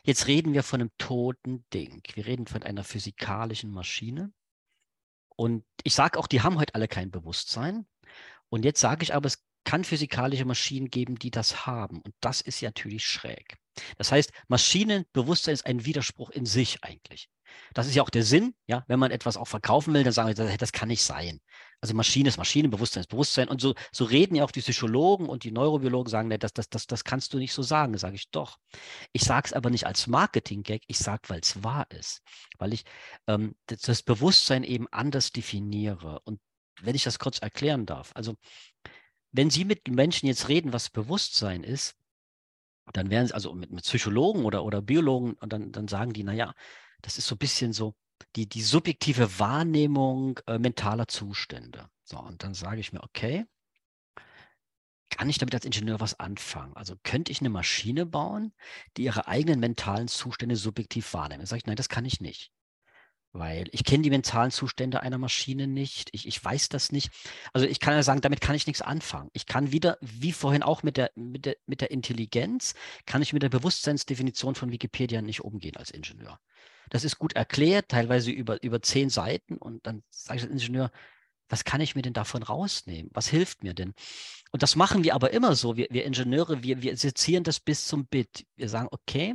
Jetzt 0.04 0.28
reden 0.28 0.52
wir 0.52 0.62
von 0.62 0.80
einem 0.80 0.92
toten 0.98 1.64
Ding. 1.74 2.00
Wir 2.14 2.26
reden 2.26 2.46
von 2.46 2.62
einer 2.62 2.84
physikalischen 2.84 3.72
Maschine. 3.72 4.32
Und 5.34 5.64
ich 5.82 5.94
sage 5.96 6.20
auch, 6.20 6.28
die 6.28 6.42
haben 6.42 6.60
heute 6.60 6.76
alle 6.76 6.86
kein 6.86 7.10
Bewusstsein. 7.10 7.88
Und 8.50 8.64
jetzt 8.64 8.80
sage 8.80 9.02
ich 9.02 9.12
aber, 9.12 9.26
es 9.26 9.44
kann 9.64 9.82
physikalische 9.82 10.44
Maschinen 10.44 10.90
geben, 10.90 11.16
die 11.16 11.32
das 11.32 11.66
haben. 11.66 12.02
Und 12.02 12.14
das 12.20 12.40
ist 12.40 12.60
ja 12.60 12.68
natürlich 12.68 13.04
schräg. 13.04 13.58
Das 13.98 14.12
heißt, 14.12 14.32
Maschinenbewusstsein 14.48 15.54
ist 15.54 15.66
ein 15.66 15.84
Widerspruch 15.84 16.30
in 16.30 16.46
sich 16.46 16.82
eigentlich. 16.82 17.28
Das 17.74 17.86
ist 17.86 17.94
ja 17.94 18.02
auch 18.02 18.10
der 18.10 18.22
Sinn, 18.24 18.54
ja, 18.66 18.84
wenn 18.88 18.98
man 18.98 19.10
etwas 19.10 19.36
auch 19.36 19.46
verkaufen 19.46 19.94
will, 19.94 20.04
dann 20.04 20.12
sagen 20.12 20.36
wir, 20.36 20.56
das 20.56 20.72
kann 20.72 20.88
nicht 20.88 21.02
sein. 21.02 21.40
Also 21.80 21.94
Maschine 21.94 22.28
ist 22.28 22.38
Maschine, 22.38 22.68
Bewusstsein 22.68 23.02
ist 23.02 23.08
Bewusstsein. 23.08 23.48
Und 23.48 23.60
so, 23.60 23.74
so 23.92 24.04
reden 24.04 24.34
ja 24.34 24.44
auch 24.44 24.50
die 24.50 24.60
Psychologen 24.60 25.28
und 25.28 25.44
die 25.44 25.52
Neurobiologen, 25.52 26.10
sagen, 26.10 26.30
das, 26.30 26.52
das, 26.52 26.68
das, 26.68 26.86
das 26.86 27.04
kannst 27.04 27.34
du 27.34 27.38
nicht 27.38 27.52
so 27.52 27.62
sagen. 27.62 27.96
Sage 27.98 28.16
ich 28.16 28.30
doch. 28.30 28.58
Ich 29.12 29.22
sage 29.22 29.46
es 29.46 29.52
aber 29.52 29.70
nicht 29.70 29.86
als 29.86 30.06
Marketing-Gag, 30.06 30.82
ich 30.86 30.98
sage, 30.98 31.22
weil 31.28 31.40
es 31.40 31.62
wahr 31.62 31.86
ist. 31.90 32.22
Weil 32.58 32.72
ich 32.72 32.84
ähm, 33.26 33.54
das, 33.66 33.82
das 33.82 34.02
Bewusstsein 34.02 34.64
eben 34.64 34.86
anders 34.90 35.30
definiere. 35.32 36.20
Und 36.24 36.40
wenn 36.82 36.94
ich 36.94 37.04
das 37.04 37.18
kurz 37.18 37.38
erklären 37.38 37.86
darf, 37.86 38.10
also 38.14 38.36
wenn 39.32 39.50
Sie 39.50 39.64
mit 39.64 39.88
Menschen 39.88 40.26
jetzt 40.26 40.48
reden, 40.48 40.72
was 40.72 40.88
Bewusstsein 40.88 41.62
ist, 41.62 41.94
dann 42.92 43.10
werden 43.10 43.26
sie, 43.26 43.34
also 43.34 43.54
mit, 43.54 43.70
mit 43.70 43.84
Psychologen 43.84 44.44
oder, 44.44 44.64
oder 44.64 44.82
Biologen, 44.82 45.34
und 45.34 45.52
dann, 45.52 45.72
dann 45.72 45.88
sagen 45.88 46.12
die, 46.12 46.22
naja, 46.22 46.54
das 47.02 47.18
ist 47.18 47.26
so 47.26 47.34
ein 47.34 47.38
bisschen 47.38 47.72
so 47.72 47.94
die, 48.36 48.48
die 48.48 48.62
subjektive 48.62 49.38
Wahrnehmung 49.38 50.38
äh, 50.46 50.58
mentaler 50.58 51.08
Zustände. 51.08 51.88
So, 52.04 52.18
und 52.18 52.42
dann 52.42 52.54
sage 52.54 52.80
ich 52.80 52.92
mir, 52.92 53.02
okay, 53.02 53.44
kann 55.10 55.28
ich 55.28 55.38
damit 55.38 55.54
als 55.54 55.64
Ingenieur 55.64 56.00
was 56.00 56.18
anfangen? 56.18 56.74
Also 56.76 56.94
könnte 57.02 57.32
ich 57.32 57.40
eine 57.40 57.48
Maschine 57.48 58.06
bauen, 58.06 58.52
die 58.96 59.04
ihre 59.04 59.28
eigenen 59.28 59.60
mentalen 59.60 60.08
Zustände 60.08 60.56
subjektiv 60.56 61.12
wahrnimmt? 61.14 61.40
Dann 61.40 61.46
sage 61.46 61.58
ich, 61.58 61.66
nein, 61.66 61.76
das 61.76 61.88
kann 61.88 62.04
ich 62.04 62.20
nicht 62.20 62.52
weil 63.38 63.68
ich 63.72 63.84
kenne 63.84 64.02
die 64.02 64.10
mentalen 64.10 64.50
Zustände 64.50 65.00
einer 65.00 65.18
Maschine 65.18 65.66
nicht. 65.66 66.08
Ich, 66.12 66.26
ich 66.26 66.42
weiß 66.42 66.68
das 66.68 66.92
nicht. 66.92 67.10
Also 67.52 67.66
ich 67.66 67.80
kann 67.80 67.94
ja 67.94 68.02
sagen, 68.02 68.20
damit 68.20 68.40
kann 68.40 68.56
ich 68.56 68.66
nichts 68.66 68.82
anfangen. 68.82 69.30
Ich 69.32 69.46
kann 69.46 69.72
wieder, 69.72 69.98
wie 70.00 70.32
vorhin 70.32 70.62
auch 70.62 70.82
mit 70.82 70.96
der, 70.96 71.10
mit 71.14 71.46
der, 71.46 71.56
mit 71.66 71.80
der 71.80 71.90
Intelligenz, 71.90 72.74
kann 73.04 73.22
ich 73.22 73.32
mit 73.32 73.42
der 73.42 73.48
Bewusstseinsdefinition 73.48 74.54
von 74.54 74.72
Wikipedia 74.72 75.22
nicht 75.22 75.40
umgehen 75.42 75.76
als 75.76 75.90
Ingenieur. 75.90 76.38
Das 76.90 77.04
ist 77.04 77.18
gut 77.18 77.34
erklärt, 77.34 77.88
teilweise 77.88 78.30
über, 78.30 78.62
über 78.62 78.80
zehn 78.80 79.10
Seiten. 79.10 79.56
Und 79.56 79.86
dann 79.86 80.02
sage 80.10 80.38
ich 80.38 80.44
als 80.44 80.52
Ingenieur, 80.52 80.90
was 81.48 81.64
kann 81.64 81.80
ich 81.80 81.94
mir 81.94 82.02
denn 82.02 82.12
davon 82.12 82.42
rausnehmen? 82.42 83.10
Was 83.14 83.28
hilft 83.28 83.62
mir 83.62 83.74
denn? 83.74 83.94
Und 84.50 84.62
das 84.62 84.76
machen 84.76 85.04
wir 85.04 85.14
aber 85.14 85.32
immer 85.32 85.54
so. 85.54 85.76
Wir, 85.76 85.86
wir 85.90 86.04
Ingenieure, 86.04 86.62
wir, 86.62 86.82
wir 86.82 86.96
sezieren 86.96 87.44
das 87.44 87.60
bis 87.60 87.86
zum 87.86 88.06
Bit. 88.06 88.46
Wir 88.56 88.68
sagen, 88.68 88.88
okay, 88.90 89.34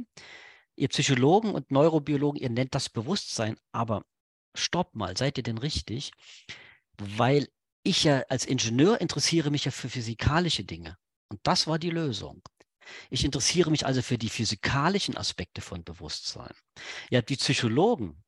ihr 0.76 0.88
Psychologen 0.90 1.54
und 1.54 1.72
Neurobiologen, 1.72 2.42
ihr 2.42 2.50
nennt 2.50 2.76
das 2.76 2.90
Bewusstsein, 2.90 3.58
aber 3.72 4.04
stopp 4.56 4.96
mal, 4.96 5.18
seid 5.18 5.38
ihr 5.38 5.44
denn 5.44 5.58
richtig? 5.58 6.12
Weil 6.98 7.48
ich 7.84 8.04
ja 8.04 8.24
als 8.30 8.46
Ingenieur 8.46 9.02
interessiere 9.02 9.52
mich 9.52 9.66
ja 9.66 9.72
für 9.72 9.90
physikalische 9.90 10.64
Dinge. 10.64 10.98
Und 11.30 11.40
das 11.44 11.68
war 11.68 11.80
die 11.80 11.90
Lösung. 11.90 12.42
Ich 13.10 13.24
interessiere 13.24 13.72
mich 13.72 13.86
also 13.86 14.02
für 14.02 14.18
die 14.18 14.30
physikalischen 14.30 15.18
Aspekte 15.18 15.62
von 15.62 15.84
Bewusstsein. 15.84 16.54
Ja, 17.10 17.22
die 17.22 17.38
Psychologen 17.38 18.22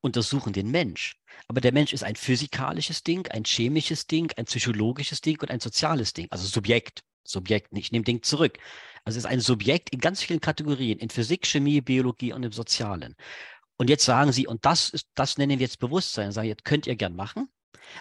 untersuchen 0.00 0.52
den 0.52 0.70
Mensch. 0.70 1.16
Aber 1.46 1.60
der 1.60 1.72
Mensch 1.72 1.92
ist 1.92 2.04
ein 2.04 2.16
physikalisches 2.16 3.02
Ding, 3.02 3.26
ein 3.28 3.44
chemisches 3.44 4.06
Ding, 4.06 4.32
ein 4.36 4.46
psychologisches 4.46 5.20
Ding 5.20 5.40
und 5.40 5.50
ein 5.50 5.60
soziales 5.60 6.12
Ding, 6.12 6.28
also 6.30 6.46
Subjekt. 6.46 7.02
Subjekt, 7.22 7.68
ich 7.72 7.92
nehme 7.92 8.04
Ding 8.04 8.22
zurück. 8.22 8.58
Also 9.04 9.18
es 9.18 9.24
ist 9.24 9.30
ein 9.30 9.40
Subjekt 9.40 9.90
in 9.90 10.00
ganz 10.00 10.22
vielen 10.22 10.40
Kategorien, 10.40 10.98
in 10.98 11.10
Physik, 11.10 11.46
Chemie, 11.46 11.80
Biologie 11.80 12.32
und 12.32 12.42
im 12.42 12.52
Sozialen. 12.52 13.16
Und 13.76 13.88
jetzt 13.88 14.04
sagen 14.04 14.32
Sie, 14.32 14.46
und 14.46 14.64
das 14.66 14.90
ist, 14.90 15.06
das 15.14 15.38
nennen 15.38 15.58
wir 15.58 15.66
jetzt 15.66 15.78
Bewusstsein, 15.78 16.32
sagen, 16.32 16.48
jetzt 16.48 16.64
könnt 16.64 16.86
ihr 16.86 16.96
gern 16.96 17.16
machen. 17.16 17.48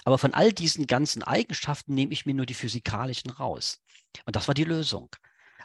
Aber 0.03 0.17
von 0.17 0.33
all 0.33 0.51
diesen 0.51 0.87
ganzen 0.87 1.23
Eigenschaften 1.23 1.93
nehme 1.93 2.11
ich 2.11 2.25
mir 2.25 2.33
nur 2.33 2.45
die 2.45 2.53
physikalischen 2.53 3.31
raus. 3.31 3.79
Und 4.25 4.35
das 4.35 4.47
war 4.47 4.55
die 4.55 4.63
Lösung. 4.63 5.09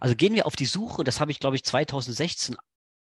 Also 0.01 0.15
gehen 0.15 0.35
wir 0.35 0.47
auf 0.47 0.57
die 0.57 0.67
Suche, 0.67 1.05
das 1.05 1.21
habe 1.21 1.31
ich, 1.31 1.41
glaube 1.41 1.57
ich, 1.57 1.65
2016, 1.65 2.57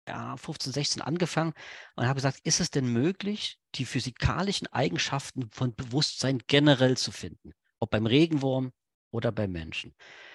ja, 0.08 0.36
15, 0.38 0.74
16 0.74 1.02
angefangen 1.02 1.54
und 1.96 2.06
habe 2.06 2.16
gesagt, 2.16 2.40
ist 2.44 2.60
es 2.60 2.70
denn 2.70 2.86
möglich, 2.86 3.60
die 3.76 3.86
physikalischen 3.86 4.68
Eigenschaften 4.68 5.50
von 5.52 5.76
Bewusstsein 5.76 6.40
generell 6.48 6.98
zu 6.98 7.12
finden? 7.12 7.54
Ob 7.80 7.92
beim 7.92 8.06
Regenwurm 8.06 8.72
oder 9.12 9.32
beim 9.32 9.52
Menschen. 9.52 9.94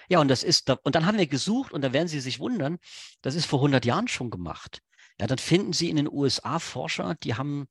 Ja, 0.09 0.19
und 0.19 0.29
das 0.29 0.43
ist, 0.43 0.69
und 0.69 0.95
dann 0.95 1.05
haben 1.05 1.17
wir 1.17 1.27
gesucht 1.27 1.73
und 1.73 1.81
da 1.81 1.93
werden 1.93 2.07
Sie 2.07 2.19
sich 2.19 2.39
wundern, 2.39 2.77
das 3.21 3.35
ist 3.35 3.45
vor 3.45 3.59
100 3.59 3.85
Jahren 3.85 4.07
schon 4.07 4.29
gemacht. 4.29 4.81
Ja, 5.19 5.27
dann 5.27 5.39
finden 5.39 5.73
Sie 5.73 5.89
in 5.89 5.97
den 5.97 6.07
USA 6.09 6.59
Forscher, 6.59 7.15
die 7.15 7.35
haben 7.35 7.67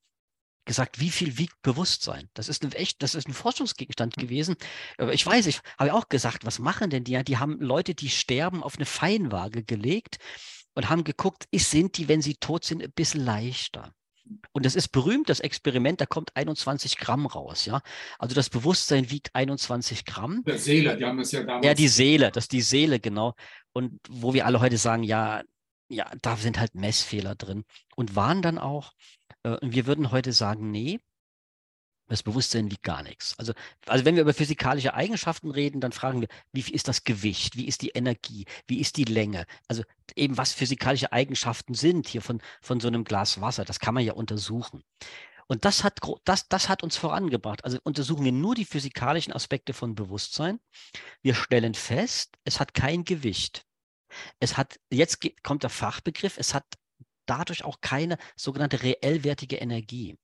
gesagt, 0.67 1.01
wie 1.01 1.11
viel 1.11 1.39
wiegt 1.39 1.63
Bewusstsein? 1.63 2.29
Das 2.35 2.49
ist 2.49 2.65
ein 2.65 2.73
echt, 2.73 3.03
das 3.03 3.15
ist 3.15 3.29
ein 3.29 3.35
Forschungsgegenstand 3.35 4.17
gewesen. 4.17 4.57
Ich 5.13 5.25
weiß, 5.25 5.47
ich 5.47 5.61
habe 5.79 5.95
auch 5.95 6.09
gesagt, 6.09 6.45
was 6.45 6.59
machen 6.59 6.91
denn 6.91 7.05
die? 7.05 7.23
Die 7.25 7.39
haben 7.39 7.61
Leute, 7.61 7.95
die 7.95 8.11
sterben, 8.11 8.63
auf 8.63 8.77
eine 8.77 8.85
Feinwaage 8.85 9.63
gelegt 9.65 10.19
und 10.75 10.91
haben 10.91 11.05
geguckt, 11.05 11.47
ist, 11.53 11.71
sind 11.71 11.97
die, 11.97 12.09
wenn 12.09 12.21
sie 12.21 12.35
tot 12.35 12.65
sind, 12.65 12.83
ein 12.83 12.93
bisschen 12.93 13.25
leichter. 13.25 13.95
Und 14.53 14.67
das 14.67 14.75
ist 14.75 14.89
berühmt, 14.89 15.29
das 15.29 15.41
Experiment, 15.41 16.01
da 16.01 16.07
kommt 16.07 16.35
21 16.35 16.99
Gramm 16.99 17.27
raus, 17.27 17.67
ja. 17.67 17.81
Also 18.19 18.35
das 18.35 18.51
Bewusstsein 18.51 19.11
wiegt 19.11 19.35
21 19.35 20.05
Gramm. 20.05 20.43
Der 20.45 20.59
Seele, 20.59 20.97
die 20.97 21.05
haben 21.05 21.21
es 21.21 21.33
ja 21.33 21.43
damals. 21.43 21.67
Ja, 21.67 21.75
die 21.75 21.89
Seele, 21.89 22.31
das 22.31 22.45
ist 22.45 22.53
die 22.53 22.63
Seele, 22.63 22.99
genau. 23.01 23.35
Und 23.73 24.01
wo 24.09 24.35
wir 24.35 24.47
alle 24.47 24.61
heute 24.61 24.79
sagen, 24.79 25.03
ja, 25.03 25.43
ja, 25.89 26.11
da 26.23 26.37
sind 26.37 26.59
halt 26.59 26.75
Messfehler 26.75 27.35
drin. 27.35 27.65
Und 27.95 28.17
waren 28.17 28.43
dann 28.43 28.59
auch, 28.59 28.93
äh, 29.45 29.57
wir 29.63 29.87
würden 29.87 30.11
heute 30.11 30.33
sagen, 30.33 30.71
nee, 30.71 30.99
das 32.09 32.23
Bewusstsein 32.23 32.71
wiegt 32.71 32.83
gar 32.83 33.03
nichts. 33.03 33.35
Also, 33.39 33.53
also 33.87 34.05
wenn 34.05 34.15
wir 34.15 34.23
über 34.23 34.35
physikalische 34.35 34.95
Eigenschaften 34.95 35.51
reden, 35.51 35.81
dann 35.81 35.93
fragen 35.93 36.21
wir, 36.21 36.29
wie 36.53 36.61
ist 36.73 36.89
das 36.89 37.05
Gewicht, 37.05 37.57
wie 37.57 37.67
ist 37.67 37.83
die 37.83 37.91
Energie, 37.91 38.47
wie 38.67 38.81
ist 38.81 38.97
die 38.97 39.05
Länge? 39.05 39.47
Also 39.69 39.83
eben 40.15 40.39
was 40.39 40.53
physikalische 40.53 41.13
Eigenschaften 41.13 41.75
sind 41.75 42.09
hier 42.09 42.23
von, 42.23 42.41
von 42.61 42.81
so 42.81 42.89
einem 42.89 43.05
Glas 43.05 43.41
Wasser, 43.41 43.65
das 43.65 43.81
kann 43.81 43.95
man 43.95 44.05
ja 44.05 44.13
untersuchen. 44.13 44.85
Und 45.49 45.65
das 45.65 45.85
hat, 45.85 46.01
das, 46.25 46.49
das 46.49 46.69
hat 46.69 46.83
uns 46.83 46.97
vorangebracht. 46.97 47.65
Also 47.65 47.79
untersuchen 47.85 48.25
wir 48.25 48.33
nur 48.33 48.55
die 48.55 48.65
physikalischen 48.65 49.33
Aspekte 49.33 49.73
von 49.73 49.95
Bewusstsein. 49.95 50.59
Wir 51.23 51.35
stellen 51.35 51.75
fest, 51.75 52.37
es 52.45 52.59
hat 52.59 52.75
kein 52.75 53.05
Gewicht. 53.05 53.65
Es 54.41 54.57
hat, 54.57 54.79
jetzt 54.91 55.21
kommt 55.43 55.63
der 55.63 55.71
Fachbegriff, 55.71 56.37
es 56.39 56.55
hat 56.55 56.65
dadurch 57.27 57.65
auch 57.65 57.81
keine 57.81 58.19
sogenannte 58.37 58.83
reellwertige 58.83 59.57
Energie. 59.57 60.17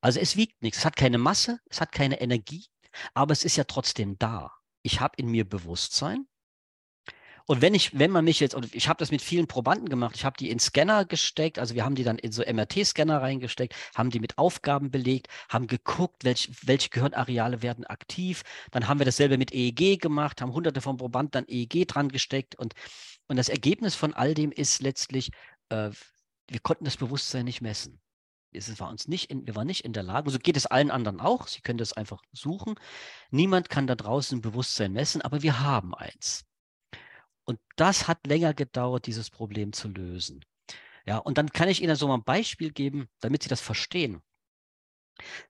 Also 0.00 0.20
es 0.20 0.36
wiegt 0.36 0.62
nichts, 0.62 0.78
es 0.78 0.84
hat 0.84 0.96
keine 0.96 1.18
Masse, 1.18 1.58
es 1.68 1.80
hat 1.80 1.92
keine 1.92 2.20
Energie, 2.20 2.66
aber 3.14 3.32
es 3.32 3.44
ist 3.44 3.56
ja 3.56 3.64
trotzdem 3.64 4.18
da. 4.18 4.52
Ich 4.82 5.00
habe 5.00 5.14
in 5.16 5.28
mir 5.28 5.48
Bewusstsein. 5.48 6.26
Und 7.46 7.62
wenn 7.62 7.74
ich, 7.74 7.98
wenn 7.98 8.10
man 8.10 8.26
mich 8.26 8.40
jetzt, 8.40 8.54
und 8.54 8.74
ich 8.74 8.88
habe 8.88 8.98
das 8.98 9.10
mit 9.10 9.22
vielen 9.22 9.46
Probanden 9.46 9.88
gemacht, 9.88 10.14
ich 10.14 10.26
habe 10.26 10.36
die 10.38 10.50
in 10.50 10.58
Scanner 10.58 11.06
gesteckt, 11.06 11.58
also 11.58 11.74
wir 11.74 11.82
haben 11.82 11.94
die 11.94 12.04
dann 12.04 12.18
in 12.18 12.30
so 12.30 12.42
MRT-Scanner 12.42 13.22
reingesteckt, 13.22 13.74
haben 13.94 14.10
die 14.10 14.20
mit 14.20 14.36
Aufgaben 14.36 14.90
belegt, 14.90 15.28
haben 15.48 15.66
geguckt, 15.66 16.24
welch, 16.24 16.50
welche 16.62 16.90
Gehirnareale 16.90 17.62
werden 17.62 17.86
aktiv. 17.86 18.42
Dann 18.70 18.86
haben 18.86 18.98
wir 19.00 19.06
dasselbe 19.06 19.38
mit 19.38 19.52
EEG 19.54 19.98
gemacht, 19.98 20.42
haben 20.42 20.52
hunderte 20.52 20.82
von 20.82 20.98
Probanden 20.98 21.30
dann 21.30 21.46
EEG 21.48 21.88
dran 21.88 22.10
gesteckt 22.10 22.54
und, 22.54 22.74
und 23.28 23.36
das 23.36 23.48
Ergebnis 23.48 23.94
von 23.94 24.12
all 24.12 24.34
dem 24.34 24.52
ist 24.52 24.82
letztlich, 24.82 25.30
äh, 25.70 25.90
wir 26.48 26.60
konnten 26.60 26.84
das 26.84 26.98
Bewusstsein 26.98 27.46
nicht 27.46 27.62
messen 27.62 27.98
es 28.52 28.80
war 28.80 28.88
uns 28.88 29.08
nicht 29.08 29.30
in, 29.30 29.46
wir 29.46 29.54
waren 29.56 29.66
nicht 29.66 29.84
in 29.84 29.92
der 29.92 30.02
Lage, 30.02 30.30
so 30.30 30.38
geht 30.38 30.56
es 30.56 30.66
allen 30.66 30.90
anderen 30.90 31.20
auch, 31.20 31.48
Sie 31.48 31.60
können 31.60 31.78
das 31.78 31.92
einfach 31.92 32.22
suchen. 32.32 32.74
Niemand 33.30 33.68
kann 33.68 33.86
da 33.86 33.94
draußen 33.94 34.40
Bewusstsein 34.40 34.92
messen, 34.92 35.22
aber 35.22 35.42
wir 35.42 35.60
haben 35.60 35.94
eins. 35.94 36.44
Und 37.44 37.60
das 37.76 38.08
hat 38.08 38.26
länger 38.26 38.54
gedauert, 38.54 39.06
dieses 39.06 39.30
Problem 39.30 39.72
zu 39.72 39.88
lösen. 39.88 40.44
Ja, 41.06 41.18
und 41.18 41.38
dann 41.38 41.50
kann 41.50 41.68
ich 41.68 41.82
Ihnen 41.82 41.96
so 41.96 42.06
mal 42.06 42.16
ein 42.16 42.24
Beispiel 42.24 42.70
geben, 42.72 43.08
damit 43.20 43.42
Sie 43.42 43.48
das 43.48 43.62
verstehen. 43.62 44.22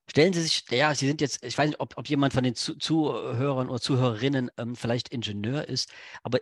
Stellen 0.09 0.33
Sie 0.33 0.43
sich, 0.43 0.65
ja, 0.71 0.95
Sie 0.95 1.07
sind 1.07 1.21
jetzt, 1.21 1.45
ich 1.45 1.59
weiß 1.59 1.69
nicht, 1.71 1.81
ob, 1.81 1.97
ob 1.97 2.09
jemand 2.09 2.33
von 2.33 2.45
den 2.45 2.55
Zuhörern 2.55 3.69
oder 3.69 3.81
Zuhörerinnen 3.81 4.51
ähm, 4.57 4.77
vielleicht 4.77 5.09
Ingenieur 5.09 5.69
ist, 5.69 5.93
aber 6.23 6.39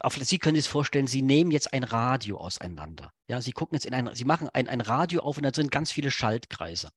auf, 0.00 0.16
Sie 0.16 0.38
können 0.38 0.56
sich 0.56 0.68
vorstellen, 0.68 1.06
Sie 1.06 1.22
nehmen 1.22 1.50
jetzt 1.50 1.72
ein 1.72 1.84
Radio 1.84 2.38
auseinander. 2.38 3.12
Ja, 3.28 3.40
Sie 3.40 3.52
gucken 3.52 3.76
jetzt 3.76 3.86
in 3.86 3.94
ein, 3.94 4.14
Sie 4.14 4.24
machen 4.24 4.48
ein, 4.52 4.68
ein 4.68 4.80
Radio 4.80 5.20
auf 5.20 5.36
und 5.36 5.44
da 5.44 5.52
sind 5.52 5.70
ganz 5.70 5.92
viele 5.92 6.10
Schaltkreise. 6.10 6.90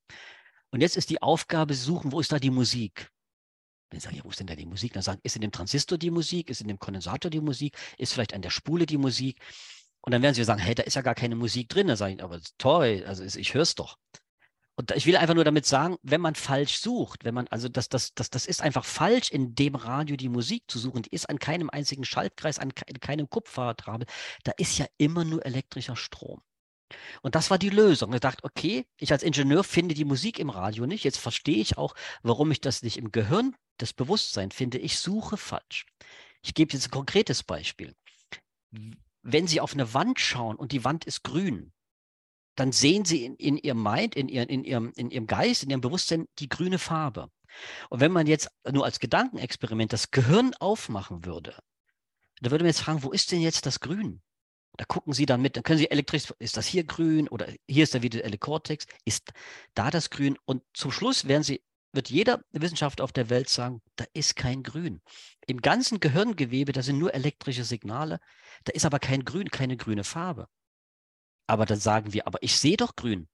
Und 0.72 0.82
jetzt 0.82 0.98
ist 0.98 1.10
die 1.10 1.22
Aufgabe, 1.22 1.74
Sie 1.74 1.84
suchen, 1.84 2.12
wo 2.12 2.20
ist 2.20 2.32
da 2.32 2.40
die 2.40 2.50
Musik? 2.50 3.10
Wenn 3.90 4.00
Sie 4.00 4.06
sagen, 4.06 4.18
ja, 4.18 4.24
wo 4.24 4.30
ist 4.30 4.40
denn 4.40 4.48
da 4.48 4.56
die 4.56 4.66
Musik? 4.66 4.94
Dann 4.94 5.04
sagen, 5.04 5.20
ist 5.24 5.36
in 5.36 5.42
dem 5.42 5.52
Transistor 5.52 5.98
die 5.98 6.12
Musik, 6.12 6.50
ist 6.50 6.62
in 6.62 6.68
dem 6.68 6.80
Kondensator 6.80 7.32
die 7.32 7.42
Musik, 7.42 7.78
ist 7.98 8.14
vielleicht 8.14 8.34
an 8.34 8.42
der 8.42 8.50
Spule 8.50 8.86
die 8.86 8.98
Musik? 8.98 9.40
Und 10.02 10.12
dann 10.12 10.22
werden 10.22 10.36
Sie 10.36 10.44
sagen, 10.44 10.62
hey, 10.62 10.76
da 10.76 10.84
ist 10.84 10.96
ja 10.96 11.02
gar 11.02 11.16
keine 11.16 11.36
Musik 11.36 11.70
drin. 11.70 11.88
Dann 11.88 11.98
sage 11.98 12.14
ich, 12.14 12.24
aber 12.24 12.40
toll, 12.58 13.04
also 13.08 13.24
ich 13.24 13.54
höre 13.54 13.64
es 13.64 13.76
doch. 13.76 13.98
Und 14.80 14.92
ich 14.92 15.08
will 15.08 15.18
einfach 15.18 15.34
nur 15.34 15.44
damit 15.44 15.66
sagen, 15.66 15.98
wenn 16.04 16.22
man 16.22 16.36
falsch 16.36 16.78
sucht, 16.78 17.26
wenn 17.26 17.34
man, 17.34 17.48
also 17.48 17.68
das, 17.68 17.90
das, 17.90 18.14
das, 18.14 18.30
das 18.30 18.46
ist 18.46 18.62
einfach 18.62 18.86
falsch, 18.86 19.32
in 19.32 19.56
dem 19.56 19.74
Radio 19.74 20.16
die 20.16 20.30
Musik 20.30 20.66
zu 20.68 20.78
suchen. 20.78 21.02
Die 21.02 21.10
ist 21.10 21.30
an 21.30 21.40
keinem 21.40 21.72
einzigen 21.72 22.06
Schaltkreis, 22.06 22.60
an 22.60 22.76
keinem 22.76 23.28
Kupferdrabel. 23.28 24.06
Da 24.44 24.52
ist 24.58 24.78
ja 24.78 24.86
immer 24.98 25.26
nur 25.26 25.44
elektrischer 25.44 25.96
Strom. 25.96 26.44
Und 27.24 27.34
das 27.34 27.50
war 27.50 27.58
die 27.58 27.72
Lösung. 27.72 28.14
Ich 28.14 28.20
dachte, 28.20 28.44
okay, 28.44 28.86
ich 28.98 29.12
als 29.12 29.24
Ingenieur 29.24 29.64
finde 29.64 29.96
die 29.96 30.06
Musik 30.06 30.38
im 30.38 30.52
Radio 30.52 30.86
nicht. 30.86 31.04
Jetzt 31.04 31.18
verstehe 31.18 31.58
ich 31.58 31.80
auch, 31.80 31.96
warum 32.22 32.52
ich 32.52 32.62
das 32.62 32.84
nicht 32.84 32.98
im 32.98 33.12
Gehirn, 33.12 33.56
das 33.78 33.94
Bewusstsein 33.94 34.52
finde. 34.52 34.78
Ich 34.78 35.00
suche 35.00 35.38
falsch. 35.38 35.88
Ich 36.44 36.54
gebe 36.54 36.74
jetzt 36.74 36.88
ein 36.88 36.92
konkretes 36.92 37.42
Beispiel. 37.42 37.96
Wenn 39.24 39.48
Sie 39.48 39.60
auf 39.60 39.74
eine 39.74 39.96
Wand 39.96 40.20
schauen 40.20 40.56
und 40.56 40.72
die 40.72 40.84
Wand 40.84 41.04
ist 41.06 41.24
grün, 41.24 41.74
dann 42.58 42.72
sehen 42.72 43.06
sie 43.06 43.24
in, 43.24 43.36
in 43.36 43.58
ihrem 43.58 43.82
Mind, 43.82 44.16
in, 44.16 44.28
ihren, 44.28 44.50
in, 44.50 44.64
ihrem, 44.64 44.92
in 44.96 45.12
ihrem 45.12 45.28
Geist, 45.28 45.64
in 45.64 45.70
ihrem 45.70 45.82
Bewusstsein 45.82 46.28
die 46.40 46.50
grüne 46.50 46.80
Farbe. 46.80 47.30
Und 47.90 48.00
wenn 48.00 48.12
man 48.12 48.28
jetzt 48.28 48.50
nur 48.70 48.84
als 48.84 49.00
Gedankenexperiment 49.00 49.94
das 49.94 50.12
Gehirn 50.12 50.54
aufmachen 50.60 51.24
würde, 51.24 51.56
da 52.42 52.52
würde 52.52 52.64
man 52.64 52.70
jetzt 52.70 52.82
fragen, 52.82 53.04
wo 53.04 53.12
ist 53.12 53.32
denn 53.32 53.42
jetzt 53.42 53.66
das 53.66 53.80
Grün? 53.80 54.22
Da 54.76 54.86
gucken 54.86 55.14
Sie 55.14 55.26
dann 55.26 55.42
mit, 55.42 55.56
dann 55.56 55.64
können 55.64 55.80
Sie 55.80 55.90
elektrisch, 55.90 56.34
ist 56.40 56.58
das 56.58 56.68
hier 56.68 56.84
grün 56.84 57.28
oder 57.28 57.48
hier 57.68 57.84
ist 57.84 57.94
der 57.94 58.04
visuelle 58.04 58.38
Kortex, 58.38 58.86
ist 59.06 59.32
da 59.74 59.90
das 59.90 60.10
Grün? 60.10 60.38
Und 60.46 60.64
zum 60.74 60.92
Schluss 60.92 61.28
werden 61.28 61.44
Sie, 61.44 61.64
wird 61.94 62.10
jeder 62.10 62.44
Wissenschaftler 62.52 63.04
auf 63.04 63.12
der 63.12 63.30
Welt 63.30 63.50
sagen, 63.50 63.82
da 63.96 64.06
ist 64.14 64.36
kein 64.36 64.62
Grün. 64.62 65.02
Im 65.48 65.62
ganzen 65.62 66.00
Gehirngewebe, 66.00 66.74
da 66.74 66.84
sind 66.84 67.00
nur 67.00 67.14
elektrische 67.14 67.64
Signale, 67.64 68.20
da 68.66 68.74
ist 68.74 68.86
aber 68.86 69.00
kein 69.00 69.26
Grün, 69.26 69.50
keine 69.50 69.78
grüne 69.78 70.04
Farbe. 70.04 70.48
Aber 71.48 71.66
dann 71.66 71.80
sagen 71.80 72.14
wir, 72.14 72.28
aber 72.28 72.42
ich 72.42 72.58
sehe 72.58 72.78
doch 72.78 72.96
grün. 72.96 73.28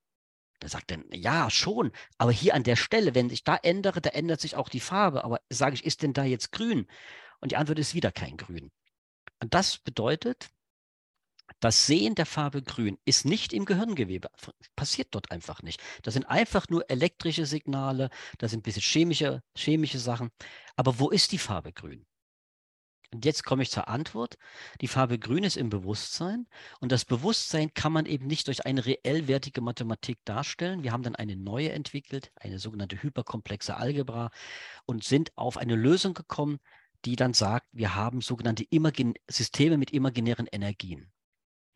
Da 0.59 0.69
sagt 0.69 0.91
er, 0.91 0.99
ja, 1.11 1.49
schon, 1.49 1.91
aber 2.17 2.31
hier 2.31 2.55
an 2.55 2.63
der 2.63 2.77
Stelle, 2.77 3.15
wenn 3.15 3.29
ich 3.29 3.43
da 3.43 3.55
ändere, 3.57 3.99
da 3.99 4.11
ändert 4.11 4.39
sich 4.39 4.55
auch 4.55 4.69
die 4.69 4.79
Farbe. 4.79 5.25
Aber 5.25 5.41
sage 5.49 5.75
ich, 5.75 5.83
ist 5.83 6.03
denn 6.03 6.13
da 6.13 6.23
jetzt 6.23 6.51
grün? 6.51 6.87
Und 7.41 7.51
die 7.51 7.57
Antwort 7.57 7.79
ist 7.79 7.95
wieder 7.95 8.11
kein 8.11 8.37
Grün. 8.37 8.71
Und 9.41 9.53
das 9.53 9.79
bedeutet, 9.79 10.49
das 11.59 11.85
Sehen 11.85 12.15
der 12.15 12.25
Farbe 12.25 12.61
grün 12.61 12.97
ist 13.05 13.25
nicht 13.25 13.51
im 13.51 13.65
Gehirngewebe. 13.65 14.29
Passiert 14.75 15.09
dort 15.11 15.31
einfach 15.31 15.61
nicht. 15.61 15.81
Das 16.01 16.13
sind 16.13 16.25
einfach 16.25 16.69
nur 16.69 16.89
elektrische 16.89 17.45
Signale, 17.45 18.09
das 18.37 18.51
sind 18.51 18.59
ein 18.59 18.63
bisschen 18.63 18.81
chemische, 18.81 19.41
chemische 19.57 19.99
Sachen. 19.99 20.31
Aber 20.77 20.99
wo 20.99 21.09
ist 21.09 21.31
die 21.31 21.37
Farbe 21.37 21.73
grün? 21.73 22.05
Und 23.13 23.25
jetzt 23.25 23.43
komme 23.43 23.63
ich 23.63 23.71
zur 23.71 23.87
Antwort. 23.87 24.37
Die 24.81 24.87
Farbe 24.87 25.19
Grün 25.19 25.43
ist 25.43 25.55
im 25.55 25.69
Bewusstsein 25.69 26.47
und 26.79 26.91
das 26.91 27.05
Bewusstsein 27.05 27.73
kann 27.73 27.93
man 27.93 28.05
eben 28.05 28.25
nicht 28.25 28.47
durch 28.47 28.65
eine 28.65 28.85
reellwertige 28.85 29.61
Mathematik 29.61 30.17
darstellen. 30.25 30.83
Wir 30.83 30.91
haben 30.91 31.03
dann 31.03 31.15
eine 31.15 31.35
neue 31.35 31.71
entwickelt, 31.71 32.31
eine 32.35 32.57
sogenannte 32.57 33.01
hyperkomplexe 33.01 33.77
Algebra 33.77 34.31
und 34.85 35.03
sind 35.03 35.31
auf 35.37 35.57
eine 35.57 35.75
Lösung 35.75 36.13
gekommen, 36.13 36.59
die 37.05 37.15
dann 37.15 37.33
sagt, 37.33 37.67
wir 37.71 37.95
haben 37.95 38.21
sogenannte 38.21 38.65
Imagin 38.69 39.13
Systeme 39.29 39.77
mit 39.77 39.91
imaginären 39.91 40.47
Energien. 40.51 41.11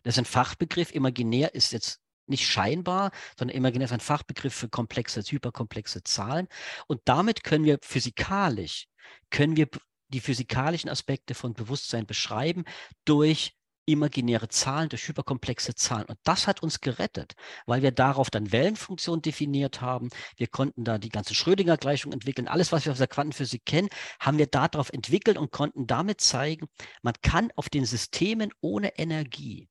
Das 0.04 0.16
ist 0.16 0.20
ein 0.20 0.26
Fachbegriff. 0.26 0.94
Imaginär 0.94 1.54
ist 1.54 1.72
jetzt 1.72 2.02
nicht 2.28 2.48
scheinbar, 2.48 3.12
sondern 3.38 3.58
imaginär 3.58 3.86
ist 3.86 3.94
ein 3.94 4.00
Fachbegriff 4.00 4.54
für 4.54 4.70
komplexe, 4.70 5.22
hyperkomplexe 5.22 6.04
Zahlen. 6.04 6.48
Und 6.88 7.02
damit 7.06 7.44
können 7.44 7.66
wir 7.66 7.78
physikalisch, 7.82 8.88
können 9.30 9.56
wir 9.56 9.68
die 10.10 10.20
physikalischen 10.20 10.90
Aspekte 10.90 11.34
von 11.34 11.54
Bewusstsein 11.54 12.06
beschreiben 12.06 12.64
durch 13.06 13.54
imaginäre 13.88 14.50
Zahlen, 14.50 14.90
durch 14.90 15.08
hyperkomplexe 15.08 15.74
Zahlen. 15.74 16.06
Und 16.08 16.20
das 16.24 16.46
hat 16.46 16.62
uns 16.62 16.82
gerettet, 16.82 17.34
weil 17.66 17.82
wir 17.82 17.92
darauf 17.92 18.30
dann 18.30 18.52
Wellenfunktionen 18.52 19.22
definiert 19.22 19.82
haben. 19.82 20.10
Wir 20.36 20.48
konnten 20.48 20.84
da 20.84 20.98
die 20.98 21.10
ganze 21.10 21.34
Schrödinger-Gleichung 21.34 22.12
entwickeln. 22.12 22.48
Alles, 22.48 22.72
was 22.72 22.86
wir 22.86 22.92
aus 22.92 22.98
der 22.98 23.08
Quantenphysik 23.08 23.66
kennen, 23.66 23.90
haben 24.20 24.38
wir 24.38 24.48
darauf 24.48 24.92
entwickelt 24.92 25.38
und 25.38 25.52
konnten 25.52 25.88
damit 25.88 26.22
zeigen, 26.22 26.68
man 27.02 27.14
kann 27.22 27.50
auf 27.56 27.70
den 27.70 27.86
Systemen 27.86 28.52
ohne 28.60 28.98
Energie 28.98 29.70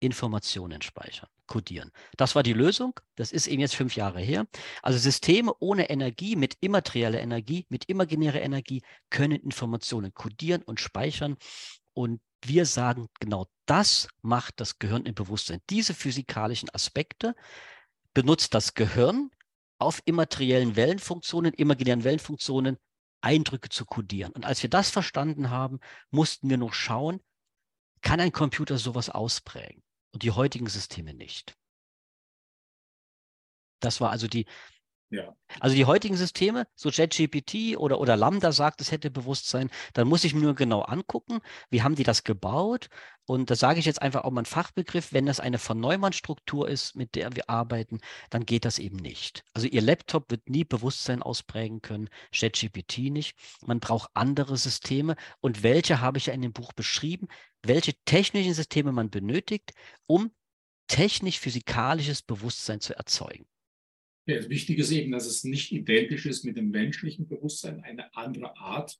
Informationen 0.00 0.82
speichern, 0.82 1.28
codieren. 1.46 1.90
Das 2.16 2.34
war 2.34 2.42
die 2.42 2.52
Lösung. 2.52 2.98
Das 3.16 3.32
ist 3.32 3.46
eben 3.46 3.60
jetzt 3.60 3.74
fünf 3.74 3.96
Jahre 3.96 4.20
her. 4.20 4.46
Also 4.82 4.98
Systeme 4.98 5.54
ohne 5.58 5.88
Energie, 5.88 6.36
mit 6.36 6.56
immaterieller 6.60 7.20
Energie, 7.20 7.66
mit 7.68 7.88
imaginärer 7.88 8.42
Energie 8.42 8.82
können 9.10 9.40
Informationen 9.40 10.12
codieren 10.12 10.62
und 10.62 10.80
speichern. 10.80 11.36
Und 11.94 12.20
wir 12.44 12.66
sagen, 12.66 13.08
genau 13.20 13.46
das 13.64 14.08
macht 14.22 14.60
das 14.60 14.78
Gehirn 14.78 15.06
im 15.06 15.14
Bewusstsein. 15.14 15.60
Diese 15.70 15.94
physikalischen 15.94 16.68
Aspekte 16.72 17.34
benutzt 18.14 18.54
das 18.54 18.74
Gehirn 18.74 19.30
auf 19.78 20.00
immateriellen 20.04 20.76
Wellenfunktionen, 20.76 21.52
imaginären 21.54 22.04
Wellenfunktionen 22.04 22.78
Eindrücke 23.20 23.68
zu 23.68 23.84
codieren. 23.84 24.32
Und 24.32 24.44
als 24.44 24.62
wir 24.62 24.70
das 24.70 24.90
verstanden 24.90 25.50
haben, 25.50 25.80
mussten 26.10 26.48
wir 26.48 26.56
noch 26.58 26.74
schauen, 26.74 27.20
kann 28.00 28.20
ein 28.20 28.32
Computer 28.32 28.78
sowas 28.78 29.10
ausprägen? 29.10 29.82
Und 30.12 30.22
die 30.22 30.30
heutigen 30.30 30.68
Systeme 30.68 31.14
nicht. 31.14 31.56
Das 33.80 34.00
war 34.00 34.10
also 34.10 34.26
die, 34.26 34.46
ja. 35.10 35.36
Also 35.60 35.76
die 35.76 35.84
heutigen 35.84 36.16
Systeme, 36.16 36.66
so 36.74 36.90
JetGPT 36.90 37.76
oder, 37.76 38.00
oder 38.00 38.16
Lambda 38.16 38.50
sagt, 38.50 38.80
es 38.80 38.90
hätte 38.90 39.08
Bewusstsein, 39.10 39.70
dann 39.92 40.08
muss 40.08 40.24
ich 40.24 40.34
mir 40.34 40.42
nur 40.42 40.56
genau 40.56 40.82
angucken, 40.82 41.38
wie 41.70 41.82
haben 41.82 41.94
die 41.94 42.02
das 42.02 42.24
gebaut. 42.24 42.88
Und 43.24 43.50
da 43.50 43.54
sage 43.54 43.78
ich 43.78 43.86
jetzt 43.86 44.02
einfach 44.02 44.24
auch 44.24 44.30
mal 44.32 44.40
einen 44.40 44.46
Fachbegriff, 44.46 45.12
wenn 45.12 45.26
das 45.26 45.38
eine 45.38 45.58
von 45.58 45.78
Neumann-Struktur 45.78 46.68
ist, 46.68 46.96
mit 46.96 47.14
der 47.14 47.34
wir 47.36 47.48
arbeiten, 47.48 48.00
dann 48.30 48.44
geht 48.46 48.64
das 48.64 48.80
eben 48.80 48.96
nicht. 48.96 49.44
Also 49.54 49.68
Ihr 49.68 49.80
Laptop 49.80 50.30
wird 50.30 50.48
nie 50.48 50.64
Bewusstsein 50.64 51.22
ausprägen 51.22 51.82
können, 51.82 52.08
JetGPT 52.32 53.10
nicht. 53.10 53.36
Man 53.64 53.78
braucht 53.78 54.10
andere 54.14 54.56
Systeme. 54.56 55.14
Und 55.40 55.62
welche 55.62 56.00
habe 56.00 56.18
ich 56.18 56.26
ja 56.26 56.34
in 56.34 56.42
dem 56.42 56.52
Buch 56.52 56.72
beschrieben, 56.72 57.28
welche 57.68 57.94
technischen 58.04 58.54
Systeme 58.54 58.92
man 58.92 59.10
benötigt, 59.10 59.72
um 60.06 60.30
technisch-physikalisches 60.88 62.22
Bewusstsein 62.22 62.80
zu 62.80 62.96
erzeugen. 62.96 63.46
Ja, 64.26 64.36
das 64.36 64.48
Wichtige 64.48 64.82
ist 64.82 64.90
eben, 64.90 65.12
dass 65.12 65.26
es 65.26 65.44
nicht 65.44 65.72
identisch 65.72 66.26
ist 66.26 66.44
mit 66.44 66.56
dem 66.56 66.70
menschlichen 66.70 67.28
Bewusstsein, 67.28 67.82
eine 67.82 68.14
andere 68.16 68.56
Art. 68.56 68.98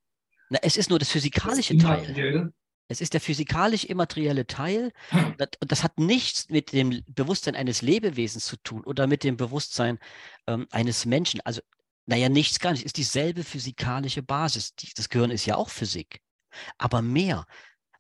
Na, 0.51 0.59
es 0.63 0.77
ist 0.77 0.91
nur 0.91 0.99
das 0.99 1.11
physikalische 1.11 1.77
das 1.77 1.83
Teil. 1.83 2.53
Es 2.89 3.01
ist 3.01 3.15
der 3.15 3.21
physikalisch 3.21 3.85
immaterielle 3.85 4.47
Teil. 4.47 4.93
Hm. 5.09 5.35
Das, 5.39 5.49
das, 5.61 5.83
hat 5.83 5.99
nichts 5.99 6.49
mit 6.51 6.73
dem 6.73 7.03
Bewusstsein 7.09 7.57
eines 7.57 7.83
Lebewesens 7.83 8.47
zu 8.47 8.57
tun 8.59 8.85
oder 8.85 9.09
mit 9.09 9.25
dem 9.25 9.37
Bewusstsein 9.37 9.99
ähm, 10.47 10.69
eines 10.71 11.05
Menschen. 11.05 11.41
Also, 11.41 11.61
naja, 12.07 12.29
nichts 12.29 12.61
gar 12.61 12.71
nicht. 12.71 12.83
Es 12.83 12.87
ist 12.87 12.97
dieselbe 12.97 13.43
physikalische 13.43 14.23
Basis. 14.23 14.75
Das 14.95 15.09
Gehirn 15.09 15.33
ist 15.33 15.47
ja 15.47 15.57
auch 15.57 15.71
Physik. 15.71 16.21
Aber 16.79 17.03
mehr. 17.03 17.47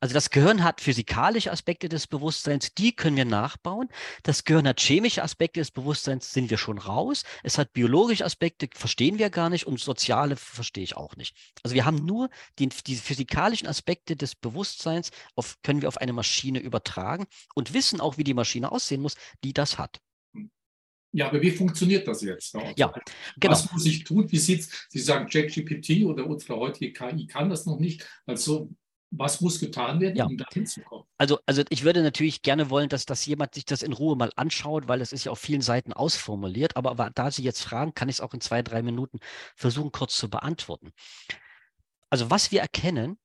Also 0.00 0.14
das 0.14 0.30
Gehirn 0.30 0.62
hat 0.62 0.80
physikalische 0.80 1.52
Aspekte 1.52 1.88
des 1.88 2.06
Bewusstseins, 2.06 2.74
die 2.74 2.94
können 2.94 3.16
wir 3.16 3.24
nachbauen. 3.24 3.88
Das 4.22 4.44
Gehirn 4.44 4.68
hat 4.68 4.80
chemische 4.80 5.22
Aspekte 5.22 5.60
des 5.60 5.70
Bewusstseins, 5.70 6.32
sind 6.32 6.50
wir 6.50 6.58
schon 6.58 6.78
raus. 6.78 7.24
Es 7.42 7.58
hat 7.58 7.72
biologische 7.72 8.24
Aspekte, 8.24 8.68
verstehen 8.74 9.18
wir 9.18 9.30
gar 9.30 9.50
nicht 9.50 9.66
und 9.66 9.80
soziale 9.80 10.36
verstehe 10.36 10.84
ich 10.84 10.96
auch 10.96 11.16
nicht. 11.16 11.36
Also 11.62 11.74
wir 11.74 11.84
haben 11.84 12.04
nur 12.04 12.30
die, 12.58 12.68
die 12.68 12.96
physikalischen 12.96 13.68
Aspekte 13.68 14.16
des 14.16 14.34
Bewusstseins, 14.34 15.10
auf, 15.34 15.56
können 15.62 15.82
wir 15.82 15.88
auf 15.88 15.98
eine 15.98 16.12
Maschine 16.12 16.58
übertragen 16.58 17.26
und 17.54 17.74
wissen 17.74 18.00
auch, 18.00 18.18
wie 18.18 18.24
die 18.24 18.34
Maschine 18.34 18.72
aussehen 18.72 19.02
muss, 19.02 19.16
die 19.44 19.52
das 19.52 19.78
hat. 19.78 20.00
Ja, 21.12 21.28
aber 21.28 21.40
wie 21.40 21.50
funktioniert 21.50 22.06
das 22.06 22.20
jetzt? 22.20 22.54
Ja, 22.76 22.92
genau. 23.38 23.52
Was 23.52 23.72
muss 23.72 23.86
ich 23.86 24.04
tun? 24.04 24.30
Wie 24.30 24.38
sieht 24.38 24.60
es? 24.60 24.86
Sie 24.90 24.98
sagen, 24.98 25.28
ChatGPT 25.28 26.04
oder 26.04 26.26
unsere 26.26 26.56
heutige 26.58 26.92
KI 26.92 27.26
kann 27.26 27.48
das 27.48 27.64
noch 27.64 27.78
nicht. 27.78 28.06
Also 28.26 28.70
was 29.10 29.40
muss 29.40 29.60
getan 29.60 30.00
werden, 30.00 30.16
ja. 30.16 30.24
um 30.24 30.36
da 30.36 30.44
hinzukommen? 30.52 31.06
Also, 31.18 31.38
also 31.46 31.62
ich 31.68 31.84
würde 31.84 32.02
natürlich 32.02 32.42
gerne 32.42 32.70
wollen, 32.70 32.88
dass, 32.88 33.06
dass 33.06 33.24
jemand 33.26 33.54
sich 33.54 33.64
das 33.64 33.82
in 33.82 33.92
Ruhe 33.92 34.16
mal 34.16 34.32
anschaut, 34.36 34.88
weil 34.88 35.00
es 35.00 35.12
ist 35.12 35.24
ja 35.24 35.32
auf 35.32 35.38
vielen 35.38 35.62
Seiten 35.62 35.92
ausformuliert. 35.92 36.76
Aber, 36.76 36.90
aber 36.90 37.10
da 37.14 37.30
Sie 37.30 37.42
jetzt 37.42 37.62
fragen, 37.62 37.94
kann 37.94 38.08
ich 38.08 38.16
es 38.16 38.20
auch 38.20 38.34
in 38.34 38.40
zwei, 38.40 38.62
drei 38.62 38.82
Minuten 38.82 39.18
versuchen, 39.54 39.92
kurz 39.92 40.16
zu 40.16 40.28
beantworten. 40.28 40.92
Also 42.10 42.30
was 42.30 42.50
wir 42.50 42.60
erkennen, 42.60 43.18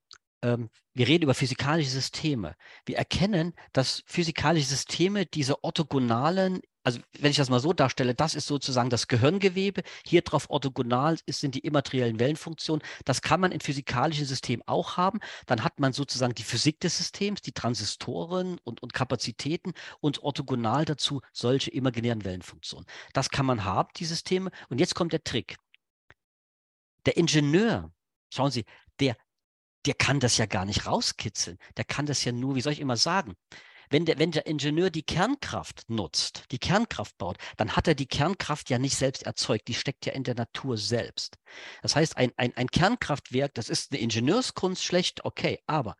ähm, 0.43 0.69
wir 0.93 1.07
reden 1.07 1.23
über 1.23 1.33
physikalische 1.33 1.91
Systeme. 1.91 2.55
Wir 2.85 2.97
erkennen, 2.97 3.53
dass 3.73 4.03
physikalische 4.05 4.67
Systeme 4.67 5.25
diese 5.25 5.63
orthogonalen, 5.63 6.61
also 6.83 6.99
wenn 7.19 7.31
ich 7.31 7.37
das 7.37 7.49
mal 7.49 7.59
so 7.59 7.73
darstelle, 7.73 8.15
das 8.15 8.35
ist 8.35 8.47
sozusagen 8.47 8.89
das 8.89 9.07
Gehirngewebe, 9.07 9.83
hier 10.05 10.21
drauf 10.21 10.49
orthogonal 10.49 11.17
sind 11.27 11.55
die 11.55 11.59
immateriellen 11.59 12.19
Wellenfunktionen. 12.19 12.85
Das 13.05 13.21
kann 13.21 13.39
man 13.39 13.51
in 13.51 13.59
physikalischen 13.59 14.25
Systemen 14.25 14.63
auch 14.67 14.97
haben. 14.97 15.19
Dann 15.45 15.63
hat 15.63 15.79
man 15.79 15.93
sozusagen 15.93 16.33
die 16.33 16.43
Physik 16.43 16.79
des 16.79 16.97
Systems, 16.97 17.41
die 17.41 17.51
Transistoren 17.51 18.57
und, 18.63 18.81
und 18.81 18.93
Kapazitäten 18.93 19.73
und 19.99 20.23
orthogonal 20.23 20.85
dazu 20.85 21.21
solche 21.31 21.71
imaginären 21.71 22.23
Wellenfunktionen. 22.25 22.87
Das 23.13 23.29
kann 23.29 23.45
man 23.45 23.63
haben, 23.63 23.89
die 23.97 24.05
Systeme. 24.05 24.51
Und 24.69 24.79
jetzt 24.79 24.95
kommt 24.95 25.13
der 25.13 25.23
Trick. 25.23 25.57
Der 27.05 27.17
Ingenieur, 27.17 27.91
schauen 28.29 28.51
Sie, 28.51 28.65
der 28.99 29.15
der 29.85 29.95
kann 29.95 30.19
das 30.19 30.37
ja 30.37 30.45
gar 30.45 30.65
nicht 30.65 30.85
rauskitzeln. 30.85 31.57
Der 31.77 31.85
kann 31.85 32.05
das 32.05 32.23
ja 32.23 32.31
nur, 32.31 32.55
wie 32.55 32.61
soll 32.61 32.73
ich 32.73 32.79
immer 32.79 32.97
sagen, 32.97 33.35
wenn 33.91 34.05
der, 34.05 34.17
wenn 34.17 34.31
der 34.31 34.47
Ingenieur 34.47 34.89
die 34.89 35.03
Kernkraft 35.03 35.89
nutzt, 35.89 36.45
die 36.51 36.59
Kernkraft 36.59 37.17
baut, 37.17 37.37
dann 37.57 37.75
hat 37.75 37.87
er 37.87 37.95
die 37.95 38.07
Kernkraft 38.07 38.69
ja 38.69 38.79
nicht 38.79 38.95
selbst 38.95 39.23
erzeugt, 39.23 39.67
die 39.67 39.73
steckt 39.73 40.05
ja 40.05 40.13
in 40.13 40.23
der 40.23 40.35
Natur 40.35 40.77
selbst. 40.77 41.37
Das 41.81 41.95
heißt, 41.95 42.17
ein, 42.17 42.31
ein, 42.37 42.55
ein 42.55 42.67
Kernkraftwerk, 42.67 43.53
das 43.53 43.69
ist 43.69 43.91
eine 43.91 44.01
Ingenieurskunst 44.01 44.83
schlecht, 44.83 45.25
okay, 45.25 45.59
aber 45.67 45.95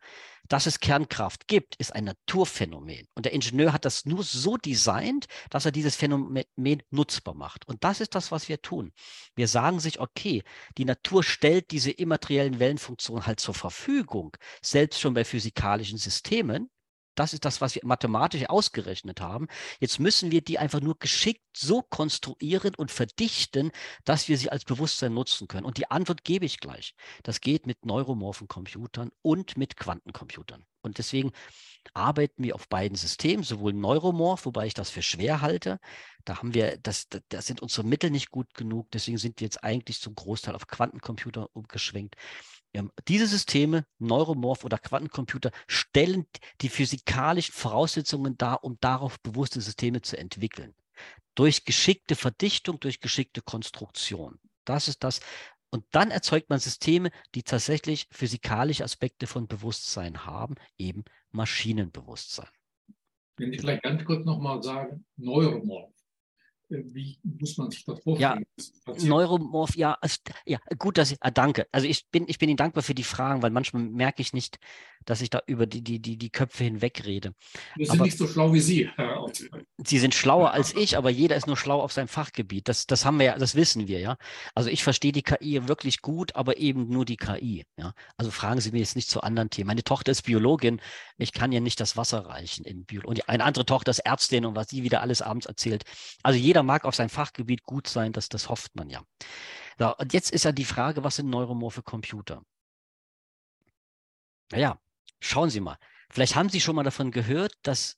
dass 0.48 0.66
es 0.66 0.80
Kernkraft 0.80 1.46
gibt, 1.46 1.76
ist 1.76 1.94
ein 1.94 2.04
Naturphänomen. 2.04 3.06
Und 3.14 3.24
der 3.24 3.32
Ingenieur 3.32 3.72
hat 3.72 3.84
das 3.84 4.04
nur 4.04 4.22
so 4.22 4.56
designt, 4.56 5.26
dass 5.50 5.64
er 5.64 5.72
dieses 5.72 5.96
Phänomen 5.96 6.82
nutzbar 6.90 7.34
macht. 7.34 7.66
Und 7.68 7.84
das 7.84 8.00
ist 8.00 8.14
das, 8.14 8.32
was 8.32 8.48
wir 8.48 8.60
tun. 8.60 8.92
Wir 9.34 9.48
sagen 9.48 9.80
sich, 9.80 10.00
okay, 10.00 10.42
die 10.76 10.84
Natur 10.84 11.22
stellt 11.22 11.70
diese 11.70 11.90
immateriellen 11.90 12.58
Wellenfunktionen 12.58 13.26
halt 13.26 13.40
zur 13.40 13.54
Verfügung, 13.54 14.36
selbst 14.60 15.00
schon 15.00 15.14
bei 15.14 15.24
physikalischen 15.24 15.98
Systemen. 15.98 16.70
Das 17.14 17.32
ist 17.32 17.44
das, 17.44 17.60
was 17.60 17.74
wir 17.74 17.82
mathematisch 17.84 18.48
ausgerechnet 18.48 19.20
haben. 19.20 19.48
Jetzt 19.80 20.00
müssen 20.00 20.30
wir 20.30 20.40
die 20.40 20.58
einfach 20.58 20.80
nur 20.80 20.98
geschickt 20.98 21.42
so 21.54 21.82
konstruieren 21.82 22.74
und 22.74 22.90
verdichten, 22.90 23.70
dass 24.04 24.28
wir 24.28 24.38
sie 24.38 24.50
als 24.50 24.64
Bewusstsein 24.64 25.14
nutzen 25.14 25.48
können. 25.48 25.66
Und 25.66 25.76
die 25.76 25.90
Antwort 25.90 26.24
gebe 26.24 26.46
ich 26.46 26.60
gleich. 26.60 26.94
Das 27.22 27.40
geht 27.40 27.66
mit 27.66 27.84
neuromorphen 27.84 28.48
Computern 28.48 29.10
und 29.22 29.56
mit 29.56 29.76
Quantencomputern. 29.76 30.64
Und 30.82 30.98
deswegen 30.98 31.32
arbeiten 31.94 32.42
wir 32.42 32.54
auf 32.54 32.68
beiden 32.68 32.96
Systemen, 32.96 33.44
sowohl 33.44 33.72
neuromorph, 33.72 34.46
wobei 34.46 34.66
ich 34.66 34.74
das 34.74 34.90
für 34.90 35.02
schwer 35.02 35.40
halte. 35.40 35.78
Da 36.24 36.38
haben 36.38 36.54
wir, 36.54 36.78
das, 36.78 37.08
da 37.28 37.42
sind 37.42 37.62
unsere 37.62 37.86
Mittel 37.86 38.10
nicht 38.10 38.30
gut 38.30 38.54
genug. 38.54 38.90
Deswegen 38.90 39.18
sind 39.18 39.40
wir 39.40 39.46
jetzt 39.46 39.62
eigentlich 39.62 40.00
zum 40.00 40.14
Großteil 40.14 40.54
auf 40.54 40.66
Quantencomputer 40.66 41.48
umgeschwenkt. 41.54 42.16
Diese 43.08 43.26
Systeme, 43.26 43.86
Neuromorph 43.98 44.64
oder 44.64 44.78
Quantencomputer, 44.78 45.50
stellen 45.66 46.26
die 46.60 46.68
physikalischen 46.68 47.54
Voraussetzungen 47.54 48.38
dar, 48.38 48.64
um 48.64 48.78
darauf 48.80 49.20
bewusste 49.20 49.60
Systeme 49.60 50.00
zu 50.00 50.16
entwickeln. 50.16 50.74
Durch 51.34 51.64
geschickte 51.64 52.14
Verdichtung, 52.14 52.80
durch 52.80 53.00
geschickte 53.00 53.42
Konstruktion. 53.42 54.38
Das 54.64 54.88
ist 54.88 55.04
das. 55.04 55.20
Und 55.70 55.84
dann 55.90 56.10
erzeugt 56.10 56.50
man 56.50 56.58
Systeme, 56.58 57.10
die 57.34 57.42
tatsächlich 57.42 58.06
physikalische 58.10 58.84
Aspekte 58.84 59.26
von 59.26 59.48
Bewusstsein 59.48 60.26
haben, 60.26 60.56
eben 60.76 61.04
Maschinenbewusstsein. 61.30 62.48
Wenn 63.38 63.52
ich 63.52 63.60
vielleicht 63.60 63.82
ganz 63.82 64.04
kurz 64.04 64.24
nochmal 64.26 64.62
sage, 64.62 65.00
Neuromorph. 65.16 65.94
Äh, 66.72 66.84
wie 66.94 67.18
muss 67.22 67.56
man 67.58 67.70
sich 67.70 67.84
das 67.84 68.00
vorstellen? 68.00 68.44
Ja, 68.86 68.94
Neuromorph, 69.04 69.76
ja, 69.76 69.98
ja, 70.46 70.58
gut, 70.78 70.98
dass 70.98 71.12
ich, 71.12 71.18
ah, 71.20 71.30
danke. 71.30 71.66
Also 71.72 71.86
ich 71.86 72.08
bin, 72.10 72.24
ich 72.28 72.38
bin 72.38 72.48
Ihnen 72.48 72.56
dankbar 72.56 72.82
für 72.82 72.94
die 72.94 73.04
Fragen, 73.04 73.42
weil 73.42 73.50
manchmal 73.50 73.82
merke 73.82 74.22
ich 74.22 74.32
nicht, 74.32 74.58
dass 75.04 75.20
ich 75.20 75.30
da 75.30 75.42
über 75.46 75.66
die, 75.66 75.82
die, 75.82 75.98
die, 76.00 76.16
die 76.16 76.30
Köpfe 76.30 76.64
hinweg 76.64 77.04
rede. 77.04 77.34
Wir 77.76 77.86
sind 77.86 77.96
aber 77.96 78.04
nicht 78.04 78.18
so 78.18 78.26
schlau 78.26 78.52
wie 78.52 78.60
Sie. 78.60 78.88
Sie 79.84 79.98
sind 79.98 80.14
schlauer 80.14 80.52
als 80.52 80.74
ich, 80.74 80.96
aber 80.96 81.10
jeder 81.10 81.36
ist 81.36 81.46
nur 81.46 81.56
schlau 81.56 81.80
auf 81.80 81.92
seinem 81.92 82.08
Fachgebiet. 82.08 82.68
Das, 82.68 82.86
das 82.86 83.04
haben 83.04 83.18
wir 83.18 83.26
ja, 83.26 83.38
das 83.38 83.54
wissen 83.54 83.88
wir, 83.88 84.00
ja. 84.00 84.16
Also 84.54 84.70
ich 84.70 84.82
verstehe 84.84 85.12
die 85.12 85.22
KI 85.22 85.68
wirklich 85.68 86.02
gut, 86.02 86.36
aber 86.36 86.58
eben 86.58 86.88
nur 86.88 87.04
die 87.04 87.16
KI. 87.16 87.64
Ja. 87.76 87.94
Also 88.16 88.30
fragen 88.30 88.60
Sie 88.60 88.70
mir 88.70 88.78
jetzt 88.78 88.96
nicht 88.96 89.10
zu 89.10 89.22
anderen 89.22 89.50
Themen. 89.50 89.68
Meine 89.68 89.84
Tochter 89.84 90.12
ist 90.12 90.22
Biologin, 90.22 90.80
ich 91.22 91.32
kann 91.32 91.52
ja 91.52 91.60
nicht 91.60 91.80
das 91.80 91.96
Wasser 91.96 92.26
reichen 92.26 92.64
in 92.64 92.84
Biologie. 92.84 93.22
Und 93.22 93.28
eine 93.28 93.44
andere 93.44 93.64
Tochter 93.64 93.90
ist 93.90 94.00
Ärztin 94.00 94.44
und 94.44 94.56
was 94.56 94.68
sie 94.68 94.82
wieder 94.82 95.00
alles 95.00 95.22
abends 95.22 95.46
erzählt. 95.46 95.84
Also 96.22 96.38
jeder 96.38 96.62
mag 96.62 96.84
auf 96.84 96.94
sein 96.94 97.08
Fachgebiet 97.08 97.62
gut 97.62 97.88
sein, 97.88 98.12
das, 98.12 98.28
das 98.28 98.48
hofft 98.48 98.74
man 98.74 98.90
ja. 98.90 99.02
So, 99.78 99.96
und 99.96 100.12
jetzt 100.12 100.30
ist 100.30 100.44
ja 100.44 100.52
die 100.52 100.64
Frage, 100.64 101.04
was 101.04 101.16
sind 101.16 101.30
neuromorphe 101.30 101.82
Computer? 101.82 102.42
Naja, 104.50 104.78
Schauen 105.22 105.50
Sie 105.50 105.60
mal. 105.60 105.78
Vielleicht 106.10 106.34
haben 106.34 106.48
Sie 106.48 106.60
schon 106.60 106.74
mal 106.74 106.82
davon 106.82 107.12
gehört, 107.12 107.54
dass 107.62 107.96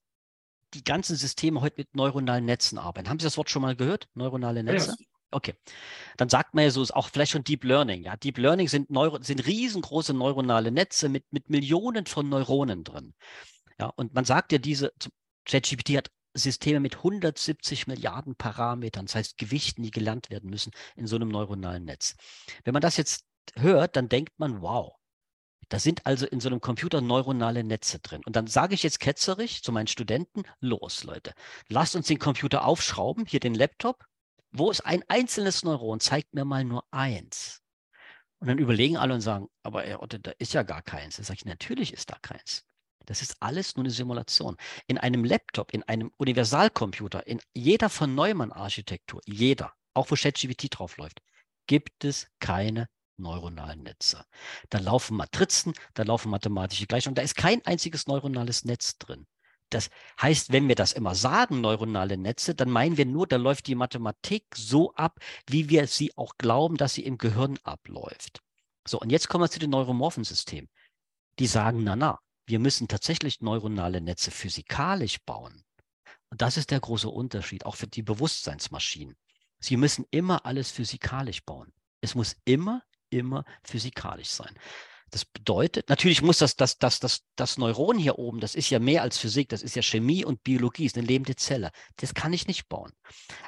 die 0.75 0.85
ganzen 0.85 1.17
Systeme 1.17 1.63
heute 1.63 1.77
mit 1.79 1.97
neuronalen 1.97 2.45
Netzen 2.45 2.77
arbeiten. 2.77 3.09
Haben 3.09 3.19
Sie 3.19 3.25
das 3.25 3.39
Wort 3.39 3.49
schon 3.49 3.63
mal 3.63 3.75
gehört? 3.75 4.09
Neuronale 4.13 4.63
Netze? 4.63 4.91
Ja. 4.91 5.07
Okay. 5.35 5.55
Dann 6.17 6.29
sagt 6.29 6.55
man 6.55 6.65
ja 6.65 6.71
so, 6.71 6.81
ist 6.81 6.95
auch 6.95 7.09
vielleicht 7.09 7.33
schon 7.33 7.43
Deep 7.43 7.65
Learning. 7.65 8.05
Ja, 8.05 8.17
Deep 8.17 8.39
Learning 8.39 8.69
sind, 8.69 8.89
Neuro 8.91 9.21
sind 9.21 9.45
riesengroße 9.47 10.15
neuronale 10.15 10.71
Netze 10.71 11.09
mit, 11.09 11.25
mit 11.33 11.51
Millionen 11.51 12.07
von 12.07 12.29
Neuronen 12.29 12.85
drin. 12.85 13.15
Ja, 13.81 13.87
und 13.87 14.15
man 14.15 14.25
sagt 14.25 14.53
ja, 14.53 14.59
diese 14.59 14.93
ChatGPT 15.45 15.97
hat 15.97 16.11
Systeme 16.35 16.79
mit 16.79 16.97
170 16.97 17.89
Milliarden 17.89 18.37
Parametern, 18.37 19.07
das 19.07 19.17
heißt 19.17 19.39
Gewichten, 19.39 19.83
die 19.83 19.91
gelernt 19.91 20.31
werden 20.31 20.51
müssen 20.51 20.73
in 20.95 21.09
so 21.09 21.17
einem 21.17 21.29
neuronalen 21.29 21.85
Netz. 21.85 22.15
Wenn 22.63 22.73
man 22.73 22.83
das 22.83 22.97
jetzt 22.97 23.25
hört, 23.57 23.97
dann 23.97 24.09
denkt 24.09 24.39
man, 24.39 24.63
wow, 24.63 24.95
da 25.69 25.81
sind 25.81 26.07
also 26.07 26.27
in 26.27 26.39
so 26.39 26.49
einem 26.49 26.61
Computer 26.61 27.01
neuronale 27.01 27.65
Netze 27.65 27.99
drin. 27.99 28.21
Und 28.25 28.37
dann 28.37 28.47
sage 28.47 28.75
ich 28.75 28.85
jetzt 28.85 29.01
ketzerisch 29.01 29.63
zu 29.63 29.73
meinen 29.73 29.89
Studenten, 29.89 30.45
los 30.61 31.03
Leute, 31.03 31.35
lasst 31.69 31.97
uns 31.97 32.07
den 32.07 32.19
Computer 32.21 32.65
aufschrauben, 32.65 33.27
hier 33.27 33.41
den 33.41 33.55
Laptop. 33.55 34.05
Wo 34.57 34.71
ist 34.71 34.83
ein 34.83 35.03
einzelnes 35.09 35.65
Neuron? 35.65 35.99
Zeigt 35.99 36.33
mir 36.33 36.45
mal 36.45 36.65
nur 36.65 36.85
eins. 36.93 37.61
Und 38.39 38.47
dann 38.47 38.59
überlegen 38.59 38.97
alle 38.97 39.15
und 39.15 39.21
sagen, 39.21 39.49
aber 39.65 39.83
Herr 39.83 40.01
Otte, 40.01 40.21
da 40.21 40.31
ist 40.39 40.55
ja 40.55 40.63
gar 40.63 40.81
keins. 40.81 41.17
Dann 41.17 41.25
sage 41.25 41.39
ich, 41.39 41.45
natürlich 41.45 41.93
ist 41.93 42.11
da 42.11 42.17
keins. 42.23 42.65
Das 43.05 43.21
ist 43.21 43.37
alles 43.41 43.75
nur 43.75 43.83
eine 43.83 43.91
Simulation. 43.91 44.57
In 44.87 44.97
einem 44.97 45.25
Laptop, 45.25 45.75
in 45.75 45.83
einem 45.83 46.13
Universalcomputer, 46.19 47.27
in 47.27 47.41
jeder 47.53 47.91
von 47.91 48.15
Neumann-Architektur, 48.15 49.21
jeder, 49.27 49.73
auch 49.93 50.13
wo 50.13 50.15
ChatGPT 50.15 50.69
draufläuft, 50.71 51.21
gibt 51.67 52.05
es 52.05 52.29
keine 52.39 52.89
neuronalen 53.17 53.83
Netze. 53.83 54.25
Da 54.71 54.79
laufen 54.79 55.17
Matrizen, 55.17 55.75
da 55.95 56.05
laufen 56.05 56.31
mathematische 56.31 56.87
Gleichungen, 56.87 57.17
da 57.17 57.23
ist 57.23 57.35
kein 57.35 57.65
einziges 57.67 58.07
neuronales 58.07 58.65
Netz 58.65 58.99
drin. 58.99 59.27
Das 59.71 59.91
heißt, 60.21 60.53
wenn 60.53 60.69
wir 60.69 60.75
das 60.75 60.93
immer 60.93 61.15
sagen, 61.15 61.61
neuronale 61.61 62.17
Netze, 62.17 62.55
dann 62.55 62.71
meinen 62.71 62.97
wir 62.97 63.07
nur, 63.07 63.27
da 63.27 63.37
läuft 63.37 63.67
die 63.67 63.75
Mathematik 63.75 64.45
so 64.55 64.95
ab, 64.95 65.19
wie 65.49 65.69
wir 65.69 65.87
sie 65.87 66.17
auch 66.17 66.37
glauben, 66.39 66.77
dass 66.77 66.95
sie 66.95 67.05
im 67.05 67.19
Gehirn 67.19 67.59
abläuft. 67.65 68.41
So, 68.87 69.01
und 69.01 69.11
jetzt 69.11 69.29
kommen 69.29 69.45
wir 69.45 69.51
zu 69.51 69.59
den 69.59 69.71
neuromorphen 69.71 70.25
Systemen. 70.25 70.69
Die 71.39 71.47
sagen, 71.47 71.83
na 71.83 71.97
na, 71.97 72.21
wir 72.47 72.59
müssen 72.59 72.87
tatsächlich 72.87 73.41
neuronale 73.41 74.01
Netze 74.01 74.31
physikalisch 74.31 75.19
bauen. 75.25 75.65
Und 76.31 76.43
das 76.43 76.57
ist 76.57 76.71
der 76.71 76.81
große 76.81 77.09
Unterschied, 77.09 77.65
auch 77.65 77.77
für 77.77 77.87
die 77.87 78.03
Bewusstseinsmaschinen. 78.03 79.17
Sie 79.59 79.77
müssen 79.77 80.05
immer 80.11 80.45
alles 80.45 80.71
physikalisch 80.71 81.43
bauen. 81.45 81.73
Es 82.01 82.15
muss 82.15 82.37
immer 82.45 82.83
immer 83.15 83.45
physikalisch 83.63 84.31
sein. 84.31 84.55
Das 85.11 85.25
bedeutet, 85.25 85.89
natürlich 85.89 86.23
muss 86.23 86.39
das, 86.39 86.57
das, 86.57 86.79
das, 86.79 86.99
das, 86.99 87.23
das 87.37 87.57
Neuron 87.57 87.99
hier 87.99 88.19
oben, 88.19 88.41
das 88.41 88.55
ist 88.55 88.71
ja 88.71 88.81
mehr 88.81 89.03
als 89.03 89.17
Physik, 89.17 89.49
das 89.49 89.63
ist 89.63 89.77
ja 89.77 89.83
Chemie 89.83 90.25
und 90.25 90.43
Biologie, 90.43 90.87
ist 90.87 90.97
eine 90.97 91.07
lebende 91.07 91.37
Zelle. 91.37 91.71
Das 91.97 92.15
kann 92.15 92.33
ich 92.33 92.49
nicht 92.49 92.69
bauen. 92.69 92.93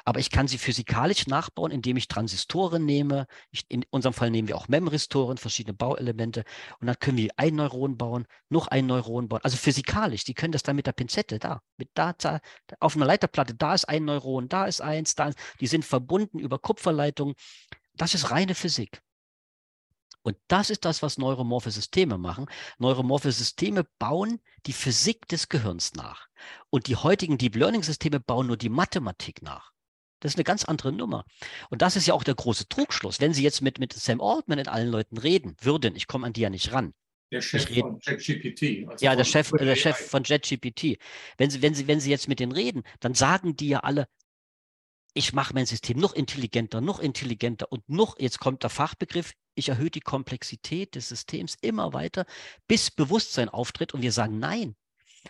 Aber 0.05 0.19
ich 0.19 0.29
kann 0.29 0.47
sie 0.47 0.57
physikalisch 0.57 1.27
nachbauen, 1.27 1.71
indem 1.71 1.97
ich 1.97 2.07
Transistoren 2.07 2.85
nehme. 2.85 3.27
Ich, 3.51 3.65
in 3.69 3.83
unserem 3.89 4.13
Fall 4.13 4.31
nehmen 4.31 4.47
wir 4.47 4.55
auch 4.55 4.67
Memristoren, 4.67 5.37
verschiedene 5.37 5.73
Bauelemente. 5.73 6.43
Und 6.79 6.87
dann 6.87 6.99
können 6.99 7.17
wir 7.17 7.31
ein 7.37 7.55
Neuron 7.55 7.97
bauen, 7.97 8.27
noch 8.49 8.67
ein 8.67 8.85
Neuron 8.85 9.27
bauen. 9.27 9.41
Also 9.43 9.57
physikalisch, 9.57 10.23
die 10.23 10.35
können 10.35 10.53
das 10.53 10.63
dann 10.63 10.75
mit 10.75 10.87
der 10.87 10.93
Pinzette 10.93 11.39
da, 11.39 11.61
mit 11.77 11.89
da, 11.95 12.13
da 12.13 12.39
auf 12.79 12.95
einer 12.95 13.05
Leiterplatte, 13.05 13.55
da 13.55 13.73
ist 13.73 13.89
ein 13.89 14.05
Neuron, 14.05 14.47
da 14.47 14.65
ist 14.65 14.81
eins, 14.81 15.15
da 15.15 15.29
ist, 15.29 15.37
die 15.59 15.67
sind 15.67 15.83
verbunden 15.83 16.39
über 16.39 16.59
Kupferleitungen. 16.59 17.35
Das 17.95 18.13
ist 18.13 18.31
reine 18.31 18.55
Physik. 18.55 19.01
Und 20.27 20.35
das 20.49 20.69
ist 20.69 20.83
das, 20.83 21.01
was 21.01 21.17
neuromorphe 21.17 21.71
Systeme 21.71 22.17
machen. 22.17 22.47
Neuromorphe 22.79 23.31
Systeme 23.31 23.85
bauen 23.97 24.41
die 24.65 24.73
Physik 24.73 25.25
des 25.29 25.47
Gehirns 25.47 25.93
nach. 25.93 26.27
Und 26.69 26.87
die 26.87 26.97
heutigen 26.97 27.37
Deep 27.37 27.55
Learning 27.55 27.81
Systeme 27.81 28.19
bauen 28.19 28.47
nur 28.47 28.57
die 28.57 28.67
Mathematik 28.67 29.41
nach. 29.41 29.71
Das 30.19 30.33
ist 30.33 30.35
eine 30.35 30.43
ganz 30.43 30.65
andere 30.65 30.91
Nummer. 30.91 31.23
Und 31.69 31.81
das 31.81 31.95
ist 31.95 32.07
ja 32.07 32.13
auch 32.13 32.25
der 32.25 32.35
große 32.35 32.67
Trugschluss. 32.67 33.21
Wenn 33.21 33.33
Sie 33.33 33.41
jetzt 33.41 33.61
mit, 33.61 33.79
mit 33.79 33.93
Sam 33.93 34.19
Altman 34.19 34.59
in 34.59 34.67
allen 34.67 34.89
Leuten 34.89 35.17
reden 35.17 35.55
würden, 35.61 35.95
ich 35.95 36.07
komme 36.07 36.27
an 36.27 36.33
die 36.33 36.41
ja 36.41 36.49
nicht 36.49 36.73
ran. 36.73 36.93
Der 37.31 37.39
Chef 37.39 37.63
von 37.63 37.97
JetGPT. 38.01 38.85
Also 38.89 39.05
ja, 39.05 39.15
der 39.15 39.23
Chef, 39.23 39.49
der 39.51 39.75
Chef 39.77 39.95
von 39.95 40.23
JetGPT. 40.25 40.97
Wenn 41.37 41.49
Sie, 41.49 41.61
wenn, 41.61 41.73
Sie, 41.73 41.87
wenn 41.87 42.01
Sie 42.01 42.09
jetzt 42.09 42.27
mit 42.27 42.41
denen 42.41 42.51
reden, 42.51 42.83
dann 42.99 43.13
sagen 43.13 43.55
die 43.55 43.69
ja 43.69 43.79
alle, 43.79 44.09
ich 45.17 45.33
mache 45.33 45.55
mein 45.55 45.65
System 45.65 45.97
noch 45.97 46.13
intelligenter, 46.13 46.79
noch 46.79 46.99
intelligenter 46.99 47.71
und 47.71 47.89
noch, 47.89 48.19
jetzt 48.19 48.39
kommt 48.39 48.61
der 48.61 48.69
Fachbegriff, 48.69 49.33
ich 49.55 49.69
erhöhe 49.69 49.89
die 49.89 49.99
Komplexität 49.99 50.93
des 50.93 51.09
Systems 51.09 51.57
immer 51.59 51.91
weiter, 51.93 52.27
bis 52.67 52.91
Bewusstsein 52.91 53.49
auftritt 53.49 53.95
und 53.95 54.03
wir 54.03 54.11
sagen, 54.11 54.37
nein, 54.37 54.75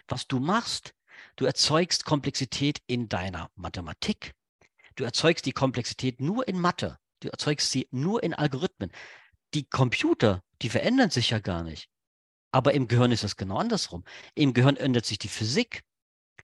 was 0.10 0.28
du 0.28 0.40
machst, 0.40 0.94
du 1.38 1.46
erzeugst 1.46 2.04
Komplexität 2.04 2.82
in 2.86 3.08
deiner 3.08 3.50
Mathematik, 3.56 4.34
du 4.96 5.06
erzeugst 5.06 5.46
die 5.46 5.54
Komplexität 5.54 6.20
nur 6.20 6.46
in 6.50 6.60
Mathe, 6.60 6.98
du 7.22 7.30
erzeugst 7.30 7.72
sie 7.72 7.88
nur 7.92 8.22
in 8.24 8.34
Algorithmen. 8.34 8.92
Die 9.54 9.64
Computer, 9.64 10.44
die 10.62 10.70
verändern 10.70 11.12
sich 11.12 11.30
ja 11.30 11.40
gar 11.40 11.64
nicht. 11.64 11.90
Aber 12.52 12.74
im 12.74 12.90
Gehirn 12.90 13.14
ist 13.14 13.24
das 13.24 13.38
genau 13.38 13.58
andersrum. 13.58 14.04
Im 14.36 14.54
Gehirn 14.54 14.76
ändert 14.76 15.06
sich 15.06 15.18
die 15.18 15.30
Physik, 15.30 15.84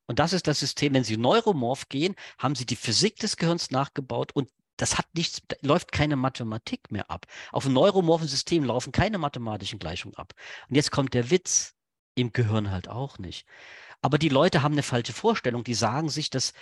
und 0.08 0.20
das 0.20 0.34
ist 0.34 0.48
das 0.48 0.60
System, 0.60 0.94
wenn 0.94 1.04
Sie 1.04 1.18
neuromorph 1.18 1.90
gehen, 1.90 2.16
haben 2.38 2.56
Sie 2.56 2.66
die 2.66 2.76
Physik 2.76 3.18
des 3.18 3.38
Gehirns 3.38 3.72
nachgebaut 3.72 4.32
und 4.34 4.50
das 4.78 4.98
hat 4.98 5.06
nichts, 5.14 5.42
da 5.48 5.56
läuft 5.62 5.92
keine 5.92 6.16
Mathematik 6.16 6.92
mehr 6.92 7.10
ab. 7.10 7.26
Auf 7.52 7.66
einem 7.66 7.76
neuromorphen 7.76 8.28
System 8.28 8.64
laufen 8.64 8.92
keine 8.92 9.18
mathematischen 9.18 9.80
Gleichungen 9.80 10.16
ab. 10.18 10.34
Und 10.68 10.76
jetzt 10.76 10.92
kommt 10.92 11.14
der 11.14 11.30
Witz, 11.30 11.76
im 12.16 12.32
Gehirn 12.32 12.72
halt 12.72 12.90
auch 12.90 13.18
nicht. 13.18 13.46
Aber 14.02 14.18
die 14.18 14.30
Leute 14.30 14.62
haben 14.62 14.74
eine 14.74 14.84
falsche 14.84 15.14
Vorstellung. 15.14 15.64
Die 15.64 15.74
sagen 15.74 16.10
sich, 16.10 16.30
dass 16.30 16.54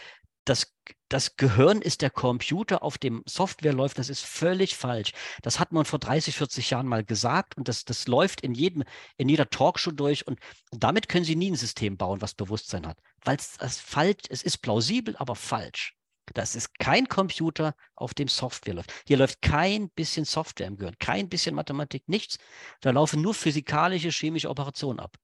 das, 0.45 0.73
das 1.09 1.35
Gehirn 1.35 1.81
ist 1.81 2.01
der 2.01 2.09
Computer, 2.09 2.83
auf 2.83 2.97
dem 2.97 3.23
Software 3.27 3.73
läuft, 3.73 3.99
das 3.99 4.09
ist 4.09 4.25
völlig 4.25 4.75
falsch. 4.75 5.13
Das 5.41 5.59
hat 5.59 5.71
man 5.71 5.85
vor 5.85 5.99
30, 5.99 6.35
40 6.35 6.69
Jahren 6.71 6.87
mal 6.87 7.03
gesagt 7.03 7.57
und 7.57 7.67
das, 7.67 7.85
das 7.85 8.07
läuft 8.07 8.41
in, 8.41 8.53
jedem, 8.53 8.83
in 9.17 9.29
jeder 9.29 9.49
Talkshow 9.49 9.91
durch 9.91 10.25
und 10.27 10.39
damit 10.71 11.09
können 11.09 11.25
Sie 11.25 11.35
nie 11.35 11.51
ein 11.51 11.55
System 11.55 11.97
bauen, 11.97 12.21
was 12.21 12.33
Bewusstsein 12.33 12.87
hat, 12.87 12.97
weil 13.23 13.37
es 13.37 13.79
falsch, 13.79 14.23
es 14.29 14.41
ist 14.41 14.59
plausibel, 14.59 15.15
aber 15.17 15.35
falsch. 15.35 15.95
Das 16.33 16.55
ist 16.55 16.79
kein 16.79 17.07
Computer, 17.07 17.75
auf 17.95 18.13
dem 18.13 18.27
Software 18.27 18.75
läuft. 18.75 18.93
Hier 19.05 19.17
läuft 19.17 19.41
kein 19.41 19.89
bisschen 19.89 20.23
Software 20.25 20.67
im 20.67 20.77
Gehirn, 20.77 20.95
kein 20.97 21.29
bisschen 21.29 21.55
Mathematik, 21.55 22.07
nichts. 22.07 22.37
Da 22.79 22.91
laufen 22.91 23.21
nur 23.21 23.33
physikalische, 23.33 24.11
chemische 24.11 24.49
Operationen 24.49 24.99
ab. 24.99 25.17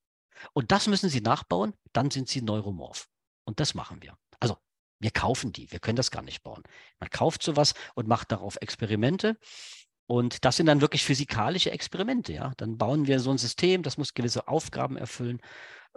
Und 0.53 0.71
das 0.71 0.87
müssen 0.87 1.09
Sie 1.09 1.21
nachbauen, 1.21 1.73
dann 1.93 2.11
sind 2.11 2.27
Sie 2.27 2.41
neuromorph. 2.41 3.07
Und 3.45 3.59
das 3.59 3.73
machen 3.73 4.01
wir. 4.01 4.17
Wir 4.99 5.11
kaufen 5.11 5.51
die, 5.51 5.71
wir 5.71 5.79
können 5.79 5.95
das 5.95 6.11
gar 6.11 6.23
nicht 6.23 6.43
bauen. 6.43 6.63
Man 6.99 7.09
kauft 7.09 7.43
sowas 7.43 7.73
und 7.95 8.07
macht 8.07 8.31
darauf 8.31 8.57
Experimente. 8.61 9.37
Und 10.07 10.45
das 10.45 10.55
sind 10.55 10.67
dann 10.67 10.81
wirklich 10.81 11.03
physikalische 11.03 11.71
Experimente, 11.71 12.33
ja. 12.33 12.53
Dann 12.57 12.77
bauen 12.77 13.07
wir 13.07 13.19
so 13.19 13.29
ein 13.29 13.37
System, 13.37 13.83
das 13.83 13.97
muss 13.97 14.13
gewisse 14.13 14.47
Aufgaben 14.47 14.95
erfüllen. 14.97 15.41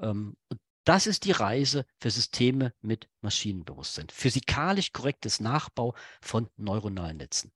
Ähm, 0.00 0.36
und 0.48 0.60
das 0.84 1.06
ist 1.06 1.24
die 1.24 1.32
Reise 1.32 1.86
für 2.00 2.10
Systeme 2.10 2.74
mit 2.80 3.08
Maschinenbewusstsein. 3.20 4.08
Physikalisch 4.10 4.92
korrektes 4.92 5.38
Nachbau 5.38 5.94
von 6.20 6.48
neuronalen 6.56 7.18
Netzen. 7.18 7.52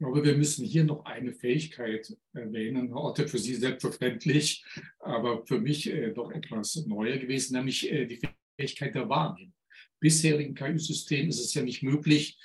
Aber 0.00 0.22
wir 0.22 0.36
müssen 0.36 0.64
hier 0.64 0.84
noch 0.84 1.04
eine 1.06 1.32
Fähigkeit 1.32 2.16
erwähnen, 2.32 2.94
heute 2.94 3.26
für 3.26 3.38
Sie 3.38 3.54
selbstverständlich, 3.54 4.64
aber 5.00 5.44
für 5.46 5.58
mich 5.58 5.90
äh, 5.90 6.12
doch 6.12 6.30
etwas 6.30 6.76
neuer 6.86 7.16
gewesen, 7.16 7.56
nämlich 7.56 7.90
äh, 7.90 8.06
die 8.06 8.20
Fähigkeit 8.56 8.94
der 8.94 9.08
Wahrnehmung 9.08 9.54
bisherigen 10.00 10.54
KI-System 10.54 11.28
ist 11.28 11.40
es 11.40 11.54
ja 11.54 11.62
nicht 11.62 11.82
möglich, 11.82 12.38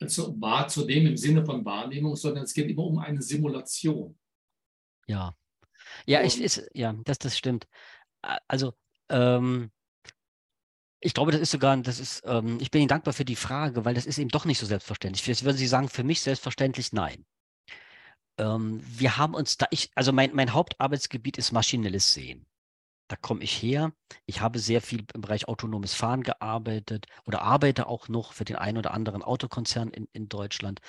also 0.00 0.34
wahrzunehmen 0.40 1.08
im 1.08 1.16
Sinne 1.16 1.44
von 1.44 1.64
Wahrnehmung, 1.64 2.16
sondern 2.16 2.44
es 2.44 2.54
geht 2.54 2.68
immer 2.68 2.84
um 2.84 2.98
eine 2.98 3.22
Simulation. 3.22 4.18
Ja. 5.06 5.36
Ja, 6.06 6.22
ich, 6.22 6.40
ist, 6.40 6.68
ja 6.74 6.94
das, 7.04 7.18
das 7.18 7.36
stimmt. 7.36 7.66
Also, 8.48 8.74
ähm, 9.08 9.70
ich 11.00 11.14
glaube, 11.14 11.32
das 11.32 11.40
ist 11.40 11.50
sogar, 11.50 11.76
das 11.76 11.98
ist, 11.98 12.22
ähm, 12.24 12.58
ich 12.60 12.70
bin 12.70 12.80
Ihnen 12.80 12.88
dankbar 12.88 13.12
für 13.12 13.24
die 13.24 13.36
Frage, 13.36 13.84
weil 13.84 13.94
das 13.94 14.06
ist 14.06 14.18
eben 14.18 14.30
doch 14.30 14.44
nicht 14.44 14.58
so 14.58 14.66
selbstverständlich. 14.66 15.26
Jetzt 15.26 15.44
würden 15.44 15.56
Sie 15.56 15.66
sagen, 15.66 15.88
für 15.88 16.04
mich 16.04 16.20
selbstverständlich 16.20 16.92
nein. 16.92 17.26
Ähm, 18.38 18.80
wir 18.86 19.18
haben 19.18 19.34
uns 19.34 19.56
da, 19.56 19.66
ich, 19.70 19.90
also 19.94 20.12
mein, 20.12 20.34
mein 20.34 20.52
Hauptarbeitsgebiet 20.52 21.38
ist 21.38 21.52
maschinelles 21.52 22.14
Sehen 22.14 22.46
da 23.12 23.16
komme 23.20 23.44
ich 23.44 23.62
her. 23.62 23.92
Ich 24.24 24.40
habe 24.40 24.58
sehr 24.58 24.80
viel 24.80 25.04
im 25.12 25.20
Bereich 25.20 25.46
autonomes 25.46 25.92
Fahren 25.92 26.22
gearbeitet 26.22 27.04
oder 27.26 27.42
arbeite 27.42 27.86
auch 27.86 28.08
noch 28.08 28.32
für 28.32 28.46
den 28.46 28.56
einen 28.56 28.78
oder 28.78 28.94
anderen 28.94 29.22
Autokonzern 29.22 29.90
in, 29.90 30.08
in 30.14 30.30
Deutschland. 30.30 30.80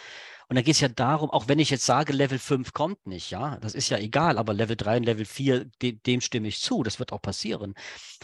Und 0.47 0.55
da 0.55 0.61
geht 0.61 0.76
es 0.76 0.80
ja 0.80 0.88
darum, 0.88 1.30
auch 1.30 1.49
wenn 1.49 1.59
ich 1.59 1.69
jetzt 1.69 1.86
sage, 1.86 2.13
Level 2.13 2.39
5 2.39 2.71
kommt 2.71 3.05
nicht, 3.05 3.30
ja, 3.30 3.57
das 3.57 3.76
ist 3.76 3.89
ja 3.89 3.97
egal, 3.97 4.38
aber 4.38 4.53
Level 4.53 4.78
3 4.78 4.97
und 4.97 5.03
Level 5.03 5.26
4, 5.26 5.65
de, 5.82 5.99
dem 5.99 6.21
stimme 6.21 6.47
ich 6.47 6.61
zu, 6.61 6.82
das 6.82 6.97
wird 6.97 7.11
auch 7.11 7.21
passieren. 7.21 7.74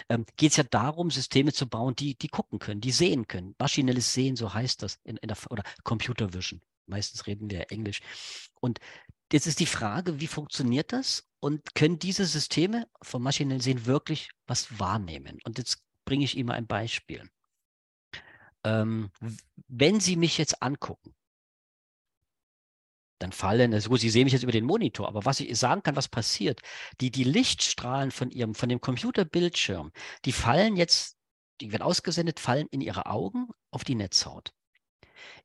Ähm, 0.07 0.25
geht 0.37 0.51
es 0.51 0.57
ja 0.57 0.63
darum, 0.63 1.11
Systeme 1.11 1.51
zu 1.51 1.67
bauen, 1.67 1.93
die, 1.93 2.15
die 2.17 2.29
gucken 2.29 2.59
können, 2.59 2.79
die 2.79 2.91
sehen 2.91 3.27
können. 3.27 3.53
Maschinelles 3.59 4.13
Sehen, 4.13 4.37
so 4.37 4.53
heißt 4.53 4.81
das, 4.81 4.97
in, 5.03 5.17
in 5.17 5.27
der, 5.27 5.37
oder 5.49 5.63
Computer 5.83 6.33
Vision. 6.33 6.61
Meistens 6.85 7.27
reden 7.27 7.49
wir 7.49 7.69
Englisch. 7.69 7.99
Und 8.61 8.79
Jetzt 9.31 9.45
ist 9.45 9.59
die 9.59 9.67
Frage, 9.67 10.19
wie 10.19 10.27
funktioniert 10.27 10.91
das? 10.91 11.28
Und 11.41 11.73
können 11.73 11.99
diese 11.99 12.25
Systeme 12.25 12.87
vom 13.01 13.23
maschinellen 13.23 13.61
Sehen 13.61 13.85
wirklich 13.85 14.29
was 14.45 14.79
wahrnehmen? 14.79 15.39
Und 15.45 15.57
jetzt 15.57 15.83
bringe 16.05 16.25
ich 16.25 16.35
Ihnen 16.35 16.47
mal 16.47 16.55
ein 16.55 16.67
Beispiel. 16.67 17.29
Ähm, 18.65 19.11
wenn 19.67 19.99
Sie 19.99 20.17
mich 20.17 20.37
jetzt 20.37 20.61
angucken, 20.61 21.15
dann 23.19 23.31
fallen, 23.31 23.73
also 23.73 23.95
Sie 23.95 24.09
sehen 24.09 24.23
mich 24.23 24.33
jetzt 24.33 24.43
über 24.43 24.51
den 24.51 24.65
Monitor, 24.65 25.07
aber 25.07 25.25
was 25.25 25.39
ich 25.39 25.57
sagen 25.57 25.83
kann, 25.83 25.95
was 25.95 26.07
passiert, 26.07 26.61
die, 27.01 27.11
die 27.11 27.25
Lichtstrahlen 27.25 28.11
von 28.11 28.31
Ihrem, 28.31 28.55
von 28.55 28.69
dem 28.69 28.81
Computerbildschirm, 28.81 29.91
die 30.25 30.31
fallen 30.31 30.75
jetzt, 30.77 31.17
die 31.61 31.71
werden 31.71 31.83
ausgesendet, 31.83 32.39
fallen 32.39 32.67
in 32.71 32.81
Ihre 32.81 33.05
Augen 33.05 33.49
auf 33.71 33.83
die 33.83 33.95
Netzhaut. 33.95 34.53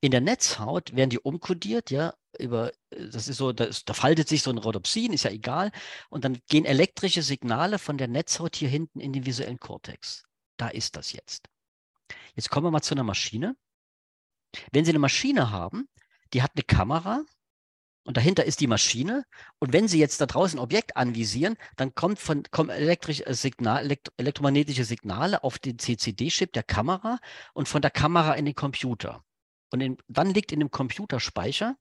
In 0.00 0.10
der 0.10 0.20
Netzhaut 0.20 0.94
werden 0.94 1.10
die 1.10 1.18
umkodiert, 1.18 1.90
ja, 1.90 2.14
über, 2.38 2.72
äh, 2.90 3.08
das 3.10 3.28
ist 3.28 3.38
so, 3.38 3.52
das, 3.52 3.84
da 3.84 3.94
faltet 3.94 4.28
sich 4.28 4.42
so 4.42 4.50
ein 4.50 4.58
Rhodopsin, 4.58 5.12
ist 5.12 5.24
ja 5.24 5.30
egal. 5.30 5.70
Und 6.10 6.24
dann 6.24 6.38
gehen 6.48 6.64
elektrische 6.64 7.22
Signale 7.22 7.78
von 7.78 7.98
der 7.98 8.08
Netzhaut 8.08 8.56
hier 8.56 8.68
hinten 8.68 9.00
in 9.00 9.12
den 9.12 9.26
visuellen 9.26 9.58
Kortex. 9.58 10.24
Da 10.56 10.68
ist 10.68 10.96
das 10.96 11.12
jetzt. 11.12 11.48
Jetzt 12.34 12.50
kommen 12.50 12.66
wir 12.66 12.70
mal 12.70 12.82
zu 12.82 12.94
einer 12.94 13.04
Maschine. 13.04 13.56
Wenn 14.72 14.84
Sie 14.84 14.92
eine 14.92 14.98
Maschine 14.98 15.50
haben, 15.50 15.88
die 16.32 16.42
hat 16.42 16.52
eine 16.54 16.64
Kamera 16.64 17.24
und 18.04 18.16
dahinter 18.16 18.44
ist 18.44 18.60
die 18.60 18.66
Maschine. 18.66 19.24
Und 19.58 19.72
wenn 19.72 19.88
Sie 19.88 19.98
jetzt 19.98 20.20
da 20.20 20.26
draußen 20.26 20.58
ein 20.58 20.62
Objekt 20.62 20.96
anvisieren, 20.96 21.56
dann 21.76 21.94
kommt 21.94 22.18
von, 22.18 22.42
kommen 22.50 22.70
elektrische 22.70 23.26
äh, 23.26 23.34
Signal, 23.34 23.84
elekt 23.84 24.12
elektromagnetische 24.18 24.84
Signale 24.84 25.42
auf 25.42 25.58
den 25.58 25.78
CCD-Chip 25.78 26.52
der 26.52 26.62
Kamera 26.62 27.18
und 27.54 27.68
von 27.68 27.82
der 27.82 27.90
Kamera 27.90 28.34
in 28.34 28.44
den 28.44 28.54
Computer. 28.54 29.24
Und 29.74 29.80
in, 29.80 29.96
dann 30.06 30.32
liegt 30.32 30.52
in 30.52 30.60
dem 30.60 30.70
Computerspeicher 30.70 31.76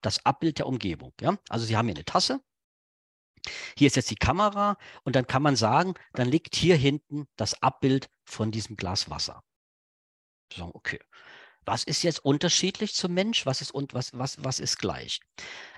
das 0.00 0.24
Abbild 0.24 0.60
der 0.60 0.66
Umgebung. 0.66 1.12
Ja? 1.20 1.36
Also 1.50 1.66
Sie 1.66 1.76
haben 1.76 1.88
hier 1.88 1.94
eine 1.94 2.06
Tasse. 2.06 2.40
Hier 3.76 3.86
ist 3.86 3.96
jetzt 3.96 4.10
die 4.10 4.16
Kamera 4.16 4.78
und 5.02 5.14
dann 5.14 5.26
kann 5.26 5.42
man 5.42 5.54
sagen, 5.54 5.92
dann 6.14 6.26
liegt 6.26 6.56
hier 6.56 6.74
hinten 6.74 7.26
das 7.36 7.62
Abbild 7.62 8.08
von 8.24 8.50
diesem 8.50 8.76
Glas 8.76 9.10
Wasser. 9.10 9.44
So, 10.54 10.70
okay. 10.72 10.98
Was 11.66 11.84
ist 11.84 12.02
jetzt 12.02 12.24
unterschiedlich 12.24 12.94
zum 12.94 13.12
Mensch? 13.12 13.44
Was 13.44 13.60
ist, 13.60 13.72
und 13.72 13.92
was, 13.92 14.14
was, 14.14 14.42
was 14.42 14.58
ist 14.58 14.78
gleich? 14.78 15.20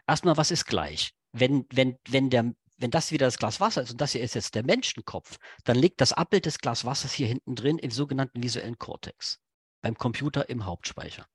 Erstmal, 0.06 0.36
was 0.36 0.52
ist 0.52 0.66
gleich? 0.66 1.14
Wenn, 1.32 1.66
wenn, 1.72 1.98
wenn, 2.08 2.30
der, 2.30 2.54
wenn 2.76 2.92
das 2.92 3.10
wieder 3.10 3.26
das 3.26 3.38
Glas 3.38 3.58
Wasser 3.58 3.82
ist 3.82 3.90
und 3.90 4.00
das 4.00 4.12
hier 4.12 4.20
ist 4.20 4.36
jetzt 4.36 4.54
der 4.54 4.62
Menschenkopf, 4.62 5.38
dann 5.64 5.76
liegt 5.76 6.00
das 6.00 6.12
Abbild 6.12 6.46
des 6.46 6.58
Glas 6.58 6.84
Wassers 6.84 7.12
hier 7.12 7.26
hinten 7.26 7.56
drin 7.56 7.78
im 7.78 7.90
sogenannten 7.90 8.40
visuellen 8.40 8.78
Kortex 8.78 9.40
beim 9.86 9.96
Computer 9.96 10.48
im 10.48 10.64
Hauptspeicher. 10.64 11.28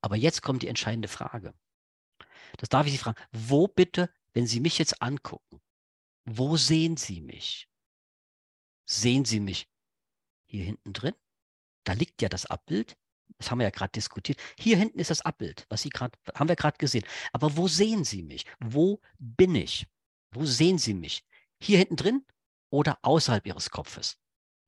Aber 0.00 0.14
jetzt 0.14 0.40
kommt 0.40 0.62
die 0.62 0.68
entscheidende 0.68 1.08
Frage. 1.08 1.54
Das 2.56 2.68
darf 2.68 2.86
ich 2.86 2.92
Sie 2.92 2.98
fragen. 2.98 3.20
Wo 3.32 3.66
bitte, 3.66 4.08
wenn 4.32 4.46
Sie 4.46 4.60
mich 4.60 4.78
jetzt 4.78 5.02
angucken, 5.02 5.60
wo 6.24 6.56
sehen 6.56 6.96
Sie 6.96 7.20
mich? 7.20 7.68
Sehen 8.88 9.24
Sie 9.24 9.40
mich 9.40 9.68
hier 10.48 10.64
hinten 10.64 10.92
drin? 10.92 11.14
Da 11.82 11.94
liegt 11.94 12.22
ja 12.22 12.28
das 12.28 12.46
Abbild. 12.46 12.96
Das 13.38 13.50
haben 13.50 13.58
wir 13.58 13.64
ja 13.64 13.70
gerade 13.70 13.90
diskutiert. 13.90 14.40
Hier 14.56 14.76
hinten 14.76 15.00
ist 15.00 15.10
das 15.10 15.22
Abbild, 15.22 15.66
was 15.68 15.82
Sie 15.82 15.90
gerade, 15.90 16.16
haben 16.36 16.48
wir 16.48 16.54
gerade 16.54 16.78
gesehen. 16.78 17.04
Aber 17.32 17.56
wo 17.56 17.66
sehen 17.66 18.04
Sie 18.04 18.22
mich? 18.22 18.46
Wo 18.60 19.00
bin 19.18 19.56
ich? 19.56 19.88
Wo 20.30 20.44
sehen 20.44 20.78
Sie 20.78 20.94
mich? 20.94 21.24
Hier 21.60 21.78
hinten 21.78 21.96
drin 21.96 22.24
oder 22.70 23.00
außerhalb 23.02 23.44
Ihres 23.44 23.70
Kopfes? 23.70 24.16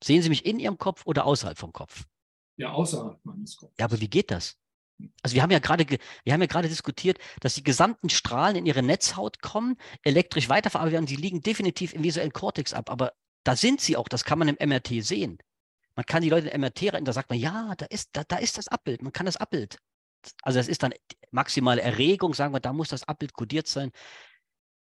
Sehen 0.03 0.23
Sie 0.23 0.29
mich 0.29 0.45
in 0.45 0.59
Ihrem 0.59 0.79
Kopf 0.79 1.07
oder 1.07 1.25
außerhalb 1.25 1.57
vom 1.57 1.73
Kopf? 1.73 2.05
Ja, 2.59 2.73
außerhalb 2.73 3.25
meines 3.25 3.57
Kopfes. 3.57 3.77
Ja, 3.79 3.87
aber 3.87 4.01
wie 4.01 4.09
geht 4.09 4.31
das? 4.31 4.59
Also 5.23 5.35
wir 5.35 5.43
haben 5.43 5.53
ja 5.53 5.61
gerade, 5.61 5.87
wir 6.25 6.33
haben 6.33 6.41
ja 6.41 6.49
gerade 6.49 6.69
diskutiert, 6.69 7.19
dass 7.41 7.55
die 7.55 7.63
gesamten 7.63 8.11
Strahlen 8.11 8.57
in 8.57 8.67
ihre 8.67 8.83
Netzhaut 8.83 9.41
kommen, 9.41 9.77
elektrisch 10.03 10.49
weiterverarbeitet 10.49 10.93
werden. 10.95 11.07
Die 11.07 11.17
liegen 11.17 11.41
definitiv 11.41 11.95
im 11.95 12.03
visuellen 12.03 12.33
Kortex 12.33 12.75
ab, 12.75 12.91
aber 12.91 13.13
da 13.45 13.55
sind 13.55 13.81
sie 13.81 13.97
auch. 13.97 14.09
Das 14.09 14.25
kann 14.25 14.41
man 14.41 14.49
im 14.49 14.69
MRT 14.69 15.05
sehen. 15.05 15.39
Man 15.95 16.05
kann 16.05 16.23
die 16.23 16.31
Leute 16.31 16.49
im 16.49 16.61
MRT 16.61 16.95
rein, 16.95 17.05
da 17.05 17.13
sagt 17.13 17.31
man, 17.31 17.39
ja, 17.39 17.75
da 17.77 17.87
ist, 17.87 18.11
da, 18.13 18.25
da 18.25 18.37
ist 18.37 18.59
das 18.59 18.69
Abbild. 18.69 19.03
Man 19.03 19.13
kann 19.13 19.27
das 19.27 19.37
Abbild. 19.37 19.79
Also 20.43 20.59
das 20.59 20.69
ist 20.69 20.83
dann 20.83 20.93
maximale 21.31 21.81
Erregung, 21.81 22.35
sagen 22.35 22.53
wir, 22.53 22.61
da 22.61 22.73
muss 22.73 22.89
das 22.89 23.05
Abbild 23.05 23.33
kodiert 23.35 23.69
sein. 23.69 23.93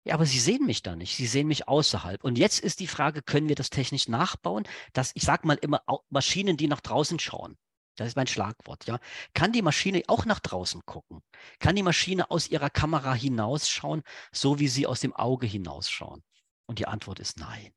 Ja, 0.08 0.14
aber 0.14 0.24
Sie 0.24 0.40
sehen 0.40 0.64
mich 0.64 0.82
da 0.82 0.96
nicht. 0.96 1.16
Sie 1.16 1.26
sehen 1.26 1.48
mich 1.48 1.68
außerhalb. 1.68 2.24
Und 2.24 2.38
jetzt 2.38 2.60
ist 2.60 2.80
die 2.80 2.86
Frage, 2.86 3.20
können 3.20 3.50
wir 3.50 3.56
das 3.56 3.68
technisch 3.68 4.08
nachbauen? 4.08 4.66
Dass, 4.94 5.12
ich 5.14 5.22
sage 5.22 5.46
mal 5.46 5.58
immer, 5.60 5.82
Maschinen, 6.08 6.56
die 6.56 6.66
nach 6.66 6.80
draußen 6.80 7.18
schauen. 7.18 7.58
das 7.96 8.08
ist 8.08 8.16
mein 8.16 8.26
Schlagwort, 8.26 8.86
ja, 8.86 9.00
kann 9.34 9.52
die 9.52 9.60
Maschine 9.60 10.02
auch 10.06 10.24
nach 10.24 10.40
draußen 10.40 10.80
gucken? 10.86 11.20
Kann 11.58 11.76
die 11.76 11.82
Maschine 11.82 12.30
aus 12.30 12.48
ihrer 12.48 12.70
Kamera 12.70 13.12
hinausschauen, 13.12 14.02
so 14.32 14.58
wie 14.58 14.68
sie 14.68 14.86
aus 14.86 15.00
dem 15.00 15.14
Auge 15.14 15.46
hinausschauen? 15.46 16.22
Und 16.66 16.78
die 16.78 16.86
Antwort 16.86 17.18
ist 17.18 17.38
nein. 17.38 17.72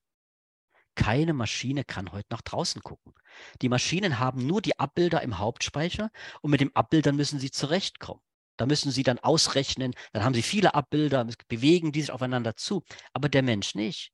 Keine 0.95 1.33
Maschine 1.33 1.83
kann 1.83 2.13
heute 2.13 2.27
nach 2.29 2.41
draußen 2.41 2.81
gucken. 2.81 3.13
Die 3.61 3.69
Maschinen 3.69 4.19
haben 4.19 4.47
nur 4.47 4.61
die 4.61 4.79
Abbilder 4.79 5.21
im 5.21 5.37
Hauptspeicher 5.37 6.11
und 6.41 6.51
mit 6.51 6.61
den 6.61 6.73
Abbildern 6.77 7.17
müssen 7.17 7.39
sie 7.39 7.51
zurechtkommen. 7.51 8.21
Da 8.61 8.67
müssen 8.67 8.91
sie 8.91 9.01
dann 9.01 9.17
ausrechnen, 9.17 9.95
dann 10.13 10.23
haben 10.23 10.35
sie 10.35 10.43
viele 10.43 10.75
Abbilder, 10.75 11.25
bewegen 11.47 11.91
die 11.91 12.01
sich 12.01 12.11
aufeinander 12.11 12.55
zu. 12.55 12.83
Aber 13.11 13.27
der 13.27 13.41
Mensch 13.41 13.73
nicht. 13.73 14.11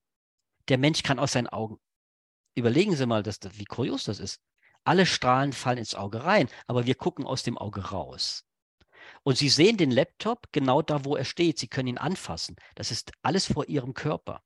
Der 0.70 0.78
Mensch 0.78 1.04
kann 1.04 1.20
aus 1.20 1.34
seinen 1.34 1.48
Augen, 1.48 1.82
überlegen 2.56 2.96
Sie 2.96 3.06
mal, 3.06 3.24
dass, 3.24 3.40
wie 3.42 3.66
kurios 3.66 4.06
das 4.06 4.22
ist. 4.22 4.40
Alle 4.86 5.06
Strahlen 5.06 5.52
fallen 5.52 5.80
ins 5.80 5.96
Auge 5.96 6.24
rein, 6.24 6.48
aber 6.66 6.86
wir 6.86 6.96
gucken 6.96 7.26
aus 7.26 7.44
dem 7.44 7.58
Auge 7.58 7.90
raus. 7.90 8.46
Und 9.24 9.38
Sie 9.38 9.50
sehen 9.50 9.76
den 9.76 9.92
Laptop 9.92 10.48
genau 10.54 10.82
da, 10.82 11.04
wo 11.04 11.18
er 11.18 11.26
steht. 11.26 11.60
Sie 11.60 11.68
können 11.68 11.90
ihn 11.90 11.98
anfassen. 11.98 12.56
Das 12.76 12.90
ist 12.90 13.12
alles 13.24 13.52
vor 13.52 13.68
Ihrem 13.68 13.94
Körper. 13.94 14.44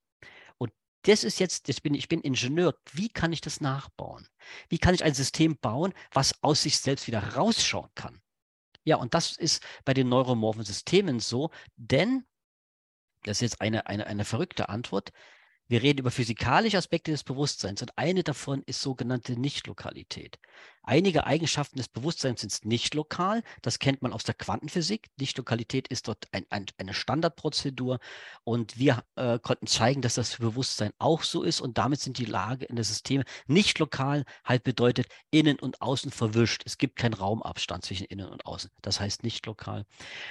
Und 0.58 0.74
das 1.04 1.24
ist 1.24 1.40
jetzt, 1.40 1.70
das 1.70 1.80
bin, 1.80 1.94
ich 1.94 2.08
bin 2.08 2.22
Ingenieur. 2.22 2.74
Wie 2.92 3.10
kann 3.10 3.34
ich 3.34 3.42
das 3.42 3.62
nachbauen? 3.62 4.28
Wie 4.68 4.80
kann 4.80 4.96
ich 4.96 5.04
ein 5.04 5.14
System 5.14 5.60
bauen, 5.60 5.94
was 6.12 6.44
aus 6.44 6.64
sich 6.64 6.80
selbst 6.80 7.06
wieder 7.06 7.36
rausschauen 7.36 7.92
kann? 7.94 8.20
Ja, 8.84 8.96
und 8.98 9.14
das 9.14 9.38
ist 9.38 9.64
bei 9.86 9.94
den 9.94 10.10
neuromorphen 10.10 10.64
Systemen 10.64 11.20
so, 11.20 11.52
denn, 11.76 12.26
das 13.24 13.38
ist 13.38 13.42
jetzt 13.42 13.62
eine, 13.62 13.86
eine, 13.88 14.08
eine 14.08 14.26
verrückte 14.26 14.70
Antwort, 14.70 15.12
wir 15.68 15.84
reden 15.84 16.00
über 16.00 16.12
physikalische 16.12 16.78
Aspekte 16.78 17.12
des 17.12 17.24
Bewusstseins 17.24 17.82
und 17.82 17.98
eine 17.98 18.24
davon 18.24 18.62
ist 18.66 18.82
sogenannte 18.82 19.40
Nichtlokalität. 19.40 20.38
Einige 20.84 21.26
Eigenschaften 21.26 21.78
des 21.78 21.88
Bewusstseins 21.88 22.42
sind 22.42 22.66
nicht 22.66 22.96
lokal. 22.96 23.44
Das 23.62 23.78
kennt 23.78 24.02
man 24.02 24.14
aus 24.14 24.24
der 24.24 24.34
Quantenphysik. 24.34 25.10
Nichtlokalität 25.20 25.88
ist 25.88 26.08
dort 26.08 26.28
ein, 26.32 26.46
ein, 26.50 26.66
eine 26.78 26.94
Standardprozedur. 26.94 28.00
Und 28.44 28.80
wir 28.80 29.04
äh, 29.16 29.38
konnten 29.40 29.68
zeigen, 29.68 30.02
dass 30.02 30.16
das 30.16 30.38
Bewusstsein 30.38 30.92
auch 30.98 31.22
so 31.24 31.44
ist. 31.44 31.62
Und 31.62 31.78
damit 31.78 32.02
sind 32.02 32.18
die 32.18 32.26
Lage 32.26 32.66
in 32.66 32.76
der 32.76 32.86
Systeme 32.86 33.24
nicht 33.46 33.78
lokal, 33.78 34.26
halt 34.44 34.64
bedeutet 34.64 35.08
innen 35.30 35.60
und 35.60 35.82
außen 35.82 36.12
verwischt. 36.12 36.64
Es 36.66 36.78
gibt 36.80 36.96
keinen 36.96 37.14
Raumabstand 37.14 37.86
zwischen 37.86 38.06
innen 38.06 38.30
und 38.30 38.46
außen. 38.48 38.72
Das 38.82 39.00
heißt 39.00 39.24
nicht 39.24 39.46
lokal. 39.46 39.86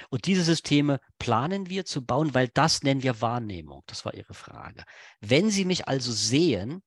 Und 0.09 0.25
diese 0.25 0.43
Systeme 0.43 0.99
planen 1.17 1.69
wir 1.69 1.85
zu 1.85 2.05
bauen, 2.05 2.33
weil 2.33 2.49
das 2.49 2.83
nennen 2.83 3.03
wir 3.03 3.21
Wahrnehmung. 3.21 3.83
Das 3.87 4.03
war 4.03 4.13
Ihre 4.13 4.33
Frage. 4.33 4.83
Wenn 5.21 5.49
Sie 5.49 5.63
mich 5.63 5.87
also 5.87 6.11
sehen, 6.11 6.81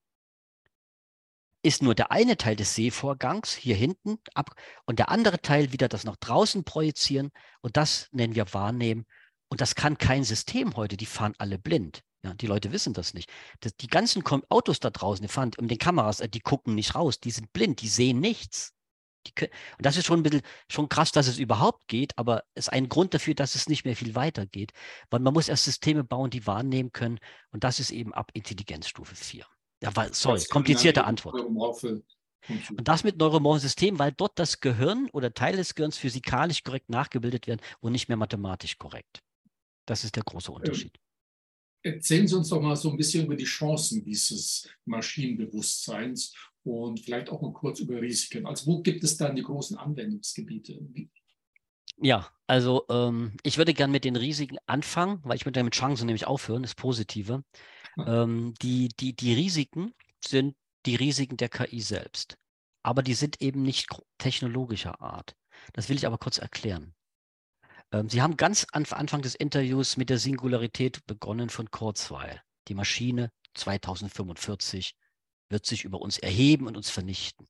ist 1.65 1.83
nur 1.83 1.95
der 1.95 2.13
eine 2.13 2.37
Teil 2.37 2.57
des 2.57 2.75
Sehvorgangs 2.75 3.55
hier 3.55 3.75
hinten 3.75 4.19
ab 4.35 4.55
und 4.85 4.99
der 4.99 5.09
andere 5.09 5.41
Teil 5.41 5.73
wieder 5.73 5.89
das 5.89 6.05
nach 6.05 6.17
draußen 6.17 6.63
projizieren 6.65 7.31
und 7.63 7.79
das 7.79 8.09
nennen 8.13 8.35
wir 8.35 8.53
wahrnehmen. 8.53 9.07
Und 9.49 9.61
das 9.61 9.75
kann 9.75 9.97
kein 9.97 10.25
System 10.25 10.77
heute, 10.77 10.97
die 10.97 11.07
fahren 11.07 11.35
alle 11.39 11.59
blind. 11.59 12.03
Ja, 12.23 12.35
die 12.35 12.47
Leute 12.47 12.73
wissen 12.73 12.93
das 12.93 13.15
nicht. 13.15 13.31
Das, 13.61 13.77
die 13.77 13.87
ganzen 13.87 14.23
Autos 14.49 14.79
da 14.81 14.91
draußen, 14.91 15.23
die 15.23 15.33
fahren 15.33 15.53
mit 15.61 15.71
den 15.71 15.79
Kameras, 15.79 16.21
äh, 16.21 16.29
die 16.29 16.41
gucken 16.41 16.75
nicht 16.75 16.95
raus, 16.95 17.19
die 17.21 17.31
sind 17.31 17.53
blind, 17.53 17.81
die 17.81 17.89
sehen 17.89 18.21
nichts. 18.21 18.73
Die 19.27 19.33
können, 19.33 19.53
und 19.79 19.87
das 19.87 19.97
ist 19.97 20.05
schon 20.05 20.21
ein 20.21 20.23
bisschen 20.23 20.43
schon 20.69 20.91
krass, 20.91 21.13
dass 21.13 21.29
es 21.29 21.39
überhaupt 21.39 21.89
geht, 21.89 22.17
aber 22.19 22.45
es 22.55 22.67
ist 22.67 22.73
ein 22.75 22.91
Grund 22.91 23.15
dafür, 23.15 23.35
dass 23.35 23.55
es 23.55 23.69
nicht 23.69 23.87
mehr 23.87 23.97
viel 23.97 24.15
weiter 24.15 24.47
geht. 24.47 24.73
Weil 25.09 25.21
man 25.21 25.33
muss 25.33 25.49
erst 25.49 25.65
Systeme 25.65 26.05
bauen, 26.05 26.31
die 26.31 26.47
wahrnehmen 26.47 26.93
können. 26.93 27.19
Und 27.51 27.65
das 27.65 27.81
ist 27.81 27.91
eben 27.91 28.13
ab 28.13 28.31
Intelligenzstufe 28.35 29.15
4. 29.15 29.47
Ja, 29.83 29.95
weil, 29.95 30.15
sorry, 30.15 30.43
komplizierte 30.51 31.05
Antwort. 31.05 31.41
Und 31.41 32.89
das 32.89 33.05
mit 33.05 33.17
neuromorphen 33.19 33.61
Systemen, 33.61 33.99
weil 33.99 34.13
dort 34.13 34.39
das 34.39 34.61
Gehirn 34.61 35.09
oder 35.13 35.33
Teile 35.33 35.57
des 35.57 35.75
Gehirns 35.75 35.97
physikalisch 35.97 36.63
korrekt 36.63 36.91
nachgebildet 36.91 37.47
werden 37.47 37.61
und 37.81 37.93
nicht 37.93 38.09
mehr 38.09 38.17
mathematisch 38.17 38.79
korrekt. 38.79 39.23
Das 39.87 40.05
ist 40.05 40.17
der 40.17 40.23
große 40.23 40.53
Unterschied. 40.53 40.99
Erzählen 41.83 42.27
Sie 42.27 42.37
uns 42.37 42.49
doch 42.49 42.61
mal 42.61 42.77
so 42.77 42.91
ein 42.91 42.97
bisschen 42.97 43.27
über 43.27 43.37
die 43.37 43.45
Chancen 43.45 44.03
dieses 44.03 44.69
Maschinenbewusstseins 44.87 46.35
und 46.63 47.01
vielleicht 47.01 47.29
auch 47.29 47.43
mal 47.43 47.53
kurz 47.53 47.81
über 47.81 48.01
Risiken. 48.01 48.47
Also 48.47 48.67
wo 48.67 48.81
gibt 48.81 49.05
es 49.05 49.19
dann 49.19 49.37
die 49.37 49.43
großen 49.43 49.77
Anwendungsgebiete? 49.77 50.81
Ja, 51.99 52.31
also 52.47 52.87
ähm, 52.89 53.37
ich 53.43 53.59
würde 53.59 53.75
gerne 53.75 53.93
mit 53.93 54.05
den 54.05 54.17
Risiken 54.17 54.57
anfangen, 54.67 55.21
weil 55.25 55.37
ich 55.37 55.47
mit 55.47 55.57
der 55.57 55.65
mit 55.65 55.75
Chancen 55.75 56.07
nämlich 56.07 56.27
aufhören, 56.27 56.63
das 56.63 56.75
Positive. 56.75 57.45
Ähm, 57.99 58.55
die, 58.63 58.89
die, 58.89 59.15
die 59.15 59.35
Risiken 59.35 59.95
sind 60.25 60.57
die 60.87 60.97
Risiken 60.97 61.37
der 61.37 61.49
KI 61.49 61.81
selbst. 61.81 62.37
Aber 62.83 63.03
die 63.03 63.15
sind 63.15 63.41
eben 63.41 63.63
nicht 63.63 63.89
technologischer 64.19 65.01
Art. 65.01 65.35
Das 65.73 65.89
will 65.89 65.97
ich 65.97 66.07
aber 66.07 66.19
kurz 66.19 66.39
erklären. 66.39 66.95
Ähm, 67.93 68.09
Sie 68.09 68.21
haben 68.21 68.37
ganz 68.37 68.67
am 68.73 68.85
Anfang 68.91 69.23
des 69.23 69.35
Interviews 69.35 69.97
mit 69.97 70.11
der 70.11 70.19
Singularität 70.19 71.07
begonnen 71.07 71.49
von 71.49 71.71
Kurzweil. 71.71 72.43
Die 72.69 72.75
Maschine 72.75 73.31
2045 73.55 74.95
wird 75.49 75.67
sich 75.67 75.85
über 75.85 76.01
uns 76.01 76.19
erheben 76.19 76.67
und 76.67 76.77
uns 76.77 76.91
vernichten 76.91 77.47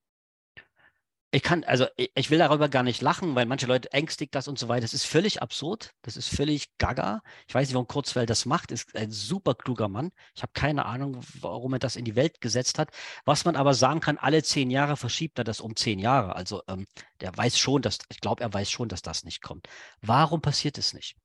ich 1.34 1.42
kann, 1.42 1.64
also 1.64 1.86
ich 1.96 2.30
will 2.30 2.38
darüber 2.38 2.68
gar 2.68 2.84
nicht 2.84 3.02
lachen, 3.02 3.34
weil 3.34 3.44
manche 3.44 3.66
Leute 3.66 3.92
ängstigt 3.92 4.36
das 4.36 4.46
und 4.46 4.56
so 4.56 4.68
weiter. 4.68 4.82
Das 4.82 4.94
ist 4.94 5.04
völlig 5.04 5.42
absurd. 5.42 5.90
Das 6.02 6.16
ist 6.16 6.28
völlig 6.28 6.78
gaga. 6.78 7.22
Ich 7.48 7.54
weiß 7.56 7.66
nicht, 7.66 7.74
warum 7.74 7.88
Kurzweil 7.88 8.24
das 8.24 8.46
macht. 8.46 8.70
Ist 8.70 8.94
ein 8.94 9.10
super 9.10 9.56
kluger 9.56 9.88
Mann. 9.88 10.12
Ich 10.36 10.42
habe 10.42 10.52
keine 10.52 10.86
Ahnung, 10.86 11.18
warum 11.40 11.72
er 11.72 11.80
das 11.80 11.96
in 11.96 12.04
die 12.04 12.14
Welt 12.14 12.40
gesetzt 12.40 12.78
hat. 12.78 12.90
Was 13.24 13.44
man 13.44 13.56
aber 13.56 13.74
sagen 13.74 13.98
kann, 13.98 14.16
alle 14.16 14.44
zehn 14.44 14.70
Jahre 14.70 14.96
verschiebt 14.96 15.36
er 15.36 15.42
das 15.42 15.60
um 15.60 15.74
zehn 15.74 15.98
Jahre. 15.98 16.36
Also 16.36 16.62
ähm, 16.68 16.86
der 17.20 17.36
weiß 17.36 17.58
schon, 17.58 17.82
dass, 17.82 17.98
ich 18.10 18.20
glaube, 18.20 18.40
er 18.40 18.54
weiß 18.54 18.70
schon, 18.70 18.88
dass 18.88 19.02
das 19.02 19.24
nicht 19.24 19.42
kommt. 19.42 19.66
Warum 20.02 20.40
passiert 20.40 20.78
es 20.78 20.94
nicht? 20.94 21.16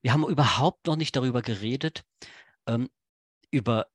Wir 0.00 0.12
haben 0.12 0.26
überhaupt 0.26 0.88
noch 0.88 0.96
nicht 0.96 1.14
darüber 1.14 1.42
geredet, 1.42 2.02
ähm, 2.66 2.90
über, 3.52 3.86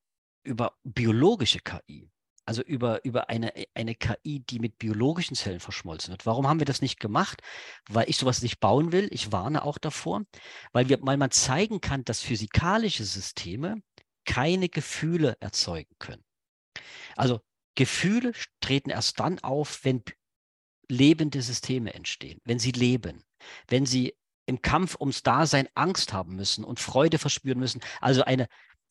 über 0.43 0.77
biologische 0.85 1.59
KI 1.59 2.09
also 2.47 2.61
über, 2.61 3.03
über 3.03 3.29
eine, 3.29 3.51
eine 3.73 3.93
KI, 3.93 4.39
die 4.39 4.59
mit 4.59 4.77
biologischen 4.77 5.35
Zellen 5.35 5.59
verschmolzen 5.59 6.11
wird. 6.11 6.25
Warum 6.25 6.47
haben 6.47 6.59
wir 6.59 6.65
das 6.65 6.81
nicht 6.81 6.99
gemacht? 6.99 7.41
Weil 7.89 8.09
ich 8.09 8.15
sowas 8.17 8.41
nicht 8.41 8.61
bauen 8.61 8.93
will. 8.93 9.09
Ich 9.11 9.33
warne 9.33 9.63
auch 9.63 9.77
davor, 9.77 10.23
weil, 10.71 10.87
wir, 10.87 10.99
weil 11.01 11.17
man 11.17 11.31
zeigen 11.31 11.81
kann, 11.81 12.05
dass 12.05 12.21
physikalische 12.21 13.03
Systeme 13.03 13.81
keine 14.25 14.69
Gefühle 14.69 15.35
erzeugen 15.41 15.93
können. 15.99 16.23
Also 17.17 17.41
Gefühle 17.75 18.31
treten 18.61 18.91
erst 18.91 19.19
dann 19.19 19.39
auf, 19.39 19.83
wenn 19.83 20.03
lebende 20.89 21.41
Systeme 21.41 21.93
entstehen, 21.93 22.39
wenn 22.45 22.59
sie 22.59 22.71
leben, 22.71 23.23
wenn 23.67 23.85
sie 23.85 24.15
im 24.45 24.61
Kampf 24.61 24.95
ums 24.97 25.21
Dasein 25.21 25.67
Angst 25.75 26.13
haben 26.13 26.37
müssen 26.37 26.63
und 26.63 26.79
Freude 26.79 27.19
verspüren 27.19 27.59
müssen. 27.59 27.81
Also 27.99 28.23
eine, 28.23 28.47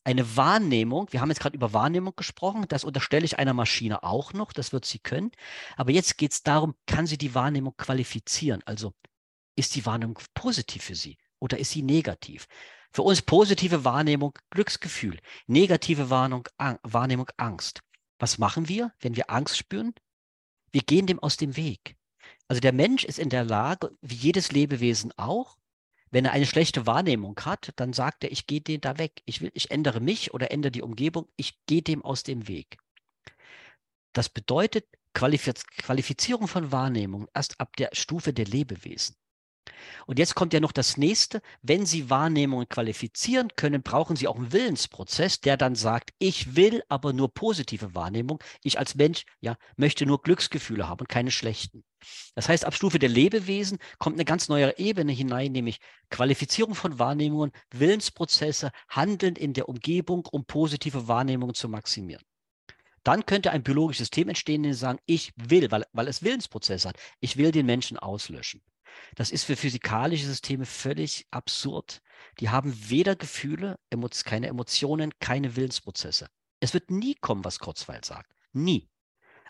eine 0.07 0.37
Wahrnehmung, 0.37 1.09
wir 1.11 1.21
haben 1.21 1.31
jetzt 1.31 1.41
gerade 1.41 1.57
über 1.57 1.73
Wahrnehmung 1.73 2.15
gesprochen, 2.15 2.67
das 2.69 2.85
unterstelle 2.85 3.25
ich 3.25 3.41
einer 3.41 3.55
Maschine 3.55 4.05
auch 4.05 4.33
noch, 4.33 4.53
das 4.53 4.73
wird 4.73 4.85
sie 4.85 5.01
können. 5.01 5.33
Aber 5.77 5.91
jetzt 5.91 6.17
geht 6.17 6.31
es 6.31 6.45
darum, 6.45 6.77
kann 6.87 7.09
sie 7.09 7.19
die 7.19 7.35
Wahrnehmung 7.35 7.75
qualifizieren? 7.77 8.63
Also 8.67 8.95
ist 9.57 9.75
die 9.75 9.85
Wahrnehmung 9.85 10.21
positiv 10.33 10.85
für 10.85 10.95
sie 10.95 11.19
oder 11.41 11.59
ist 11.59 11.73
sie 11.73 11.83
negativ? 11.83 12.47
Für 12.93 13.03
uns 13.03 13.21
positive 13.21 13.85
Wahrnehmung 13.85 14.39
Glücksgefühl, 14.51 15.19
negative 15.49 16.09
Wahrnehmung, 16.09 16.47
Wahrnehmung 16.85 17.29
Angst. 17.37 17.81
Was 18.21 18.39
machen 18.39 18.69
wir, 18.69 18.93
wenn 19.01 19.17
wir 19.17 19.29
Angst 19.29 19.59
spüren? 19.59 19.93
Wir 20.71 20.83
gehen 20.83 21.09
dem 21.09 21.19
aus 21.19 21.37
dem 21.37 21.57
Weg. 21.57 21.97
Also 22.47 22.61
der 22.61 22.73
Mensch 22.73 23.03
ist 23.03 23.19
in 23.19 23.29
der 23.29 23.45
Lage, 23.45 23.91
wie 24.03 24.15
jedes 24.15 24.53
Lebewesen 24.53 25.13
auch, 25.17 25.57
wenn 26.11 26.25
er 26.25 26.33
eine 26.33 26.47
schlechte 26.47 26.87
Wahrnehmung 26.87 27.39
hat, 27.45 27.73
dann 27.77 27.93
sagt 27.93 28.25
er, 28.25 28.33
ich 28.33 28.47
gehe 28.47 28.61
den 28.61 28.81
da 28.81 28.99
weg. 28.99 29.23
Ich, 29.25 29.41
will, 29.41 29.51
ich 29.55 29.71
ändere 29.71 30.01
mich 30.01 30.33
oder 30.33 30.51
ändere 30.51 30.73
die 30.73 30.83
Umgebung. 30.83 31.29
Ich 31.37 31.59
gehe 31.67 31.83
dem 31.83 32.03
aus 32.03 32.23
dem 32.23 32.49
Weg. 32.49 32.79
Das 34.13 34.29
bedeutet 34.29 34.87
Qualifiz 35.15 35.67
Qualifizierung 35.67 36.47
von 36.47 36.73
Wahrnehmung 36.73 37.29
erst 37.35 37.61
ab 37.61 37.77
der 37.77 37.91
Stufe 37.93 38.33
der 38.33 38.45
Lebewesen. 38.45 39.17
Und 40.07 40.19
jetzt 40.19 40.35
kommt 40.35 40.53
ja 40.53 40.61
noch 40.61 40.73
das 40.73 40.97
nächste. 40.97 41.41
Wenn 41.63 41.87
Sie 41.87 42.11
Wahrnehmungen 42.11 42.69
qualifizieren 42.69 43.49
können, 43.57 43.83
brauchen 43.83 44.17
Sie 44.17 44.29
auch 44.29 44.37
einen 44.37 44.53
Willensprozess, 44.53 45.41
der 45.41 45.57
dann 45.57 45.75
sagt, 45.75 46.11
ich 46.19 46.57
will 46.57 46.83
aber 46.89 47.13
nur 47.13 47.33
positive 47.33 47.95
Wahrnehmung. 47.95 48.43
Ich 48.63 48.79
als 48.79 48.95
Mensch 48.95 49.25
ja, 49.41 49.57
möchte 49.77 50.07
nur 50.07 50.23
Glücksgefühle 50.23 50.89
haben 50.89 51.01
und 51.01 51.09
keine 51.09 51.31
schlechten. 51.31 51.85
Das 52.35 52.49
heißt, 52.49 52.65
ab 52.65 52.75
Stufe 52.75 52.99
der 52.99 53.09
Lebewesen 53.09 53.79
kommt 53.99 54.17
eine 54.17 54.25
ganz 54.25 54.49
neue 54.49 54.79
Ebene 54.79 55.13
hinein, 55.13 55.53
nämlich 55.53 55.81
Qualifizierung 56.11 56.75
von 56.75 56.99
Wahrnehmungen, 56.99 57.53
Willensprozesse, 57.71 58.71
Handeln 58.89 59.37
in 59.37 59.53
der 59.55 59.69
Umgebung, 59.69 60.27
um 60.31 60.45
positive 60.45 61.09
Wahrnehmungen 61.09 61.55
zu 61.55 61.69
maximieren. 61.69 62.23
Dann 63.03 63.25
könnte 63.25 63.53
ein 63.53 63.63
biologisches 63.63 64.07
System 64.07 64.29
entstehen, 64.29 64.65
das 64.65 64.81
sagen, 64.81 64.99
ich 65.07 65.33
will, 65.37 65.71
weil, 65.71 65.85
weil 65.93 66.09
es 66.09 66.23
Willensprozesse 66.23 66.89
hat, 66.89 66.97
ich 67.21 67.37
will 67.37 67.53
den 67.53 67.65
Menschen 67.67 67.99
auslöschen. 67.99 68.63
Das 69.15 69.31
ist 69.31 69.45
für 69.45 69.57
physikalische 69.57 70.27
Systeme 70.27 70.67
völlig 70.67 71.27
absurd. 71.31 72.01
Die 72.41 72.51
haben 72.51 72.75
weder 72.91 73.17
Gefühle, 73.17 73.79
keine 74.25 74.49
Emotionen, 74.49 75.13
keine 75.21 75.57
Willensprozesse. 75.57 76.29
Es 76.61 76.75
wird 76.75 76.91
nie 76.91 77.15
kommen, 77.15 77.45
was 77.45 77.59
Kurzweil 77.59 78.05
sagt. 78.05 78.33
Nie. 78.53 78.89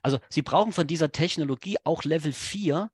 Also 0.03 0.19
Sie 0.29 0.43
brauchen 0.43 0.73
von 0.73 0.87
dieser 0.87 1.11
Technologie 1.11 1.79
auch 1.85 2.05
Level 2.05 2.33
4, 2.33 2.91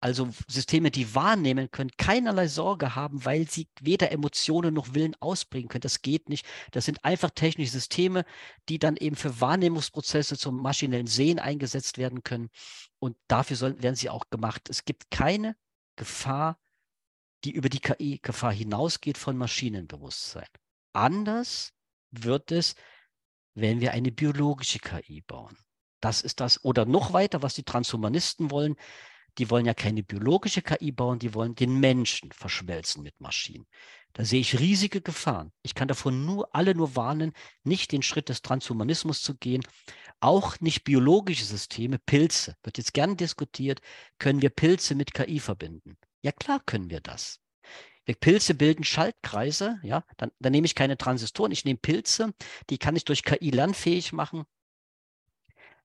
also 0.00 0.28
Systeme, 0.46 0.90
die 0.90 1.14
wahrnehmen 1.14 1.70
können, 1.70 1.90
keinerlei 1.96 2.46
Sorge 2.46 2.94
haben, 2.94 3.24
weil 3.24 3.48
sie 3.48 3.68
weder 3.80 4.12
Emotionen 4.12 4.74
noch 4.74 4.94
Willen 4.94 5.16
ausbringen 5.20 5.68
können. 5.68 5.82
Das 5.82 6.02
geht 6.02 6.28
nicht. 6.28 6.46
Das 6.70 6.84
sind 6.84 7.04
einfach 7.04 7.30
technische 7.30 7.72
Systeme, 7.72 8.24
die 8.68 8.78
dann 8.78 8.96
eben 8.96 9.16
für 9.16 9.40
Wahrnehmungsprozesse 9.40 10.38
zum 10.38 10.62
maschinellen 10.62 11.08
Sehen 11.08 11.40
eingesetzt 11.40 11.98
werden 11.98 12.22
können. 12.22 12.48
Und 13.00 13.16
dafür 13.26 13.56
sollen, 13.56 13.82
werden 13.82 13.96
sie 13.96 14.10
auch 14.10 14.30
gemacht. 14.30 14.68
Es 14.68 14.84
gibt 14.84 15.10
keine 15.10 15.56
Gefahr, 15.96 16.58
die 17.44 17.50
über 17.50 17.68
die 17.68 17.80
KI-Gefahr 17.80 18.52
hinausgeht 18.52 19.18
von 19.18 19.36
Maschinenbewusstsein. 19.36 20.48
Anders 20.92 21.72
wird 22.10 22.52
es, 22.52 22.74
wenn 23.54 23.80
wir 23.80 23.92
eine 23.92 24.12
biologische 24.12 24.78
KI 24.78 25.22
bauen. 25.22 25.56
Das 26.00 26.22
ist 26.22 26.40
das. 26.40 26.64
Oder 26.64 26.84
noch 26.84 27.12
weiter, 27.12 27.42
was 27.42 27.54
die 27.54 27.64
Transhumanisten 27.64 28.50
wollen. 28.52 28.76
Die 29.38 29.50
wollen 29.50 29.66
ja 29.66 29.74
keine 29.74 30.02
biologische 30.02 30.62
KI 30.62 30.90
bauen, 30.90 31.20
die 31.20 31.32
wollen 31.32 31.54
den 31.54 31.78
Menschen 31.78 32.32
verschmelzen 32.32 33.04
mit 33.04 33.20
Maschinen. 33.20 33.66
Da 34.12 34.24
sehe 34.24 34.40
ich 34.40 34.58
riesige 34.58 35.00
Gefahren. 35.00 35.52
Ich 35.62 35.74
kann 35.74 35.86
davon 35.86 36.24
nur 36.24 36.54
alle 36.54 36.74
nur 36.74 36.96
warnen, 36.96 37.32
nicht 37.62 37.92
den 37.92 38.02
Schritt 38.02 38.28
des 38.28 38.42
Transhumanismus 38.42 39.22
zu 39.22 39.36
gehen. 39.36 39.62
Auch 40.18 40.58
nicht 40.58 40.82
biologische 40.82 41.44
Systeme, 41.44 42.00
Pilze, 42.00 42.56
wird 42.64 42.78
jetzt 42.78 42.94
gern 42.94 43.16
diskutiert, 43.16 43.80
können 44.18 44.42
wir 44.42 44.50
Pilze 44.50 44.96
mit 44.96 45.14
KI 45.14 45.38
verbinden. 45.38 45.96
Ja 46.22 46.32
klar 46.32 46.60
können 46.66 46.90
wir 46.90 47.00
das. 47.00 47.38
Pilze 48.20 48.54
bilden 48.54 48.84
Schaltkreise, 48.84 49.78
ja, 49.82 50.02
dann, 50.16 50.30
dann 50.40 50.52
nehme 50.52 50.64
ich 50.64 50.74
keine 50.74 50.96
Transistoren, 50.96 51.52
ich 51.52 51.66
nehme 51.66 51.78
Pilze, 51.78 52.32
die 52.70 52.78
kann 52.78 52.96
ich 52.96 53.04
durch 53.04 53.22
KI 53.22 53.50
lernfähig 53.50 54.14
machen, 54.14 54.44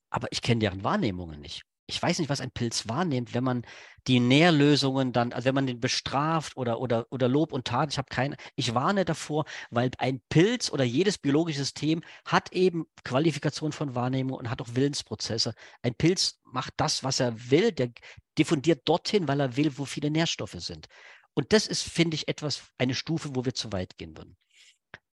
aber 0.10 0.30
ich 0.32 0.42
kenne 0.42 0.62
deren 0.62 0.86
Wahrnehmungen 0.86 1.42
nicht 1.42 1.66
ich 1.94 2.02
weiß 2.02 2.18
nicht, 2.18 2.30
was 2.30 2.42
ein 2.42 2.50
Pilz 2.50 2.88
wahrnimmt, 2.90 3.36
wenn 3.36 3.44
man 3.44 3.62
die 4.08 4.20
Nährlösungen 4.20 5.14
dann, 5.14 5.32
also 5.32 5.46
wenn 5.46 5.56
man 5.56 5.68
den 5.68 5.80
bestraft 5.80 6.58
oder, 6.58 6.80
oder, 6.80 7.06
oder 7.12 7.28
Lob 7.28 7.54
und 7.54 7.66
Tat, 7.66 7.92
ich 7.92 7.98
habe 8.00 8.08
keine, 8.10 8.36
ich 8.56 8.74
warne 8.74 9.06
davor, 9.06 9.46
weil 9.70 9.92
ein 10.00 10.22
Pilz 10.30 10.72
oder 10.72 10.84
jedes 10.84 11.20
biologische 11.20 11.60
System 11.60 12.02
hat 12.26 12.52
eben 12.52 12.86
Qualifikation 13.04 13.72
von 13.72 13.94
Wahrnehmung 13.94 14.40
und 14.40 14.50
hat 14.50 14.62
auch 14.62 14.74
Willensprozesse. 14.74 15.54
Ein 15.84 15.94
Pilz 15.94 16.40
macht 16.44 16.74
das, 16.78 17.04
was 17.04 17.20
er 17.20 17.52
will, 17.52 17.72
der 17.72 17.92
diffundiert 18.40 18.82
dorthin, 18.86 19.28
weil 19.28 19.40
er 19.40 19.56
will, 19.56 19.78
wo 19.78 19.86
viele 19.86 20.10
Nährstoffe 20.10 20.58
sind. 20.58 20.88
Und 21.36 21.54
das 21.54 21.68
ist, 21.68 21.84
finde 21.84 22.16
ich, 22.16 22.28
etwas, 22.28 22.64
eine 22.80 22.96
Stufe, 22.96 23.36
wo 23.36 23.46
wir 23.46 23.54
zu 23.54 23.72
weit 23.72 23.98
gehen 23.98 24.18
würden. 24.18 24.36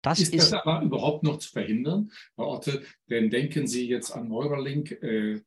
Das 0.02 0.20
ist, 0.20 0.34
ist 0.34 0.52
das 0.52 0.62
aber 0.62 0.84
überhaupt 0.84 1.24
noch 1.24 1.38
zu 1.38 1.50
verhindern, 1.50 2.12
Herr 2.36 2.46
Orte? 2.46 2.84
Denn 3.10 3.30
denken 3.32 3.66
Sie 3.66 3.88
jetzt 3.88 4.12
an 4.12 4.28
Neuralink, 4.28 4.92
äh, 4.92 5.42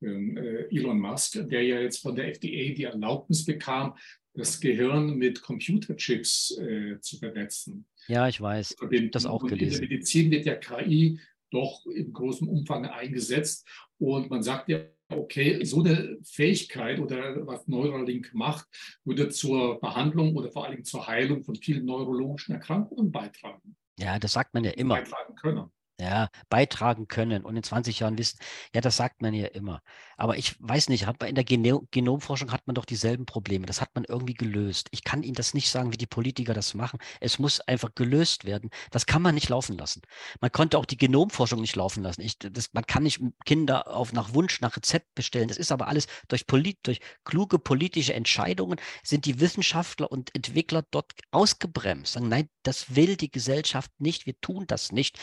Elon 0.00 1.00
Musk, 1.00 1.48
der 1.48 1.62
ja 1.62 1.80
jetzt 1.80 2.00
von 2.00 2.14
der 2.14 2.28
FDA 2.28 2.74
die 2.74 2.84
Erlaubnis 2.84 3.44
bekam, 3.44 3.94
das 4.34 4.60
Gehirn 4.60 5.16
mit 5.16 5.42
Computerchips 5.42 6.56
äh, 6.58 7.00
zu 7.00 7.18
vernetzen. 7.18 7.86
Ja, 8.06 8.28
ich 8.28 8.40
weiß. 8.40 8.76
Den, 8.90 9.10
das 9.10 9.26
auch 9.26 9.44
gelesen. 9.44 9.82
In 9.82 9.88
der 9.88 9.96
Medizin 9.96 10.30
wird 10.30 10.46
ja 10.46 10.54
KI 10.54 11.18
doch 11.50 11.86
in 11.86 12.12
großem 12.12 12.48
Umfang 12.48 12.86
eingesetzt 12.86 13.66
und 13.98 14.30
man 14.30 14.42
sagt 14.42 14.68
ja, 14.68 14.80
okay, 15.10 15.64
so 15.64 15.82
eine 15.82 16.18
Fähigkeit 16.22 17.00
oder 17.00 17.46
was 17.46 17.66
Neuralink 17.66 18.32
macht, 18.34 18.66
würde 19.04 19.30
zur 19.30 19.80
Behandlung 19.80 20.36
oder 20.36 20.50
vor 20.50 20.66
allem 20.66 20.84
zur 20.84 21.06
Heilung 21.06 21.42
von 21.42 21.56
vielen 21.56 21.86
neurologischen 21.86 22.54
Erkrankungen 22.54 23.10
beitragen. 23.10 23.76
Ja, 23.98 24.18
das 24.18 24.34
sagt 24.34 24.54
man 24.54 24.64
ja 24.64 24.70
immer. 24.72 24.96
Beitragen 24.96 25.34
können 25.34 25.70
ja, 26.00 26.28
beitragen 26.48 27.08
können 27.08 27.44
und 27.44 27.56
in 27.56 27.62
20 27.62 28.00
Jahren 28.00 28.18
wissen, 28.18 28.38
ja, 28.74 28.80
das 28.80 28.96
sagt 28.96 29.20
man 29.20 29.34
ja 29.34 29.46
immer. 29.48 29.82
Aber 30.16 30.36
ich 30.36 30.54
weiß 30.60 30.88
nicht, 30.88 31.06
in 31.24 31.34
der 31.34 31.44
Geno 31.44 31.86
Genomforschung 31.90 32.52
hat 32.52 32.66
man 32.66 32.74
doch 32.74 32.84
dieselben 32.84 33.26
Probleme. 33.26 33.66
Das 33.66 33.80
hat 33.80 33.94
man 33.94 34.04
irgendwie 34.04 34.34
gelöst. 34.34 34.88
Ich 34.90 35.04
kann 35.04 35.22
Ihnen 35.22 35.34
das 35.34 35.54
nicht 35.54 35.70
sagen, 35.70 35.92
wie 35.92 35.96
die 35.96 36.06
Politiker 36.06 36.54
das 36.54 36.74
machen. 36.74 36.98
Es 37.20 37.38
muss 37.38 37.60
einfach 37.60 37.94
gelöst 37.94 38.44
werden. 38.44 38.70
Das 38.90 39.06
kann 39.06 39.22
man 39.22 39.34
nicht 39.34 39.48
laufen 39.48 39.76
lassen. 39.76 40.02
Man 40.40 40.52
konnte 40.52 40.78
auch 40.78 40.86
die 40.86 40.96
Genomforschung 40.96 41.60
nicht 41.60 41.76
laufen 41.76 42.02
lassen. 42.02 42.20
Ich, 42.20 42.38
das, 42.38 42.72
man 42.72 42.86
kann 42.86 43.02
nicht 43.04 43.20
Kinder 43.44 43.88
auf 43.88 44.12
nach 44.12 44.34
Wunsch, 44.34 44.60
nach 44.60 44.76
Rezept 44.76 45.14
bestellen. 45.14 45.48
Das 45.48 45.56
ist 45.56 45.72
aber 45.72 45.88
alles 45.88 46.06
durch, 46.28 46.46
polit, 46.46 46.78
durch 46.82 47.00
kluge 47.24 47.58
politische 47.58 48.14
Entscheidungen 48.14 48.80
sind 49.02 49.24
die 49.24 49.40
Wissenschaftler 49.40 50.10
und 50.10 50.34
Entwickler 50.34 50.84
dort 50.90 51.12
ausgebremst. 51.30 52.14
Sagen, 52.14 52.28
nein, 52.28 52.48
das 52.62 52.94
will 52.94 53.16
die 53.16 53.30
Gesellschaft 53.30 53.90
nicht. 53.98 54.26
Wir 54.26 54.40
tun 54.40 54.66
das 54.66 54.92
nicht 54.92 55.18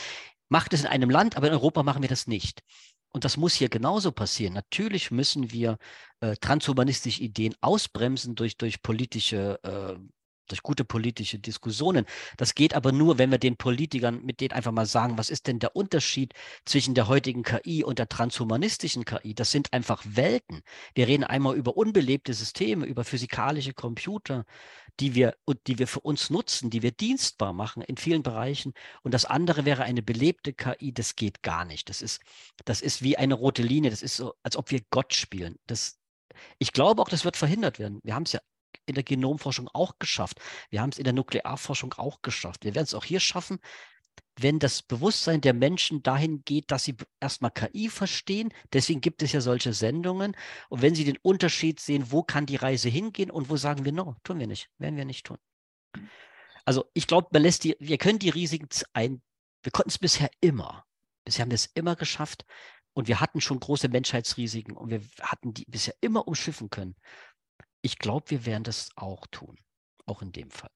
macht 0.55 0.71
es 0.71 0.83
in 0.83 0.87
einem 0.87 1.09
Land, 1.09 1.35
aber 1.35 1.47
in 1.47 1.53
Europa 1.53 1.83
machen 1.83 2.01
wir 2.01 2.07
das 2.07 2.27
nicht. 2.27 2.61
Und 3.11 3.25
das 3.25 3.35
muss 3.35 3.53
hier 3.53 3.67
genauso 3.67 4.13
passieren. 4.13 4.53
Natürlich 4.53 5.11
müssen 5.11 5.51
wir 5.51 5.77
äh, 6.21 6.37
transhumanistische 6.37 7.21
Ideen 7.21 7.53
ausbremsen 7.59 8.35
durch, 8.35 8.55
durch 8.55 8.81
politische 8.81 9.59
äh, 9.63 9.95
durch 10.47 10.63
gute 10.63 10.85
politische 10.85 11.39
Diskussionen. 11.39 12.05
Das 12.37 12.55
geht 12.55 12.73
aber 12.73 12.91
nur, 12.91 13.17
wenn 13.17 13.31
wir 13.31 13.37
den 13.37 13.57
Politikern 13.57 14.23
mit 14.23 14.41
denen 14.41 14.53
einfach 14.53 14.71
mal 14.71 14.85
sagen, 14.85 15.17
was 15.17 15.29
ist 15.29 15.47
denn 15.47 15.59
der 15.59 15.75
Unterschied 15.75 16.33
zwischen 16.65 16.95
der 16.95 17.07
heutigen 17.07 17.43
KI 17.43 17.83
und 17.83 17.99
der 17.99 18.09
transhumanistischen 18.09 19.05
KI? 19.05 19.33
Das 19.33 19.51
sind 19.51 19.73
einfach 19.73 20.03
Welten. 20.05 20.61
Wir 20.93 21.07
reden 21.07 21.23
einmal 21.23 21.55
über 21.55 21.77
unbelebte 21.77 22.33
Systeme, 22.33 22.85
über 22.85 23.03
physikalische 23.03 23.73
Computer, 23.73 24.45
die 24.99 25.15
wir, 25.15 25.35
die 25.67 25.79
wir 25.79 25.87
für 25.87 25.99
uns 25.99 26.29
nutzen, 26.29 26.69
die 26.69 26.81
wir 26.81 26.91
dienstbar 26.91 27.53
machen 27.53 27.81
in 27.81 27.97
vielen 27.97 28.23
Bereichen. 28.23 28.73
Und 29.03 29.13
das 29.13 29.25
andere 29.25 29.65
wäre 29.65 29.83
eine 29.83 30.01
belebte 30.01 30.53
KI. 30.53 30.93
Das 30.93 31.15
geht 31.15 31.43
gar 31.43 31.65
nicht. 31.65 31.89
Das 31.89 32.01
ist, 32.01 32.21
das 32.65 32.81
ist 32.81 33.01
wie 33.01 33.17
eine 33.17 33.33
rote 33.33 33.61
Linie. 33.61 33.89
Das 33.89 34.01
ist 34.01 34.15
so, 34.15 34.35
als 34.43 34.55
ob 34.55 34.71
wir 34.71 34.81
Gott 34.89 35.13
spielen. 35.13 35.57
Das, 35.67 35.99
ich 36.59 36.71
glaube 36.71 37.01
auch, 37.01 37.09
das 37.09 37.25
wird 37.25 37.37
verhindert 37.37 37.79
werden. 37.79 37.99
Wir 38.03 38.15
haben 38.15 38.23
es 38.23 38.33
ja 38.33 38.39
in 38.85 38.95
der 38.95 39.03
Genomforschung 39.03 39.69
auch 39.73 39.99
geschafft. 39.99 40.39
Wir 40.69 40.81
haben 40.81 40.89
es 40.89 40.97
in 40.97 41.03
der 41.03 41.13
Nuklearforschung 41.13 41.93
auch 41.93 42.21
geschafft. 42.21 42.65
Wir 42.65 42.75
werden 42.75 42.85
es 42.85 42.93
auch 42.93 43.05
hier 43.05 43.19
schaffen, 43.19 43.59
wenn 44.37 44.59
das 44.59 44.81
Bewusstsein 44.81 45.41
der 45.41 45.53
Menschen 45.53 46.03
dahin 46.03 46.43
geht, 46.43 46.71
dass 46.71 46.83
sie 46.83 46.95
erstmal 47.19 47.51
KI 47.51 47.89
verstehen. 47.89 48.53
Deswegen 48.73 49.01
gibt 49.01 49.23
es 49.23 49.31
ja 49.31 49.41
solche 49.41 49.73
Sendungen. 49.73 50.35
Und 50.69 50.81
wenn 50.81 50.95
sie 50.95 51.05
den 51.05 51.17
Unterschied 51.21 51.79
sehen, 51.79 52.11
wo 52.11 52.23
kann 52.23 52.45
die 52.45 52.57
Reise 52.57 52.89
hingehen 52.89 53.31
und 53.31 53.49
wo 53.49 53.57
sagen 53.57 53.85
wir, 53.85 53.91
no, 53.91 54.15
tun 54.23 54.39
wir 54.39 54.47
nicht, 54.47 54.69
werden 54.77 54.97
wir 54.97 55.05
nicht 55.05 55.25
tun. 55.25 55.37
Also 56.65 56.85
ich 56.93 57.07
glaube, 57.07 57.29
man 57.31 57.43
lässt 57.43 57.63
die, 57.63 57.75
wir 57.79 57.97
können 57.97 58.19
die 58.19 58.29
Risiken 58.29 58.67
ein, 58.93 59.21
wir 59.63 59.71
konnten 59.71 59.89
es 59.89 59.99
bisher 59.99 60.29
immer. 60.41 60.85
Bisher 61.23 61.43
haben 61.43 61.51
wir 61.51 61.55
es 61.55 61.67
immer 61.73 61.95
geschafft. 61.95 62.45
Und 62.93 63.07
wir 63.07 63.19
hatten 63.19 63.41
schon 63.41 63.59
große 63.59 63.89
Menschheitsrisiken 63.89 64.77
und 64.77 64.89
wir 64.89 65.01
hatten 65.21 65.53
die 65.53 65.65
bisher 65.65 65.95
immer 65.99 66.29
umschiffen 66.29 66.69
können. 66.69 66.95
Ich 67.85 67.99
glaube, 67.99 68.31
wir 68.31 68.47
werden 68.47 68.63
das 68.63 68.89
auch 68.95 69.27
tun, 69.27 69.59
auch 70.07 70.23
in 70.23 70.31
dem 70.31 70.49
Fall. 70.49 70.71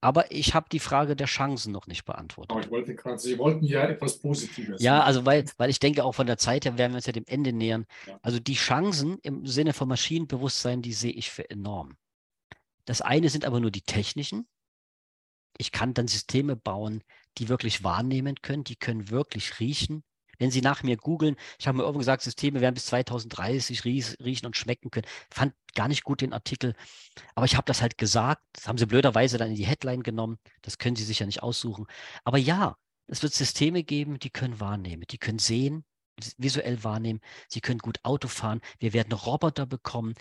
Aber 0.00 0.32
ich 0.32 0.52
habe 0.52 0.66
die 0.68 0.80
Frage 0.80 1.14
der 1.14 1.28
Chancen 1.28 1.70
noch 1.70 1.86
nicht 1.86 2.04
beantwortet. 2.04 2.50
Aber 2.50 2.60
ich 2.60 2.70
wollte 2.72 2.96
gerade, 2.96 3.18
Sie 3.20 3.38
wollten 3.38 3.64
ja 3.64 3.84
etwas 3.84 4.18
Positives. 4.18 4.82
Ja, 4.82 5.04
also 5.04 5.24
weil, 5.24 5.44
weil 5.58 5.70
ich 5.70 5.78
denke, 5.78 6.02
auch 6.02 6.10
von 6.10 6.26
der 6.26 6.38
Zeit 6.38 6.64
her 6.64 6.76
werden 6.76 6.90
wir 6.90 6.96
uns 6.96 7.06
ja 7.06 7.12
dem 7.12 7.24
Ende 7.28 7.52
nähern. 7.52 7.86
Ja. 8.08 8.18
Also 8.20 8.40
die 8.40 8.56
Chancen 8.56 9.20
im 9.22 9.46
Sinne 9.46 9.72
von 9.72 9.86
Maschinenbewusstsein, 9.86 10.82
die 10.82 10.92
sehe 10.92 11.12
ich 11.12 11.30
für 11.30 11.48
enorm. 11.48 11.96
Das 12.84 13.00
eine 13.00 13.28
sind 13.28 13.44
aber 13.44 13.60
nur 13.60 13.70
die 13.70 13.82
technischen. 13.82 14.48
Ich 15.56 15.70
kann 15.70 15.94
dann 15.94 16.08
Systeme 16.08 16.56
bauen, 16.56 17.04
die 17.38 17.48
wirklich 17.48 17.84
wahrnehmen 17.84 18.34
können, 18.42 18.64
die 18.64 18.76
können 18.76 19.10
wirklich 19.10 19.60
riechen, 19.60 20.02
wenn 20.38 20.50
Sie 20.50 20.60
nach 20.60 20.82
mir 20.82 20.96
googeln, 20.96 21.36
ich 21.58 21.66
habe 21.66 21.78
mir 21.78 21.84
irgendwo 21.84 22.00
gesagt, 22.00 22.22
Systeme 22.22 22.60
werden 22.60 22.74
bis 22.74 22.86
2030 22.86 23.84
riechen 23.84 24.46
und 24.46 24.56
schmecken 24.56 24.90
können. 24.90 25.06
Fand 25.30 25.54
gar 25.74 25.88
nicht 25.88 26.04
gut 26.04 26.20
den 26.20 26.32
Artikel, 26.32 26.74
aber 27.34 27.46
ich 27.46 27.56
habe 27.56 27.66
das 27.66 27.82
halt 27.82 27.98
gesagt. 27.98 28.42
Das 28.52 28.68
haben 28.68 28.78
Sie 28.78 28.86
blöderweise 28.86 29.38
dann 29.38 29.50
in 29.50 29.56
die 29.56 29.66
Headline 29.66 30.02
genommen. 30.02 30.38
Das 30.62 30.78
können 30.78 30.96
Sie 30.96 31.04
sich 31.04 31.20
ja 31.20 31.26
nicht 31.26 31.42
aussuchen. 31.42 31.86
Aber 32.24 32.38
ja, 32.38 32.76
es 33.08 33.22
wird 33.22 33.34
Systeme 33.34 33.84
geben, 33.84 34.18
die 34.18 34.30
können 34.30 34.60
wahrnehmen, 34.60 35.04
die 35.10 35.18
können 35.18 35.38
sehen, 35.38 35.84
visuell 36.38 36.82
wahrnehmen, 36.82 37.20
sie 37.48 37.60
können 37.60 37.78
gut 37.78 37.98
Auto 38.02 38.28
fahren. 38.28 38.60
Wir 38.78 38.92
werden 38.92 39.12
Roboter 39.12 39.66
bekommen, 39.66 40.14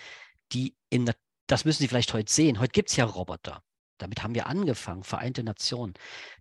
die 0.51 0.76
in 0.89 1.05
der, 1.05 1.16
das 1.47 1.66
müssen 1.66 1.82
Sie 1.82 1.88
vielleicht 1.88 2.13
heute 2.13 2.32
sehen. 2.32 2.59
Heute 2.59 2.72
gibt 2.72 2.89
es 2.89 2.95
ja 2.95 3.05
Roboter. 3.05 3.63
Damit 3.97 4.24
haben 4.24 4.36
wir 4.36 4.47
angefangen, 4.47 5.03
Vereinte 5.03 5.43
Nationen. 5.43 5.93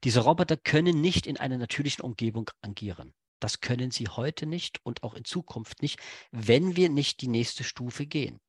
Diese 0.03 0.21
Roboter 0.21 0.57
können 0.57 1.01
nicht 1.01 1.27
in 1.27 1.37
einer 1.37 1.57
natürlichen 1.57 2.05
Umgebung 2.05 2.51
agieren. 2.63 3.15
Das 3.45 3.61
können 3.61 3.91
sie 3.91 4.09
heute 4.09 4.47
nicht 4.47 4.81
und 4.87 5.03
auch 5.03 5.13
in 5.13 5.27
Zukunft 5.27 5.83
nicht, 5.83 6.01
wenn 6.31 6.77
wir 6.77 6.89
nicht 6.89 7.21
die 7.21 7.29
nächste 7.29 7.63
Stufe 7.63 8.07
gehen. 8.07 8.41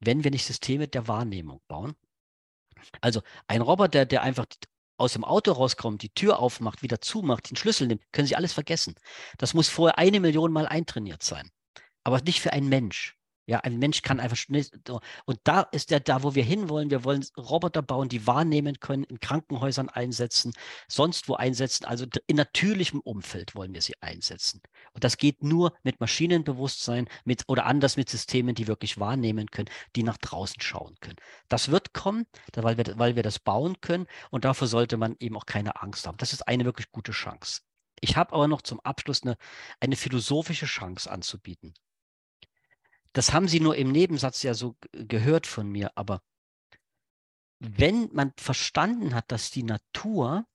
Wenn 0.00 0.22
wir 0.22 0.30
nicht 0.30 0.44
Systeme 0.44 0.86
der 0.86 1.08
Wahrnehmung 1.08 1.62
bauen. 1.66 1.94
Also 3.00 3.22
ein 3.46 3.62
Roboter, 3.62 4.04
der 4.04 4.20
einfach 4.20 4.44
aus 4.98 5.14
dem 5.14 5.24
Auto 5.24 5.52
rauskommt, 5.52 6.02
die 6.02 6.12
Tür 6.12 6.40
aufmacht, 6.40 6.82
wieder 6.82 7.00
zumacht, 7.00 7.48
den 7.48 7.56
Schlüssel 7.56 7.86
nimmt, 7.86 8.02
können 8.12 8.28
Sie 8.28 8.36
alles 8.36 8.52
vergessen. 8.52 8.96
Das 9.38 9.54
muss 9.54 9.70
vorher 9.70 9.96
eine 9.96 10.20
Million 10.20 10.52
Mal 10.52 10.66
eintrainiert 10.66 11.22
sein. 11.22 11.50
Aber 12.02 12.20
nicht 12.20 12.42
für 12.42 12.52
einen 12.52 12.68
Mensch. 12.68 13.16
Ja, 13.46 13.60
ein 13.60 13.78
Mensch 13.78 14.00
kann 14.00 14.20
einfach 14.20 14.36
schnell. 14.36 14.66
Und 15.26 15.40
da 15.44 15.62
ist 15.62 15.90
der 15.90 16.00
da, 16.00 16.22
wo 16.22 16.34
wir 16.34 16.44
hinwollen. 16.44 16.90
Wir 16.90 17.04
wollen 17.04 17.24
Roboter 17.36 17.82
bauen, 17.82 18.08
die 18.08 18.26
wahrnehmen 18.26 18.80
können, 18.80 19.04
in 19.04 19.20
Krankenhäusern 19.20 19.90
einsetzen, 19.90 20.54
sonst 20.88 21.28
wo 21.28 21.34
einsetzen. 21.34 21.84
Also 21.84 22.06
in 22.26 22.36
natürlichem 22.36 23.00
Umfeld 23.00 23.54
wollen 23.54 23.74
wir 23.74 23.82
sie 23.82 24.00
einsetzen. 24.00 24.62
Und 24.94 25.04
das 25.04 25.18
geht 25.18 25.42
nur 25.42 25.74
mit 25.82 26.00
Maschinenbewusstsein 26.00 27.06
mit, 27.24 27.44
oder 27.46 27.66
anders 27.66 27.98
mit 27.98 28.08
Systemen, 28.08 28.54
die 28.54 28.66
wirklich 28.66 28.98
wahrnehmen 28.98 29.50
können, 29.50 29.68
die 29.94 30.04
nach 30.04 30.16
draußen 30.16 30.62
schauen 30.62 30.96
können. 31.00 31.16
Das 31.48 31.70
wird 31.70 31.92
kommen, 31.92 32.26
weil 32.54 32.78
wir, 32.78 32.98
weil 32.98 33.14
wir 33.16 33.22
das 33.22 33.38
bauen 33.38 33.80
können. 33.82 34.06
Und 34.30 34.46
dafür 34.46 34.68
sollte 34.68 34.96
man 34.96 35.16
eben 35.20 35.36
auch 35.36 35.46
keine 35.46 35.82
Angst 35.82 36.06
haben. 36.06 36.16
Das 36.16 36.32
ist 36.32 36.48
eine 36.48 36.64
wirklich 36.64 36.90
gute 36.92 37.12
Chance. 37.12 37.60
Ich 38.00 38.16
habe 38.16 38.32
aber 38.34 38.48
noch 38.48 38.62
zum 38.62 38.80
Abschluss 38.80 39.22
eine, 39.22 39.36
eine 39.80 39.96
philosophische 39.96 40.66
Chance 40.66 41.10
anzubieten. 41.10 41.74
Das 43.14 43.32
haben 43.32 43.46
Sie 43.46 43.60
nur 43.60 43.76
im 43.76 43.92
Nebensatz 43.92 44.42
ja 44.42 44.54
so 44.54 44.76
gehört 44.90 45.46
von 45.46 45.70
mir, 45.70 45.96
aber 45.96 46.20
wenn 47.60 48.12
man 48.12 48.32
verstanden 48.36 49.14
hat, 49.14 49.30
dass 49.30 49.52
die 49.52 49.62
Natur, 49.62 50.46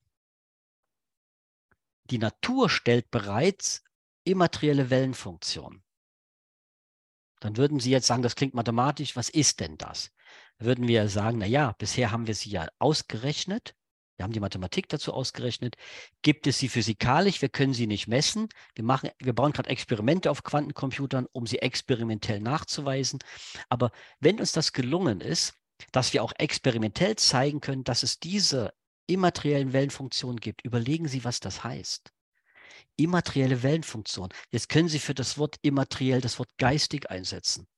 die 2.04 2.18
Natur 2.18 2.70
stellt 2.70 3.10
bereits 3.12 3.84
immaterielle 4.26 4.90
Wellenfunktionen, 4.90 5.84
dann 7.40 7.56
würden 7.56 7.80
Sie 7.80 7.92
jetzt 7.92 8.08
sagen, 8.08 8.24
das 8.24 8.36
klingt 8.36 8.54
mathematisch, 8.54 9.16
was 9.16 9.30
ist 9.30 9.62
denn 9.62 9.78
das? 9.78 10.12
Würden 10.58 10.90
wir 10.90 11.08
sagen, 11.08 11.38
na 11.38 11.46
ja, 11.46 11.72
bisher 11.78 12.12
haben 12.12 12.28
wir 12.28 12.36
sie 12.36 12.50
ja 12.50 12.68
ausgerechnet 12.78 13.74
wir 14.20 14.26
haben 14.26 14.34
die 14.34 14.42
Mathematik 14.42 14.90
dazu 14.90 15.14
ausgerechnet. 15.14 15.78
Gibt 16.22 16.46
es 16.46 16.60
sie 16.60 16.68
physikalisch? 16.68 17.42
Wir 17.42 17.48
können 17.48 17.74
sie 17.74 17.88
nicht 17.88 18.10
messen. 18.10 18.50
Wir, 18.76 18.84
machen, 18.84 19.12
wir 19.18 19.32
bauen 19.32 19.54
gerade 19.54 19.70
Experimente 19.70 20.30
auf 20.30 20.44
Quantencomputern, 20.44 21.26
um 21.32 21.48
sie 21.48 21.60
experimentell 21.60 22.42
nachzuweisen. 22.42 23.20
Aber 23.70 23.92
wenn 24.20 24.42
uns 24.42 24.52
das 24.52 24.74
gelungen 24.74 25.22
ist, 25.22 25.54
dass 25.94 26.12
wir 26.12 26.22
auch 26.22 26.34
experimentell 26.38 27.16
zeigen 27.16 27.62
können, 27.62 27.86
dass 27.86 28.04
es 28.04 28.20
diese 28.20 28.74
immateriellen 29.08 29.72
Wellenfunktionen 29.72 30.42
gibt, 30.42 30.66
überlegen 30.66 31.08
Sie, 31.08 31.24
was 31.24 31.40
das 31.40 31.64
heißt. 31.64 32.12
Immaterielle 32.98 33.64
Wellenfunktion. 33.64 34.28
Jetzt 34.52 34.68
können 34.68 34.90
Sie 34.90 35.00
für 35.00 35.14
das 35.14 35.38
Wort 35.38 35.56
immateriell 35.62 36.20
das 36.20 36.40
Wort 36.40 36.50
geistig 36.58 37.10
einsetzen. 37.10 37.70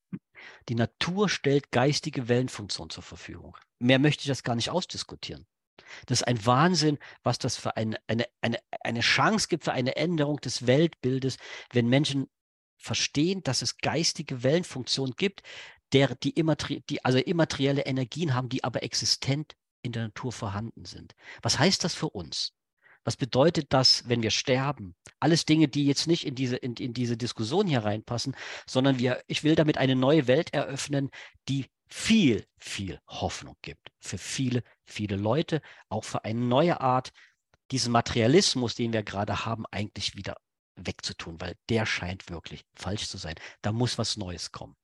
Die 0.70 0.76
Natur 0.76 1.30
stellt 1.30 1.70
geistige 1.70 2.28
Wellenfunktionen 2.28 2.90
zur 2.90 3.04
Verfügung. 3.04 3.56
Mehr 3.78 4.00
möchte 4.00 4.22
ich 4.22 4.28
das 4.28 4.42
gar 4.42 4.56
nicht 4.56 4.72
ausdiskutieren. 4.72 5.46
Das 6.06 6.22
ist 6.22 6.28
ein 6.28 6.46
Wahnsinn, 6.46 6.98
was 7.24 7.40
das 7.40 7.58
für 7.58 7.76
eine, 7.78 7.98
eine, 8.08 8.26
eine, 8.42 8.60
eine 8.84 9.02
Chance 9.02 9.48
gibt 9.48 9.66
für 9.66 9.74
eine 9.74 9.96
Änderung 9.96 10.38
des 10.38 10.68
Weltbildes, 10.68 11.38
wenn 11.72 11.88
Menschen 11.88 12.28
verstehen, 12.78 13.44
dass 13.44 13.62
es 13.62 13.78
geistige 13.78 14.44
Wellenfunktionen 14.44 15.16
gibt, 15.16 15.44
der, 15.94 16.16
die, 16.16 16.32
immateri 16.32 16.82
die 16.90 17.04
also 17.04 17.20
immaterielle 17.20 17.82
Energien 17.82 18.34
haben, 18.34 18.50
die 18.50 18.64
aber 18.64 18.84
existent 18.84 19.56
in 19.82 19.92
der 19.92 20.04
Natur 20.04 20.32
vorhanden 20.32 20.86
sind. 20.86 21.16
Was 21.42 21.60
heißt 21.60 21.84
das 21.84 21.94
für 21.94 22.10
uns? 22.10 22.54
Was 23.04 23.18
bedeutet 23.18 23.74
das, 23.74 24.08
wenn 24.08 24.22
wir 24.22 24.30
sterben? 24.30 24.96
Alles 25.20 25.46
Dinge, 25.46 25.68
die 25.68 25.86
jetzt 25.86 26.08
nicht 26.08 26.26
in 26.26 26.36
diese, 26.36 26.56
in, 26.56 26.76
in 26.76 26.94
diese 26.94 27.18
Diskussion 27.18 27.68
hier 27.68 27.84
reinpassen, 27.84 28.36
sondern 28.68 29.00
wir, 29.00 29.24
ich 29.28 29.44
will 29.44 29.56
damit 29.56 29.78
eine 29.78 29.96
neue 29.96 30.28
Welt 30.28 30.54
eröffnen, 30.54 31.10
die 31.50 31.66
viel, 31.92 32.46
viel 32.58 33.00
Hoffnung 33.08 33.56
gibt 33.62 33.92
für 34.00 34.18
viele, 34.18 34.64
viele 34.86 35.18
Leute, 35.18 35.62
auch 35.90 36.06
für 36.06 36.24
eine 36.24 36.40
neue 36.40 36.80
Art, 36.80 37.12
diesen 37.72 37.92
Materialismus, 37.92 38.76
den 38.76 38.94
wir 38.94 39.04
gerade 39.04 39.46
haben, 39.46 39.66
eigentlich 39.72 40.16
wieder 40.16 40.38
wegzutun, 40.76 41.40
weil 41.40 41.56
der 41.70 41.86
scheint 41.86 42.30
wirklich 42.30 42.64
falsch 42.74 43.08
zu 43.08 43.18
sein. 43.18 43.36
Da 43.62 43.72
muss 43.72 43.98
was 43.98 44.18
Neues 44.18 44.52
kommen. 44.52 44.76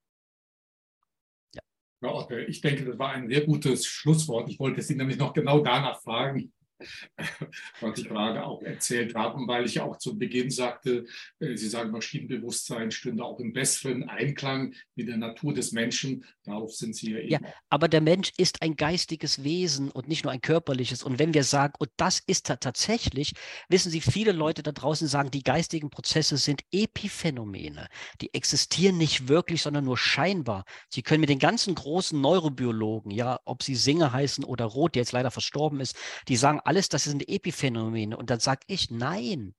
Ja. 1.56 1.62
ja 2.02 2.38
ich 2.48 2.62
denke, 2.62 2.86
das 2.86 3.00
war 3.00 3.12
ein 3.12 3.30
sehr 3.30 3.46
gutes 3.46 3.86
Schlusswort. 3.86 4.50
Ich 4.50 4.60
wollte 4.60 4.82
Sie 4.82 4.96
nämlich 4.96 5.18
noch 5.18 5.34
genau 5.34 5.62
danach 5.62 6.02
fragen, 6.02 6.54
was 7.82 8.00
ich 8.00 8.08
gerade 8.08 8.44
auch 8.44 8.62
erzählt 8.62 9.16
habe, 9.16 9.40
weil 9.48 9.66
ich 9.66 9.80
auch 9.80 9.98
zu 9.98 10.18
Beginn 10.18 10.50
sagte, 10.50 11.06
äh, 11.40 11.56
Sie 11.56 11.68
sagen, 11.68 11.92
Maschinenbewusstsein 11.92 12.92
stünde 12.92 13.24
auch 13.24 13.40
im 13.40 13.54
besseren 13.54 14.08
Einklang 14.10 14.74
mit 14.96 15.08
der 15.08 15.18
Natur 15.18 15.54
des 15.54 15.72
Menschen. 15.72 16.26
Darauf 16.44 16.74
sind 16.74 16.96
Sie 16.96 17.12
ja 17.12 17.20
eben. 17.20 17.30
Ja, 17.32 17.40
aber 17.70 17.88
der 17.88 18.02
Mensch 18.02 18.32
ist 18.38 18.62
ein 18.62 18.76
geistiges 18.76 19.44
Wesen 19.44 19.90
und 19.92 20.08
nicht 20.08 20.24
nur 20.24 20.32
ein 20.32 20.42
körperliches. 20.42 21.04
Und 21.04 21.20
wenn 21.20 21.34
wir 21.34 21.44
sagen, 21.44 21.74
und 21.80 21.90
das 21.98 22.20
ist 22.20 22.48
tatsächlich, 22.48 23.34
wissen 23.70 23.92
Sie, 23.92 24.02
viele 24.02 24.32
Leute 24.32 24.64
da 24.64 24.72
draußen 24.72 25.08
sagen, 25.08 25.32
die 25.32 25.44
geistigen 25.44 25.90
Prozesse 25.90 26.38
sind 26.38 26.62
Epiphänomene. 26.72 27.88
Die 28.22 28.34
existieren 28.34 28.98
nicht 28.98 29.28
wirklich, 29.28 29.62
sondern 29.62 29.86
nur 29.86 29.98
scheinbar. 29.98 30.66
Sie 30.90 31.02
können 31.02 31.22
mit 31.22 31.30
den 31.30 31.40
ganzen 31.40 31.76
großen 31.76 32.20
Neurobiologen, 32.20 33.12
ja, 33.12 33.40
ob 33.46 33.64
sie 33.64 33.76
Singer 33.76 34.12
heißen 34.12 34.44
oder 34.44 34.66
Roth, 34.66 34.96
der 34.96 35.02
jetzt 35.02 35.12
leider 35.12 35.32
verstorben 35.32 35.80
ist, 35.80 35.96
die 36.28 36.36
sagen, 36.36 36.60
alles, 36.68 36.90
das 36.90 37.06
sind 37.06 37.28
Epiphänomene. 37.30 38.18
Und 38.18 38.30
dann 38.30 38.42
sage 38.42 38.62
ich, 38.68 38.92
nein, 38.92 39.56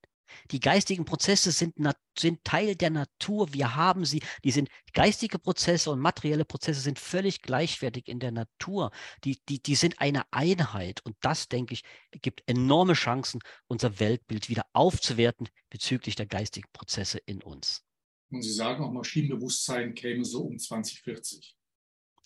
die 0.50 0.60
geistigen 0.60 1.06
Prozesse 1.06 1.52
sind, 1.52 1.74
sind, 2.18 2.44
Teil 2.44 2.76
der 2.76 2.90
Natur. 2.90 3.54
Wir 3.54 3.76
haben 3.76 4.04
sie. 4.04 4.22
Die 4.44 4.50
sind 4.50 4.68
geistige 4.92 5.38
Prozesse 5.38 5.90
und 5.90 6.00
materielle 6.00 6.44
Prozesse 6.44 6.82
sind 6.82 6.98
völlig 6.98 7.40
gleichwertig 7.40 8.08
in 8.08 8.20
der 8.20 8.32
Natur. 8.32 8.90
Die, 9.24 9.38
die, 9.48 9.62
die 9.62 9.74
sind 9.74 10.02
eine 10.02 10.30
Einheit. 10.32 11.00
Und 11.06 11.16
das, 11.22 11.48
denke 11.48 11.72
ich, 11.72 11.82
gibt 12.20 12.42
enorme 12.46 12.92
Chancen, 12.92 13.40
unser 13.68 13.98
Weltbild 14.00 14.50
wieder 14.50 14.66
aufzuwerten 14.74 15.48
bezüglich 15.70 16.14
der 16.14 16.26
geistigen 16.26 16.68
Prozesse 16.74 17.18
in 17.24 17.42
uns. 17.42 17.84
Und 18.30 18.42
Sie 18.42 18.52
sagen 18.52 18.84
auch, 18.84 18.92
Maschinenbewusstsein 18.92 19.94
käme 19.94 20.26
so 20.26 20.42
um 20.42 20.58
2040. 20.58 21.56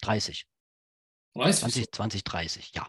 30. 0.01 0.49
30? 1.35 1.61
20, 1.61 1.93
2030, 1.93 2.73
ja. 2.75 2.89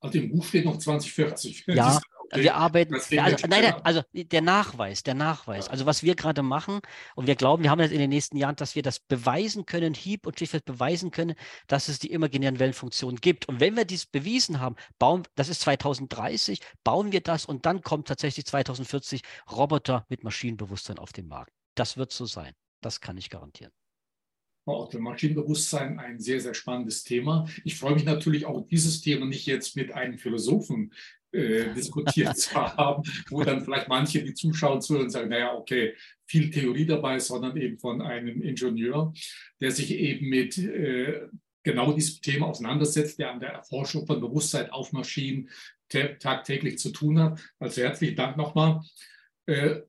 Also 0.00 0.18
im 0.18 0.30
Buch 0.30 0.44
steht 0.44 0.64
noch 0.64 0.78
2040. 0.78 1.66
Ja, 2.30 2.42
wir 2.42 2.56
arbeiten, 2.56 2.96
ja, 3.10 3.24
also, 3.24 3.46
nein, 3.48 3.74
also 3.84 4.02
der 4.12 4.42
Nachweis, 4.42 5.02
der 5.02 5.14
Nachweis. 5.14 5.66
Ja. 5.66 5.72
Also 5.72 5.86
was 5.86 6.02
wir 6.02 6.14
gerade 6.14 6.42
machen 6.42 6.80
und 7.14 7.26
wir 7.26 7.36
glauben, 7.36 7.62
wir 7.62 7.70
haben 7.70 7.78
das 7.78 7.90
in 7.90 7.98
den 7.98 8.10
nächsten 8.10 8.36
Jahren, 8.36 8.56
dass 8.56 8.74
wir 8.74 8.82
das 8.82 9.00
beweisen 9.00 9.64
können, 9.64 9.94
hieb- 9.94 10.26
und 10.26 10.36
schlichtweg 10.36 10.64
beweisen 10.64 11.10
können, 11.10 11.34
dass 11.68 11.88
es 11.88 11.98
die 11.98 12.10
imaginären 12.10 12.58
Wellenfunktionen 12.58 13.20
gibt. 13.20 13.48
Und 13.48 13.60
wenn 13.60 13.76
wir 13.76 13.84
dies 13.84 14.06
bewiesen 14.06 14.60
haben, 14.60 14.76
bauen, 14.98 15.22
das 15.36 15.48
ist 15.48 15.62
2030, 15.62 16.60
bauen 16.84 17.12
wir 17.12 17.22
das 17.22 17.46
und 17.46 17.64
dann 17.66 17.80
kommt 17.80 18.08
tatsächlich 18.08 18.44
2040 18.44 19.22
Roboter 19.50 20.04
mit 20.08 20.22
Maschinenbewusstsein 20.22 20.98
auf 20.98 21.12
den 21.12 21.28
Markt. 21.28 21.52
Das 21.74 21.96
wird 21.96 22.12
so 22.12 22.26
sein. 22.26 22.52
Das 22.80 23.00
kann 23.00 23.16
ich 23.16 23.30
garantieren. 23.30 23.72
Orte. 24.72 24.98
Maschinenbewusstsein 24.98 25.98
ein 25.98 26.20
sehr, 26.20 26.40
sehr 26.40 26.54
spannendes 26.54 27.04
Thema. 27.04 27.48
Ich 27.64 27.76
freue 27.76 27.94
mich 27.94 28.04
natürlich 28.04 28.46
auch, 28.46 28.66
dieses 28.66 29.00
Thema 29.00 29.26
nicht 29.26 29.46
jetzt 29.46 29.76
mit 29.76 29.92
einem 29.92 30.18
Philosophen 30.18 30.92
äh, 31.32 31.72
diskutiert 31.74 32.36
zu 32.36 32.54
haben, 32.54 33.02
wo 33.30 33.42
dann 33.42 33.62
vielleicht 33.62 33.88
manche, 33.88 34.22
die 34.22 34.34
zuschauen, 34.34 34.80
zuhören 34.80 35.10
sagen, 35.10 35.28
naja, 35.28 35.54
okay, 35.54 35.94
viel 36.26 36.50
Theorie 36.50 36.86
dabei, 36.86 37.18
sondern 37.18 37.56
eben 37.56 37.78
von 37.78 38.02
einem 38.02 38.42
Ingenieur, 38.42 39.12
der 39.60 39.70
sich 39.70 39.92
eben 39.92 40.28
mit 40.28 40.58
äh, 40.58 41.28
genau 41.62 41.92
diesem 41.92 42.22
Thema 42.22 42.46
auseinandersetzt, 42.46 43.18
der 43.18 43.32
an 43.32 43.40
der 43.40 43.50
Erforschung 43.50 44.06
von 44.06 44.20
Bewusstsein 44.20 44.70
auf 44.70 44.92
Maschinen 44.92 45.50
tagtäglich 45.88 46.78
zu 46.78 46.90
tun 46.90 47.18
hat. 47.18 47.40
Also 47.58 47.82
herzlichen 47.82 48.16
Dank 48.16 48.36
nochmal. 48.36 48.80
Äh, 49.46 49.80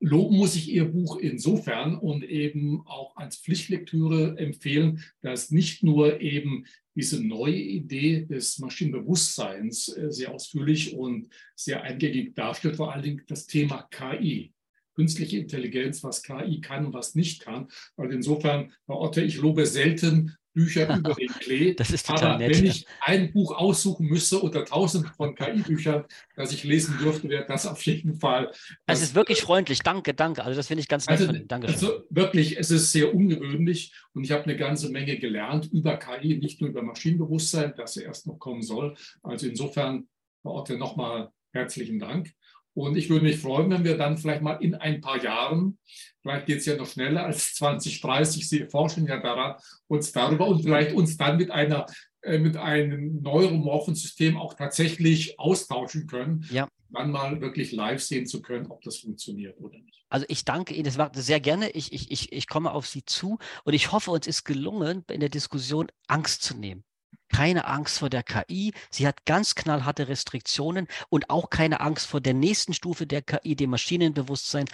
Loben 0.00 0.38
muss 0.38 0.56
ich 0.56 0.70
Ihr 0.70 0.86
Buch 0.86 1.18
insofern 1.18 1.96
und 1.96 2.24
eben 2.24 2.86
auch 2.86 3.16
als 3.16 3.36
Pflichtlektüre 3.36 4.38
empfehlen, 4.38 5.04
dass 5.20 5.50
nicht 5.50 5.82
nur 5.82 6.22
eben 6.22 6.64
diese 6.94 7.22
neue 7.22 7.58
Idee 7.60 8.24
des 8.24 8.58
Maschinenbewusstseins 8.58 9.88
äh, 9.88 10.10
sehr 10.10 10.34
ausführlich 10.34 10.94
und 10.94 11.28
sehr 11.54 11.82
eingängig 11.82 12.34
darstellt, 12.34 12.76
vor 12.76 12.92
allen 12.92 13.02
Dingen 13.02 13.22
das 13.28 13.46
Thema 13.46 13.82
KI. 13.90 14.54
Künstliche 14.94 15.38
Intelligenz, 15.38 16.02
was 16.02 16.22
KI 16.22 16.60
kann 16.60 16.86
und 16.86 16.94
was 16.94 17.14
nicht 17.14 17.42
kann. 17.42 17.68
Und 17.96 18.10
insofern, 18.10 18.72
Herr 18.86 18.98
Otte, 18.98 19.22
ich 19.22 19.36
lobe 19.36 19.66
selten 19.66 20.36
Bücher 20.52 20.88
über 20.96 21.14
den 21.14 21.28
Klee. 21.28 21.74
Das 21.74 21.90
ist 21.90 22.06
total 22.06 22.32
Aber 22.32 22.38
nett. 22.38 22.56
wenn 22.56 22.66
ich 22.66 22.86
ein 23.00 23.32
Buch 23.32 23.52
aussuchen 23.52 24.06
müsste 24.06 24.38
unter 24.38 24.64
tausend 24.64 25.08
von 25.16 25.34
KI-Büchern, 25.34 26.04
das 26.36 26.52
ich 26.52 26.64
lesen 26.64 26.98
dürfte, 26.98 27.28
wäre 27.28 27.46
das 27.46 27.66
auf 27.66 27.82
jeden 27.86 28.14
Fall. 28.14 28.52
Es 28.86 29.02
ist 29.02 29.14
wirklich 29.14 29.40
freundlich. 29.42 29.80
Danke, 29.80 30.14
danke. 30.14 30.44
Also 30.44 30.56
das 30.56 30.66
finde 30.66 30.82
ich 30.82 30.88
ganz 30.88 31.06
nett. 31.06 31.20
Also, 31.20 31.32
danke 31.46 31.68
also 31.68 32.04
wirklich, 32.10 32.58
es 32.58 32.70
ist 32.70 32.92
sehr 32.92 33.14
ungewöhnlich 33.14 33.92
und 34.12 34.24
ich 34.24 34.32
habe 34.32 34.44
eine 34.44 34.56
ganze 34.56 34.90
Menge 34.90 35.18
gelernt 35.18 35.70
über 35.72 35.96
KI, 35.96 36.38
nicht 36.38 36.60
nur 36.60 36.70
über 36.70 36.82
Maschinenbewusstsein, 36.82 37.74
das 37.76 37.96
erst 37.96 38.26
noch 38.26 38.38
kommen 38.38 38.62
soll. 38.62 38.96
Also 39.22 39.46
insofern, 39.46 40.08
Frau 40.42 40.60
Otte, 40.60 40.76
nochmal 40.76 41.30
herzlichen 41.52 41.98
Dank. 41.98 42.32
Und 42.74 42.96
ich 42.96 43.10
würde 43.10 43.24
mich 43.24 43.38
freuen, 43.38 43.70
wenn 43.70 43.84
wir 43.84 43.96
dann 43.96 44.16
vielleicht 44.16 44.42
mal 44.42 44.54
in 44.62 44.74
ein 44.74 45.00
paar 45.00 45.22
Jahren, 45.22 45.78
vielleicht 46.22 46.46
geht 46.46 46.58
es 46.58 46.66
ja 46.66 46.76
noch 46.76 46.86
schneller 46.86 47.26
als 47.26 47.54
2030, 47.54 48.48
Sie 48.48 48.66
forschen 48.66 49.06
ja 49.06 49.20
daran, 49.20 49.56
uns 49.88 50.12
darüber 50.12 50.46
und 50.46 50.62
vielleicht 50.62 50.94
uns 50.94 51.16
dann 51.16 51.36
mit 51.36 51.50
einer 51.50 51.86
äh, 52.22 52.38
mit 52.38 52.56
einem 52.56 53.22
neuromorphen 53.22 53.94
System 53.94 54.36
auch 54.36 54.52
tatsächlich 54.52 55.38
austauschen 55.38 56.06
können, 56.06 56.46
ja. 56.50 56.68
dann 56.90 57.10
mal 57.10 57.40
wirklich 57.40 57.72
live 57.72 58.02
sehen 58.02 58.26
zu 58.26 58.42
können, 58.42 58.66
ob 58.66 58.82
das 58.82 58.98
funktioniert 58.98 59.58
oder 59.58 59.78
nicht. 59.78 60.04
Also 60.10 60.26
ich 60.28 60.44
danke 60.44 60.74
Ihnen, 60.74 60.84
das 60.84 60.98
war 60.98 61.12
sehr 61.14 61.40
gerne. 61.40 61.70
Ich, 61.70 61.94
ich, 61.94 62.10
ich, 62.10 62.32
ich 62.32 62.46
komme 62.46 62.72
auf 62.72 62.86
Sie 62.86 63.04
zu 63.06 63.38
und 63.64 63.72
ich 63.72 63.90
hoffe, 63.90 64.10
uns 64.10 64.26
ist 64.26 64.44
gelungen, 64.44 65.04
in 65.10 65.20
der 65.20 65.30
Diskussion 65.30 65.86
Angst 66.08 66.42
zu 66.42 66.54
nehmen. 66.54 66.84
Keine 67.32 67.66
Angst 67.66 67.98
vor 67.98 68.10
der 68.10 68.22
KI. 68.22 68.72
Sie 68.90 69.06
hat 69.06 69.24
ganz 69.24 69.54
knallharte 69.54 70.08
Restriktionen 70.08 70.88
und 71.08 71.30
auch 71.30 71.50
keine 71.50 71.80
Angst 71.80 72.06
vor 72.06 72.20
der 72.20 72.34
nächsten 72.34 72.74
Stufe 72.74 73.06
der 73.06 73.22
KI, 73.22 73.56
dem 73.56 73.70
Maschinenbewusstsein 73.70 74.66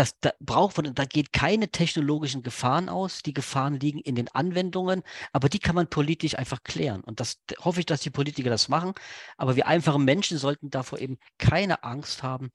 das, 0.00 0.18
da 0.20 0.32
braucht 0.40 0.78
man, 0.78 0.94
da 0.94 1.04
geht 1.04 1.30
keine 1.30 1.68
technologischen 1.68 2.42
Gefahren 2.42 2.88
aus. 2.88 3.22
Die 3.22 3.34
Gefahren 3.34 3.78
liegen 3.78 3.98
in 3.98 4.14
den 4.14 4.28
Anwendungen, 4.28 5.02
aber 5.30 5.50
die 5.50 5.58
kann 5.58 5.74
man 5.74 5.88
politisch 5.88 6.38
einfach 6.38 6.62
klären. 6.62 7.02
Und 7.02 7.20
das 7.20 7.38
hoffe 7.58 7.80
ich, 7.80 7.86
dass 7.86 8.00
die 8.00 8.08
Politiker 8.08 8.48
das 8.48 8.70
machen. 8.70 8.94
Aber 9.36 9.56
wir 9.56 9.66
einfachen 9.66 10.02
Menschen 10.06 10.38
sollten 10.38 10.70
davor 10.70 11.00
eben 11.00 11.18
keine 11.36 11.84
Angst 11.84 12.22
haben. 12.22 12.50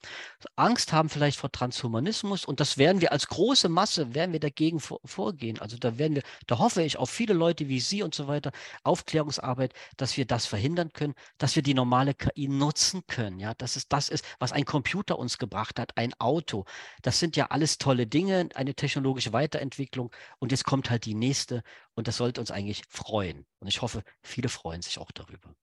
Angst 0.56 0.92
haben 0.92 1.08
vielleicht 1.08 1.38
vor 1.38 1.52
Transhumanismus 1.52 2.44
und 2.44 2.58
das 2.58 2.78
werden 2.78 3.00
wir 3.00 3.12
als 3.12 3.28
große 3.28 3.68
Masse, 3.68 4.12
werden 4.12 4.32
wir 4.32 4.40
dagegen 4.40 4.80
vor, 4.80 4.98
vorgehen. 5.04 5.60
Also 5.60 5.76
da 5.78 5.98
werden 5.98 6.16
wir, 6.16 6.22
da 6.48 6.58
hoffe 6.58 6.82
ich 6.82 6.96
auf 6.96 7.10
viele 7.10 7.34
Leute 7.34 7.68
wie 7.68 7.78
Sie 7.78 8.02
und 8.02 8.12
so 8.12 8.26
weiter, 8.26 8.50
Aufklärungsarbeit, 8.82 9.72
dass 9.96 10.16
wir 10.16 10.26
das 10.26 10.46
verhindern 10.46 10.92
können, 10.92 11.14
dass 11.38 11.54
wir 11.54 11.62
die 11.62 11.74
normale 11.74 12.12
KI 12.14 12.48
nutzen 12.48 13.06
können. 13.06 13.38
Ja, 13.38 13.54
dass 13.54 13.76
es 13.76 13.86
das 13.86 14.08
ist, 14.08 14.24
was 14.40 14.50
ein 14.50 14.64
Computer 14.64 15.16
uns 15.16 15.38
gebracht 15.38 15.78
hat, 15.78 15.96
ein 15.96 16.12
Auto. 16.18 16.64
Das 17.02 17.20
sind 17.20 17.35
ja 17.36 17.46
alles 17.46 17.78
tolle 17.78 18.06
Dinge, 18.06 18.48
eine 18.54 18.74
technologische 18.74 19.32
Weiterentwicklung 19.32 20.10
und 20.38 20.52
jetzt 20.52 20.64
kommt 20.64 20.90
halt 20.90 21.04
die 21.04 21.14
nächste 21.14 21.62
und 21.94 22.08
das 22.08 22.16
sollte 22.16 22.40
uns 22.40 22.50
eigentlich 22.50 22.82
freuen. 22.88 23.46
Und 23.60 23.68
ich 23.68 23.82
hoffe, 23.82 24.02
viele 24.22 24.48
freuen 24.48 24.82
sich 24.82 24.98
auch 24.98 25.10
darüber. 25.12 25.54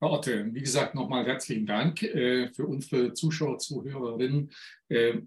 Herr 0.00 0.10
Otte, 0.10 0.52
wie 0.52 0.60
gesagt, 0.60 0.94
nochmal 0.94 1.24
herzlichen 1.26 1.66
Dank 1.66 2.02
äh, 2.02 2.52
für 2.52 2.66
unsere 2.66 3.12
Zuschauer, 3.12 3.58
Zuhörerinnen. 3.58 4.50
Äh, 4.88 5.20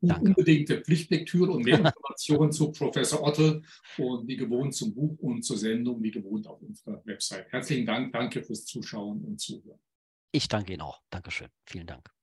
unbedingte 0.00 0.80
Pflichtlektüre 0.80 1.52
und 1.52 1.64
mehr 1.64 1.78
Informationen 1.78 2.52
zu 2.52 2.72
Professor 2.72 3.22
Otte 3.22 3.62
und 3.98 4.26
wie 4.26 4.36
gewohnt 4.36 4.74
zum 4.74 4.94
Buch 4.94 5.18
und 5.18 5.42
zur 5.42 5.58
Sendung, 5.58 6.02
wie 6.02 6.10
gewohnt 6.10 6.46
auf 6.46 6.60
unserer 6.62 7.04
Website. 7.04 7.46
Herzlichen 7.50 7.86
Dank, 7.86 8.12
danke 8.12 8.42
fürs 8.42 8.64
Zuschauen 8.64 9.24
und 9.24 9.40
Zuhören. 9.40 9.80
Ich 10.32 10.48
danke 10.48 10.72
Ihnen 10.72 10.82
auch. 10.82 11.00
Dankeschön. 11.10 11.48
Vielen 11.64 11.86
Dank. 11.86 12.13